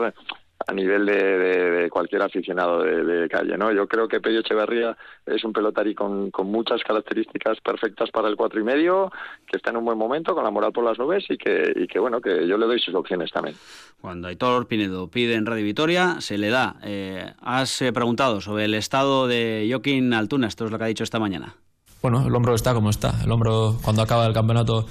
a 0.68 0.74
nivel 0.74 1.07
de, 1.07 1.14
de, 1.14 1.70
de 1.70 1.90
cualquier 1.90 2.20
aficionado 2.20 2.83
de, 2.83 3.02
de, 3.02 3.28
calle, 3.28 3.57
¿no? 3.57 3.72
Yo 3.72 3.88
creo 3.88 4.07
que 4.07 4.20
Pello 4.20 4.40
Echeverría 4.40 4.94
es 5.24 5.42
un 5.42 5.54
pelotari 5.54 5.94
con, 5.94 6.31
con, 6.31 6.46
muchas 6.50 6.83
características 6.83 7.57
perfectas 7.64 8.11
para 8.11 8.28
el 8.28 8.37
cuatro 8.37 8.61
y 8.61 8.64
medio, 8.64 9.11
que 9.50 9.57
está 9.57 9.70
en 9.70 9.78
un 9.78 9.87
buen 9.87 9.96
momento, 9.96 10.35
con 10.35 10.44
la 10.44 10.50
moral 10.50 10.72
por 10.72 10.85
las 10.85 10.98
nubes 10.98 11.24
y 11.31 11.38
que, 11.38 11.72
y 11.74 11.87
que 11.87 11.98
bueno, 11.98 12.20
que 12.20 12.46
yo 12.46 12.59
le 12.59 12.66
doy 12.66 12.78
sus 12.81 12.94
opciones 12.94 13.31
también. 13.33 13.57
Cuando 13.98 14.28
Aitor 14.28 14.68
Pinedo 14.68 15.09
pide 15.09 15.37
en 15.37 15.46
Radio 15.46 15.64
Vitoria, 15.64 16.20
se 16.20 16.37
le 16.37 16.50
da. 16.50 16.76
Eh, 16.85 17.24
has 17.40 17.81
eh, 17.81 17.90
preguntado 17.90 18.42
sobre 18.42 18.66
el 18.66 18.74
estado 18.74 19.26
de 19.26 19.66
Joaquín 19.70 20.12
Altuna, 20.12 20.48
esto 20.48 20.66
es 20.66 20.70
lo 20.70 20.76
que 20.76 20.85
ha 20.85 20.88
dicho 20.88 21.04
esta 21.04 21.18
mañana. 21.18 21.54
Bueno, 22.02 22.26
el 22.26 22.35
hombro 22.35 22.54
está 22.54 22.74
como 22.74 22.90
está. 22.90 23.14
El 23.24 23.33
hombro, 23.33 23.76
cuando 23.83 24.02
acaba 24.02 24.26
el 24.26 24.35
campeonato, 24.35 24.85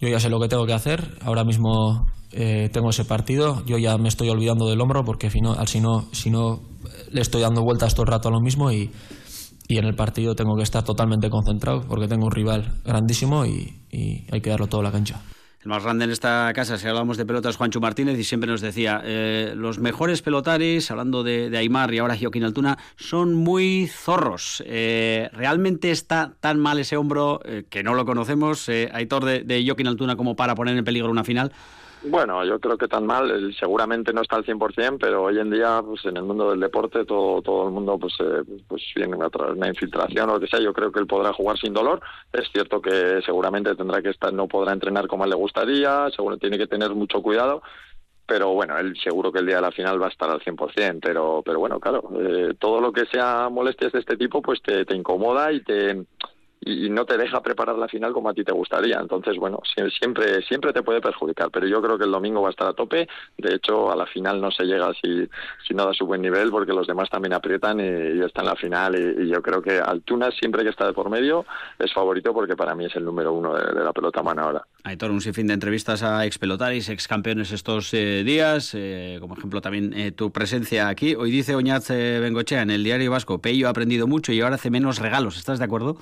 yo 0.00 0.08
ya 0.08 0.18
sé 0.20 0.30
lo 0.30 0.40
que 0.40 0.48
tengo 0.48 0.64
que 0.64 0.72
hacer. 0.72 1.00
Ahora 1.22 1.44
mismo 1.44 2.06
eh, 2.38 2.68
tengo 2.70 2.90
ese 2.90 3.06
partido, 3.06 3.64
yo 3.64 3.78
ya 3.78 3.96
me 3.96 4.08
estoy 4.08 4.28
olvidando 4.28 4.68
del 4.68 4.78
hombro 4.82 5.04
porque 5.04 5.30
si 5.30 5.40
no, 5.40 5.54
si 5.66 5.80
no, 5.80 6.06
si 6.12 6.28
no 6.28 6.60
le 7.10 7.22
estoy 7.22 7.40
dando 7.40 7.62
vueltas 7.62 7.94
todo 7.94 8.02
el 8.02 8.12
rato 8.12 8.28
a 8.28 8.30
lo 8.30 8.40
mismo 8.42 8.70
y, 8.70 8.90
y, 9.68 9.78
en 9.78 9.86
el 9.86 9.94
partido 9.94 10.34
tengo 10.34 10.54
que 10.54 10.62
estar 10.62 10.84
totalmente 10.84 11.30
concentrado 11.30 11.80
porque 11.88 12.08
tengo 12.08 12.26
un 12.26 12.32
rival 12.32 12.74
grandísimo 12.84 13.46
y, 13.46 13.72
hay 14.30 14.40
que 14.42 14.50
darlo 14.50 14.66
todo 14.66 14.82
a 14.82 14.84
la 14.84 14.92
cancha. 14.92 15.22
El 15.62 15.70
más 15.70 15.82
grande 15.82 16.04
en 16.04 16.10
esta 16.10 16.52
casa, 16.52 16.76
si 16.76 16.86
hablamos 16.86 17.16
de 17.16 17.24
pelotas, 17.24 17.56
Juancho 17.56 17.80
Martínez, 17.80 18.18
y 18.18 18.24
siempre 18.24 18.50
nos 18.50 18.60
decía, 18.60 19.00
eh, 19.02 19.54
los 19.56 19.78
mejores 19.78 20.20
pelotaris, 20.20 20.90
hablando 20.90 21.22
de, 21.22 21.48
de, 21.48 21.56
Aymar 21.56 21.94
y 21.94 21.98
ahora 21.98 22.18
Joaquín 22.20 22.44
Altuna, 22.44 22.76
son 22.96 23.34
muy 23.34 23.86
zorros. 23.86 24.62
Eh, 24.66 25.30
¿Realmente 25.32 25.90
está 25.90 26.34
tan 26.38 26.60
mal 26.60 26.78
ese 26.78 26.98
hombro, 26.98 27.40
eh, 27.46 27.64
que 27.70 27.82
no 27.82 27.94
lo 27.94 28.04
conocemos, 28.04 28.68
Aitor, 28.68 29.24
de, 29.24 29.42
de 29.44 29.64
Joaquín 29.64 29.86
Altuna 29.86 30.16
como 30.16 30.36
para 30.36 30.54
poner 30.54 30.76
en 30.76 30.84
peligro 30.84 31.10
una 31.10 31.24
final? 31.24 31.50
Bueno, 32.02 32.44
yo 32.44 32.60
creo 32.60 32.76
que 32.76 32.88
tan 32.88 33.06
mal, 33.06 33.54
seguramente 33.58 34.12
no 34.12 34.22
está 34.22 34.36
al 34.36 34.44
100%, 34.44 34.98
pero 35.00 35.24
hoy 35.24 35.38
en 35.38 35.50
día, 35.50 35.82
pues 35.84 36.04
en 36.04 36.16
el 36.16 36.22
mundo 36.22 36.50
del 36.50 36.60
deporte, 36.60 37.04
todo 37.04 37.42
todo 37.42 37.66
el 37.66 37.72
mundo 37.72 37.98
pues 37.98 38.14
eh, 38.20 38.42
pues 38.68 38.82
viene 38.94 39.16
a 39.24 39.30
través 39.30 39.54
de 39.54 39.58
una 39.58 39.68
infiltración 39.68 40.30
o 40.30 40.34
lo 40.34 40.40
que 40.40 40.46
sea. 40.46 40.60
Yo 40.60 40.72
creo 40.72 40.92
que 40.92 41.00
él 41.00 41.06
podrá 41.06 41.32
jugar 41.32 41.58
sin 41.58 41.72
dolor. 41.72 42.00
Es 42.32 42.48
cierto 42.52 42.80
que 42.80 43.20
seguramente 43.24 43.74
tendrá 43.74 44.02
que 44.02 44.10
estar, 44.10 44.32
no 44.32 44.46
podrá 44.46 44.72
entrenar 44.72 45.08
como 45.08 45.26
le 45.26 45.34
gustaría, 45.34 46.08
seguro 46.10 46.36
tiene 46.36 46.58
que 46.58 46.66
tener 46.66 46.90
mucho 46.94 47.22
cuidado. 47.22 47.62
Pero 48.26 48.50
bueno, 48.54 48.76
él 48.78 48.96
seguro 49.02 49.32
que 49.32 49.38
el 49.38 49.46
día 49.46 49.56
de 49.56 49.62
la 49.62 49.70
final 49.70 50.00
va 50.00 50.06
a 50.06 50.10
estar 50.10 50.28
al 50.28 50.40
100%, 50.40 50.98
pero, 51.00 51.42
pero 51.44 51.60
bueno, 51.60 51.78
claro, 51.78 52.10
eh, 52.20 52.54
todo 52.58 52.80
lo 52.80 52.92
que 52.92 53.06
sea 53.06 53.48
molestias 53.48 53.92
de 53.92 54.00
este 54.00 54.16
tipo, 54.16 54.42
pues 54.42 54.60
te, 54.62 54.84
te 54.84 54.96
incomoda 54.96 55.52
y 55.52 55.62
te 55.62 56.04
y 56.66 56.90
no 56.90 57.06
te 57.06 57.16
deja 57.16 57.40
preparar 57.40 57.76
la 57.76 57.86
final 57.86 58.12
como 58.12 58.28
a 58.28 58.34
ti 58.34 58.42
te 58.42 58.52
gustaría. 58.52 58.98
Entonces, 58.98 59.36
bueno, 59.36 59.60
siempre 59.98 60.42
siempre 60.42 60.72
te 60.72 60.82
puede 60.82 61.00
perjudicar, 61.00 61.48
pero 61.52 61.66
yo 61.68 61.80
creo 61.80 61.96
que 61.96 62.04
el 62.04 62.10
domingo 62.10 62.42
va 62.42 62.48
a 62.48 62.50
estar 62.50 62.66
a 62.66 62.72
tope. 62.72 63.08
De 63.38 63.54
hecho, 63.54 63.90
a 63.90 63.96
la 63.96 64.06
final 64.06 64.40
no 64.40 64.50
se 64.50 64.64
llega 64.64 64.92
si, 65.00 65.28
si 65.66 65.74
no 65.74 65.86
da 65.86 65.94
su 65.94 66.06
buen 66.06 66.20
nivel 66.20 66.50
porque 66.50 66.72
los 66.72 66.88
demás 66.88 67.08
también 67.08 67.34
aprietan 67.34 67.78
y, 67.78 68.18
y 68.18 68.20
está 68.20 68.40
en 68.42 68.46
la 68.46 68.56
final. 68.56 68.96
Y, 68.96 69.28
yo 69.28 69.40
creo 69.42 69.62
que 69.62 69.78
Altuna, 69.78 70.30
siempre 70.32 70.64
que 70.64 70.70
está 70.70 70.86
de 70.86 70.92
por 70.92 71.08
medio, 71.08 71.46
es 71.78 71.92
favorito 71.92 72.34
porque 72.34 72.56
para 72.56 72.74
mí 72.74 72.86
es 72.86 72.96
el 72.96 73.04
número 73.04 73.32
uno 73.32 73.54
de, 73.54 73.84
la 73.84 73.92
pelota 73.92 74.22
mano 74.22 74.42
ahora. 74.42 74.62
Aitor, 74.82 75.12
un 75.12 75.20
sinfín 75.20 75.46
de 75.46 75.54
entrevistas 75.54 76.02
a 76.02 76.26
ex 76.26 76.38
pelotaris, 76.38 76.88
ex 76.88 77.06
campeones 77.06 77.52
estos 77.52 77.94
eh, 77.94 78.24
días, 78.24 78.72
eh, 78.74 79.18
como 79.20 79.36
ejemplo 79.36 79.60
también 79.60 79.92
eh, 79.94 80.10
tu 80.10 80.32
presencia 80.32 80.88
aquí. 80.88 81.14
Hoy 81.14 81.30
dice 81.30 81.54
Oñaz 81.54 81.90
Bengochea 81.90 82.62
en 82.62 82.70
el 82.70 82.82
diario 82.82 83.12
Vasco, 83.12 83.38
Pello 83.38 83.68
ha 83.68 83.70
aprendido 83.70 84.08
mucho 84.08 84.32
y 84.32 84.40
ahora 84.40 84.56
hace 84.56 84.70
menos 84.70 84.98
regalos. 84.98 85.36
¿Estás 85.36 85.58
de 85.60 85.64
acuerdo? 85.64 85.96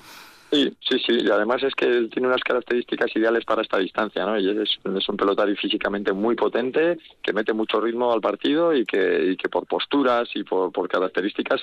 Sí, 0.51 0.71
sí, 0.79 0.99
sí, 0.99 1.13
y 1.21 1.29
además 1.29 1.63
es 1.63 1.73
que 1.73 1.85
él 1.85 2.09
tiene 2.09 2.27
unas 2.27 2.43
características 2.43 3.13
ideales 3.15 3.43
para 3.45 3.63
esta 3.63 3.79
distancia, 3.79 4.25
¿no? 4.25 4.39
Y 4.39 4.49
es, 4.49 4.77
es 4.83 5.09
un 5.09 5.17
pelotari 5.17 5.55
físicamente 5.55 6.13
muy 6.13 6.35
potente, 6.35 6.99
que 7.21 7.33
mete 7.33 7.51
mucho 7.51 7.81
ritmo 7.81 8.13
al 8.13 8.21
partido 8.21 8.73
y 8.73 8.85
que, 8.85 9.31
y 9.31 9.37
que 9.37 9.49
por 9.49 9.65
posturas 9.65 10.29
y 10.35 10.43
por, 10.43 10.71
por 10.71 10.87
características, 10.87 11.61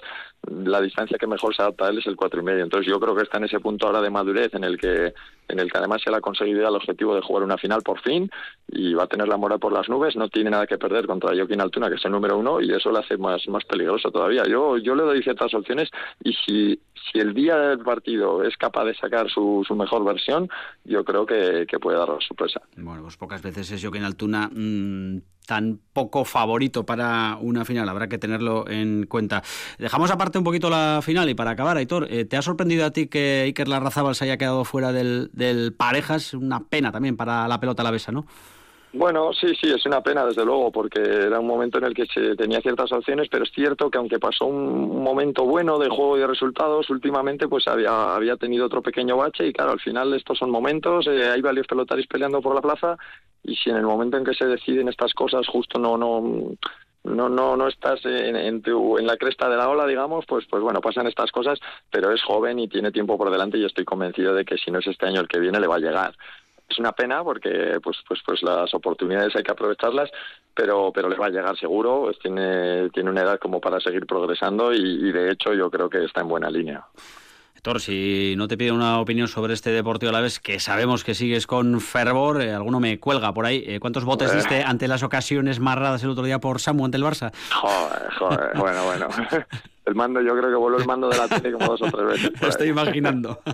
la 0.51 0.81
distancia 0.81 1.17
que 1.17 1.27
mejor 1.27 1.55
se 1.55 1.63
adapta 1.63 1.87
a 1.87 1.91
él 1.91 1.99
es 1.99 2.07
el 2.07 2.17
cuatro 2.17 2.41
y 2.41 2.45
medio. 2.45 2.65
Entonces 2.65 2.91
yo 2.91 2.99
creo 2.99 3.15
que 3.15 3.23
está 3.23 3.39
en 3.39 3.45
ese 3.45 3.61
punto 3.61 3.87
ahora 3.87 4.03
de 4.03 4.11
madurez 4.11 4.53
en 4.53 4.65
el 4.65 4.77
que, 4.77 5.15
en 5.49 5.61
el 5.61 5.71
que 5.71 5.79
además 5.79 6.03
le 6.07 6.17
ha 6.17 6.21
conseguido 6.21 6.67
el 6.67 6.75
objetivo 6.75 7.15
de 7.15 7.21
jugar 7.21 7.45
una 7.45 7.59
final 7.59 7.83
por 7.83 8.01
fin 8.01 8.31
y 8.69 8.95
va 8.95 9.05
a 9.05 9.07
tener 9.07 9.29
la 9.29 9.37
moral 9.37 9.59
por 9.59 9.73
las 9.73 9.89
nubes, 9.89 10.17
no 10.17 10.29
tiene 10.29 10.51
nada 10.51 10.67
que 10.67 10.79
perder 10.79 11.07
contra 11.07 11.35
Joaquín 11.35 11.61
Altuna, 11.61 11.89
que 11.89 11.97
es 11.97 12.05
el 12.05 12.13
número 12.13 12.39
uno, 12.39 12.61
y 12.61 12.73
eso 12.73 12.91
le 12.91 13.01
hace 13.01 13.17
más, 13.17 13.47
más 13.49 13.65
peligroso 13.65 14.11
todavía. 14.11 14.45
Yo, 14.49 14.79
yo 14.79 14.95
le 14.95 15.03
doy 15.03 15.23
ciertas 15.23 15.53
opciones 15.55 15.91
y 16.23 16.33
si, 16.33 16.81
si 17.13 17.19
el 17.19 17.35
día 17.35 17.57
del 17.57 17.81
partido 17.81 18.43
es 18.43 18.57
capaz 18.57 18.85
de 18.85 18.95
sacar 18.95 19.29
su, 19.31 19.65
su 19.67 19.75
mejor 19.75 20.05
versión, 20.05 20.49
yo 20.85 21.05
creo 21.05 21.27
que, 21.27 21.67
que 21.69 21.79
puede 21.79 21.99
dar 21.99 22.09
la 22.09 22.21
sorpresa. 22.27 22.61
Bueno, 22.77 23.03
pues 23.03 23.17
pocas 23.17 23.43
veces 23.43 23.71
es 23.71 23.83
Joaquín 23.83 24.05
Altuna 24.05 24.49
mmm, 24.53 25.19
tan 25.47 25.81
poco 25.93 26.25
favorito 26.25 26.87
para 26.87 27.39
una 27.41 27.65
final, 27.65 27.89
habrá 27.89 28.09
que 28.09 28.19
tenerlo 28.19 28.69
en 28.69 29.07
cuenta. 29.07 29.43
Dejamos 29.79 30.11
aparte 30.11 30.39
un 30.39 30.45
poquito 30.45 30.71
la 30.71 31.01
final 31.03 31.29
y 31.29 31.35
para 31.35 31.51
acabar, 31.51 31.77
Aitor, 31.77 32.07
eh, 32.11 32.25
¿te 32.25 32.37
ha 32.37 32.43
sorprendido 32.43 32.87
a 32.87 32.91
ti 32.91 33.07
que 33.07 33.43
Iker 33.47 33.69
Larrazábal 33.69 34.15
se 34.15 34.25
haya 34.25 34.37
quedado 34.37 34.65
fuera 34.65 34.93
del, 34.93 35.31
del 35.33 35.73
parejas? 35.73 36.35
Una 36.35 36.61
pena 36.61 36.93
también 36.93 37.17
para 37.17 37.49
la 37.49 37.61
pelota 37.61 37.83
alavesa, 37.83 38.13
¿no? 38.13 38.27
Bueno, 38.95 39.33
sí, 39.33 39.47
sí, 39.59 39.71
es 39.71 39.87
una 39.87 40.03
pena, 40.03 40.27
desde 40.27 40.45
luego, 40.45 40.71
porque 40.71 41.01
era 41.01 41.41
un 41.41 41.47
momento 41.47 41.79
en 41.79 41.85
el 41.85 41.95
que 41.95 42.05
se 42.05 42.37
tenía 42.37 42.61
ciertas 42.61 42.93
opciones, 42.93 43.29
pero 43.31 43.45
es 43.45 43.51
cierto 43.51 43.91
que 43.91 43.97
aunque 43.97 44.19
pasó 44.19 44.45
un 44.45 45.03
momento 45.03 45.45
bueno 45.45 45.79
de 45.79 45.89
juego 45.89 46.19
y 46.19 46.21
de 46.21 46.27
resultados, 46.27 46.91
últimamente 46.91 47.49
pues 47.49 47.67
había, 47.69 48.15
había 48.15 48.37
tenido 48.37 48.67
otro 48.67 48.83
pequeño 48.83 49.17
bache 49.17 49.47
y 49.47 49.53
claro, 49.55 49.73
al 49.73 49.81
final 49.81 50.13
estos 50.13 50.37
son 50.37 50.51
momentos, 50.51 51.07
eh, 51.07 51.31
hay 51.31 51.41
varios 51.41 51.67
pelotaris 51.67 52.07
peleando 52.07 52.43
por 52.43 52.55
la 52.55 52.61
plaza 52.61 52.99
y 53.43 53.57
si 53.57 53.71
en 53.71 53.77
el 53.77 53.85
momento 53.85 54.19
en 54.19 54.25
que 54.25 54.35
se 54.35 54.45
deciden 54.45 54.89
estas 54.89 55.15
cosas 55.15 55.49
justo 55.49 55.79
no, 55.79 55.97
no, 55.97 56.53
no 57.05 57.29
no 57.29 57.57
no 57.57 57.69
estás 57.69 58.05
en, 58.05 58.37
en, 58.37 58.63
tu, 58.63 58.99
en 58.99 59.07
la 59.07 59.17
cresta 59.17 59.49
de 59.49 59.57
la 59.57 59.69
ola 59.69 59.87
digamos 59.87 60.25
pues 60.27 60.47
pues 60.49 60.63
bueno 60.63 60.81
pasan 60.81 61.09
estas 61.09 61.33
cosas 61.33 61.59
pero 61.91 62.13
es 62.13 62.23
joven 62.23 62.61
y 62.61 62.69
tiene 62.69 62.93
tiempo 62.93 63.19
por 63.19 63.31
delante 63.31 63.59
y 63.59 63.65
estoy 63.65 63.85
convencido 63.85 64.35
de 64.35 64.45
que 64.45 64.57
si 64.59 64.71
no 64.71 64.79
es 64.79 64.87
este 64.87 65.07
año 65.07 65.21
el 65.21 65.29
que 65.29 65.41
viene 65.41 65.59
le 65.59 65.67
va 65.67 65.77
a 65.77 65.81
llegar 65.81 66.15
es 66.73 66.79
una 66.79 66.93
pena 66.93 67.23
porque 67.23 67.79
pues 67.83 67.99
pues 68.07 68.21
pues 68.25 68.43
las 68.43 68.73
oportunidades 68.75 69.35
hay 69.37 69.43
que 69.43 69.53
aprovecharlas 69.53 70.11
pero 70.55 70.93
pero 70.93 71.09
le 71.09 71.17
va 71.17 71.27
a 71.27 71.31
llegar 71.31 71.57
seguro 71.57 72.03
pues 72.05 72.19
tiene 72.19 72.91
tiene 72.91 73.11
una 73.11 73.23
edad 73.23 73.39
como 73.39 73.61
para 73.61 73.81
seguir 73.81 74.07
progresando 74.07 74.73
y, 74.73 74.79
y 74.79 75.13
de 75.13 75.31
hecho 75.31 75.55
yo 75.55 75.71
creo 75.71 75.89
que 75.89 76.05
está 76.05 76.21
en 76.21 76.29
buena 76.29 76.51
línea 76.51 76.85
Héctor, 77.63 77.81
si 77.81 78.35
no 78.37 78.49
te 78.49 78.57
pido 78.57 78.75
una 78.75 78.99
opinión 78.99 79.29
sobre 79.29 79.55
este 79.55 79.71
Deportivo 79.71 80.11
a 80.11 80.13
la 80.15 80.21
vez, 80.21 80.41
que 80.41 80.59
sabemos 80.59 81.05
que 81.05 81.15
sigues 81.15 81.47
con 81.47 81.81
fervor, 81.81 82.43
eh, 82.43 82.53
alguno 82.53 82.81
me 82.81 82.99
cuelga 82.99 83.33
por 83.33 83.47
ahí. 83.47 83.63
Eh, 83.65 83.79
¿Cuántos 83.79 84.05
botes 84.05 84.27
bueno. 84.27 84.41
diste 84.41 84.65
ante 84.65 84.89
las 84.89 85.05
ocasiones 85.05 85.61
marradas 85.61 86.03
el 86.03 86.11
otro 86.11 86.25
día 86.25 86.41
por 86.41 86.61
Samu 86.61 86.85
ante 86.85 86.97
el 86.97 87.05
Barça? 87.05 87.33
Joder, 87.53 88.13
joder, 88.19 88.51
bueno, 88.57 88.85
bueno. 88.85 89.07
El 89.85 89.95
mando, 89.97 90.21
yo 90.21 90.37
creo 90.37 90.49
que 90.49 90.57
voló 90.57 90.79
el 90.79 90.87
mando 90.87 91.09
de 91.09 91.19
la 91.19 91.27
tele 91.27 91.53
como 91.53 91.67
dos 91.67 91.83
o 91.83 91.91
tres 91.91 92.07
veces. 92.07 92.41
Lo 92.41 92.49
estoy 92.49 92.69
imaginando. 92.69 93.41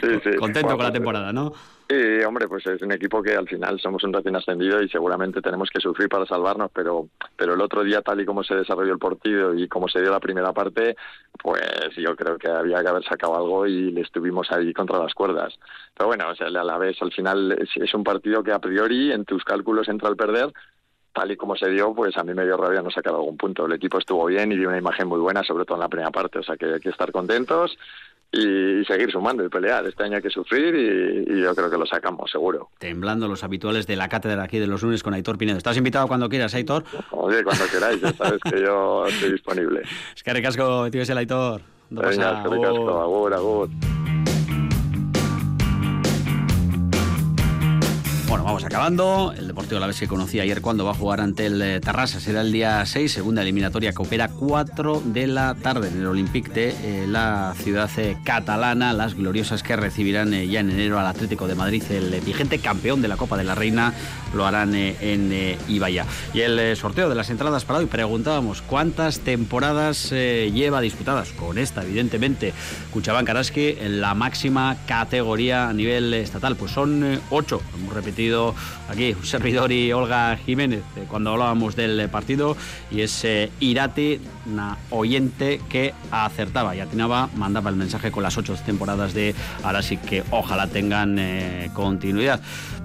Sí, 0.00 0.08
sí. 0.24 0.30
Contento 0.38 0.68
bueno, 0.68 0.76
con 0.76 0.86
la 0.86 0.92
temporada, 0.92 1.32
¿no? 1.32 1.52
Sí, 1.88 2.24
hombre, 2.26 2.48
pues 2.48 2.66
es 2.66 2.80
un 2.82 2.92
equipo 2.92 3.22
que 3.22 3.34
al 3.34 3.48
final 3.48 3.78
somos 3.80 4.02
un 4.02 4.12
recién 4.12 4.34
ascendido 4.34 4.82
y 4.82 4.88
seguramente 4.88 5.40
tenemos 5.40 5.68
que 5.70 5.80
sufrir 5.80 6.08
para 6.08 6.26
salvarnos, 6.26 6.70
pero, 6.72 7.08
pero 7.36 7.54
el 7.54 7.60
otro 7.60 7.84
día, 7.84 8.02
tal 8.02 8.20
y 8.20 8.24
como 8.24 8.42
se 8.42 8.54
desarrolló 8.54 8.92
el 8.92 8.98
partido 8.98 9.54
y 9.54 9.68
como 9.68 9.88
se 9.88 10.00
dio 10.00 10.10
la 10.10 10.20
primera 10.20 10.52
parte, 10.52 10.96
pues 11.42 11.62
yo 11.96 12.16
creo 12.16 12.38
que 12.38 12.48
había 12.48 12.82
que 12.82 12.88
haber 12.88 13.04
sacado 13.04 13.36
algo 13.36 13.66
y 13.66 13.92
le 13.92 14.00
estuvimos 14.00 14.50
ahí 14.50 14.72
contra 14.72 14.98
las 14.98 15.14
cuerdas. 15.14 15.54
Pero 15.96 16.08
bueno, 16.08 16.28
o 16.30 16.34
sea, 16.34 16.46
a 16.46 16.50
la 16.50 16.78
vez, 16.78 16.96
al 17.02 17.12
final 17.12 17.52
es, 17.52 17.68
es 17.76 17.94
un 17.94 18.04
partido 18.04 18.42
que 18.42 18.52
a 18.52 18.58
priori 18.58 19.12
en 19.12 19.24
tus 19.24 19.44
cálculos 19.44 19.88
entra 19.88 20.08
al 20.08 20.16
perder, 20.16 20.52
tal 21.12 21.30
y 21.30 21.36
como 21.36 21.56
se 21.56 21.68
dio, 21.68 21.94
pues 21.94 22.16
a 22.16 22.24
mí 22.24 22.34
me 22.34 22.44
dio 22.44 22.56
rabia 22.56 22.82
no 22.82 22.90
sacar 22.90 23.14
algún 23.14 23.36
punto. 23.36 23.66
El 23.66 23.72
equipo 23.72 23.98
estuvo 23.98 24.26
bien 24.26 24.52
y 24.52 24.56
dio 24.56 24.68
una 24.68 24.78
imagen 24.78 25.08
muy 25.08 25.20
buena, 25.20 25.42
sobre 25.42 25.64
todo 25.64 25.76
en 25.76 25.82
la 25.82 25.88
primera 25.88 26.10
parte, 26.10 26.38
o 26.38 26.42
sea 26.42 26.56
que 26.56 26.66
hay 26.66 26.80
que 26.80 26.90
estar 26.90 27.12
contentos 27.12 27.76
y, 28.32 28.84
seguir 28.86 29.10
sumando 29.12 29.44
y 29.44 29.48
pelear. 29.48 29.86
Este 29.86 30.04
año 30.04 30.16
hay 30.16 30.22
que 30.22 30.30
sufrir 30.30 30.74
y, 30.74 31.40
yo 31.40 31.54
creo 31.54 31.70
que 31.70 31.76
lo 31.76 31.86
sacamos, 31.86 32.30
seguro. 32.30 32.70
Temblando 32.78 33.28
los 33.28 33.44
habituales 33.44 33.86
de 33.86 33.96
la 33.96 34.08
cátedra 34.08 34.42
aquí 34.42 34.58
de 34.58 34.66
los 34.66 34.82
lunes 34.82 35.02
con 35.02 35.14
Aitor 35.14 35.38
Pinedo. 35.38 35.58
Estás 35.58 35.76
invitado 35.76 36.08
cuando 36.08 36.28
quieras, 36.28 36.54
Aitor. 36.54 36.84
Oye, 37.10 37.44
cuando 37.44 37.64
queráis, 37.66 38.00
ya 38.00 38.12
sabes 38.14 38.40
que 38.42 38.60
yo 38.60 39.06
estoy 39.06 39.32
disponible. 39.32 39.82
Es 40.16 40.22
que 40.22 40.32
recasco, 40.32 40.90
tío, 40.90 41.02
es 41.02 41.10
el 41.10 41.18
Aitor. 41.18 41.60
Venga, 41.90 42.40
agur, 42.40 43.34
agur. 43.34 43.68
Bueno, 48.32 48.46
vamos 48.46 48.64
acabando. 48.64 49.34
El 49.36 49.46
Deportivo 49.46 49.78
la 49.78 49.86
vez 49.86 50.00
que 50.00 50.08
conocí 50.08 50.40
ayer 50.40 50.62
cuando 50.62 50.86
va 50.86 50.92
a 50.92 50.94
jugar 50.94 51.20
ante 51.20 51.44
el 51.44 51.60
eh, 51.60 51.80
Tarrasa. 51.80 52.18
Será 52.18 52.40
el 52.40 52.50
día 52.50 52.86
6, 52.86 53.12
segunda 53.12 53.42
eliminatoria 53.42 53.92
que 53.92 54.00
opera 54.00 54.28
4 54.28 55.02
de 55.04 55.26
la 55.26 55.54
tarde 55.54 55.88
en 55.88 55.98
el 55.98 56.06
Olympique 56.06 56.50
de 56.50 56.70
eh, 56.70 57.06
la 57.06 57.52
ciudad 57.58 57.90
eh, 57.98 58.16
catalana. 58.24 58.94
Las 58.94 59.16
gloriosas 59.16 59.62
que 59.62 59.76
recibirán 59.76 60.30
ya 60.30 60.60
en 60.60 60.70
enero 60.70 60.98
al 60.98 61.08
Atlético 61.08 61.46
de 61.46 61.56
Madrid, 61.56 61.82
el 61.90 62.22
vigente 62.22 62.58
campeón 62.58 63.02
de 63.02 63.08
la 63.08 63.18
Copa 63.18 63.36
de 63.36 63.44
la 63.44 63.54
Reina, 63.54 63.92
lo 64.32 64.46
harán 64.46 64.74
en 64.74 65.58
Ibaya. 65.68 66.06
Y 66.32 66.40
el 66.40 66.74
sorteo 66.74 67.10
de 67.10 67.14
las 67.14 67.28
entradas 67.28 67.66
para 67.66 67.80
hoy, 67.80 67.86
preguntábamos 67.86 68.62
cuántas 68.62 69.20
temporadas 69.20 70.08
lleva 70.10 70.80
disputadas. 70.80 71.32
Con 71.32 71.58
esta, 71.58 71.82
evidentemente, 71.82 72.54
Cuchabán 72.92 73.26
Karaski 73.26 73.76
en 73.78 74.00
la 74.00 74.14
máxima 74.14 74.78
categoría 74.86 75.68
a 75.68 75.74
nivel 75.74 76.14
estatal. 76.14 76.56
Pues 76.56 76.72
son 76.72 77.20
8, 77.28 77.62
hemos 77.74 77.92
repetido 77.92 78.21
aquí 78.88 79.14
un 79.14 79.24
servidor 79.24 79.72
y 79.72 79.92
Olga 79.92 80.36
Jiménez 80.36 80.82
eh, 80.96 81.06
cuando 81.08 81.30
hablábamos 81.30 81.74
del 81.74 82.08
partido 82.08 82.56
y 82.90 83.00
es 83.00 83.24
eh, 83.24 83.50
Irati, 83.58 84.20
una 84.46 84.78
oyente 84.90 85.60
que 85.68 85.92
acertaba 86.10 86.76
y 86.76 86.80
atinaba, 86.80 87.28
mandaba 87.36 87.70
el 87.70 87.76
mensaje 87.76 88.12
con 88.12 88.22
las 88.22 88.38
ocho 88.38 88.54
temporadas 88.54 89.12
de 89.14 89.34
ahora 89.64 89.82
sí 89.82 89.96
que 89.96 90.22
ojalá 90.30 90.68
tengan 90.68 91.18
eh, 91.18 91.70
continuidad. 91.74 92.40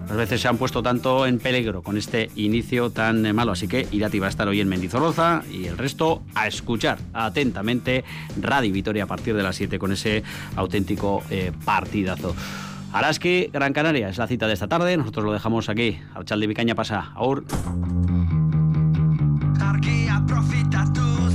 A 0.10 0.14
veces 0.14 0.40
se 0.40 0.48
han 0.48 0.58
puesto 0.58 0.82
tanto 0.82 1.28
en 1.28 1.38
peligro 1.38 1.84
con 1.84 1.98
este 1.98 2.32
inicio 2.36 2.90
tan 2.90 3.36
malo, 3.36 3.52
así 3.52 3.68
que 3.68 3.88
Irati 3.92 4.20
va 4.20 4.28
a 4.28 4.30
estar 4.30 4.48
hoy 4.48 4.62
en 4.62 4.70
Mendizorroza 4.70 5.44
y 5.52 5.66
el 5.66 5.78
resto 5.78 6.24
a 6.34 6.48
escuchar 6.48 6.98
atentamente 7.14 8.06
Radio 8.42 8.72
Vitoria 8.72 9.04
a 9.04 9.08
partir 9.08 9.36
de 9.36 9.44
las 9.44 9.58
7 9.58 9.78
con 9.78 9.92
ese 9.92 10.24
auténtico 10.56 11.24
partidazo. 11.66 12.34
Araski, 12.98 13.52
Gran 13.54 13.74
Canaria, 13.74 14.10
es 14.10 14.18
la 14.18 14.26
cita 14.26 14.48
de 14.48 14.54
esta 14.54 14.68
tarde. 14.68 14.98
Nosotros 14.98 15.24
lo 15.24 15.32
dejamos 15.32 15.70
aquí. 15.70 16.00
Archal 16.16 16.40
de 16.40 16.48
Vicaña 16.48 16.74
pasa. 16.74 17.12
Aur. 17.14 17.46
Argia 19.62 20.24
profitatu, 20.26 21.30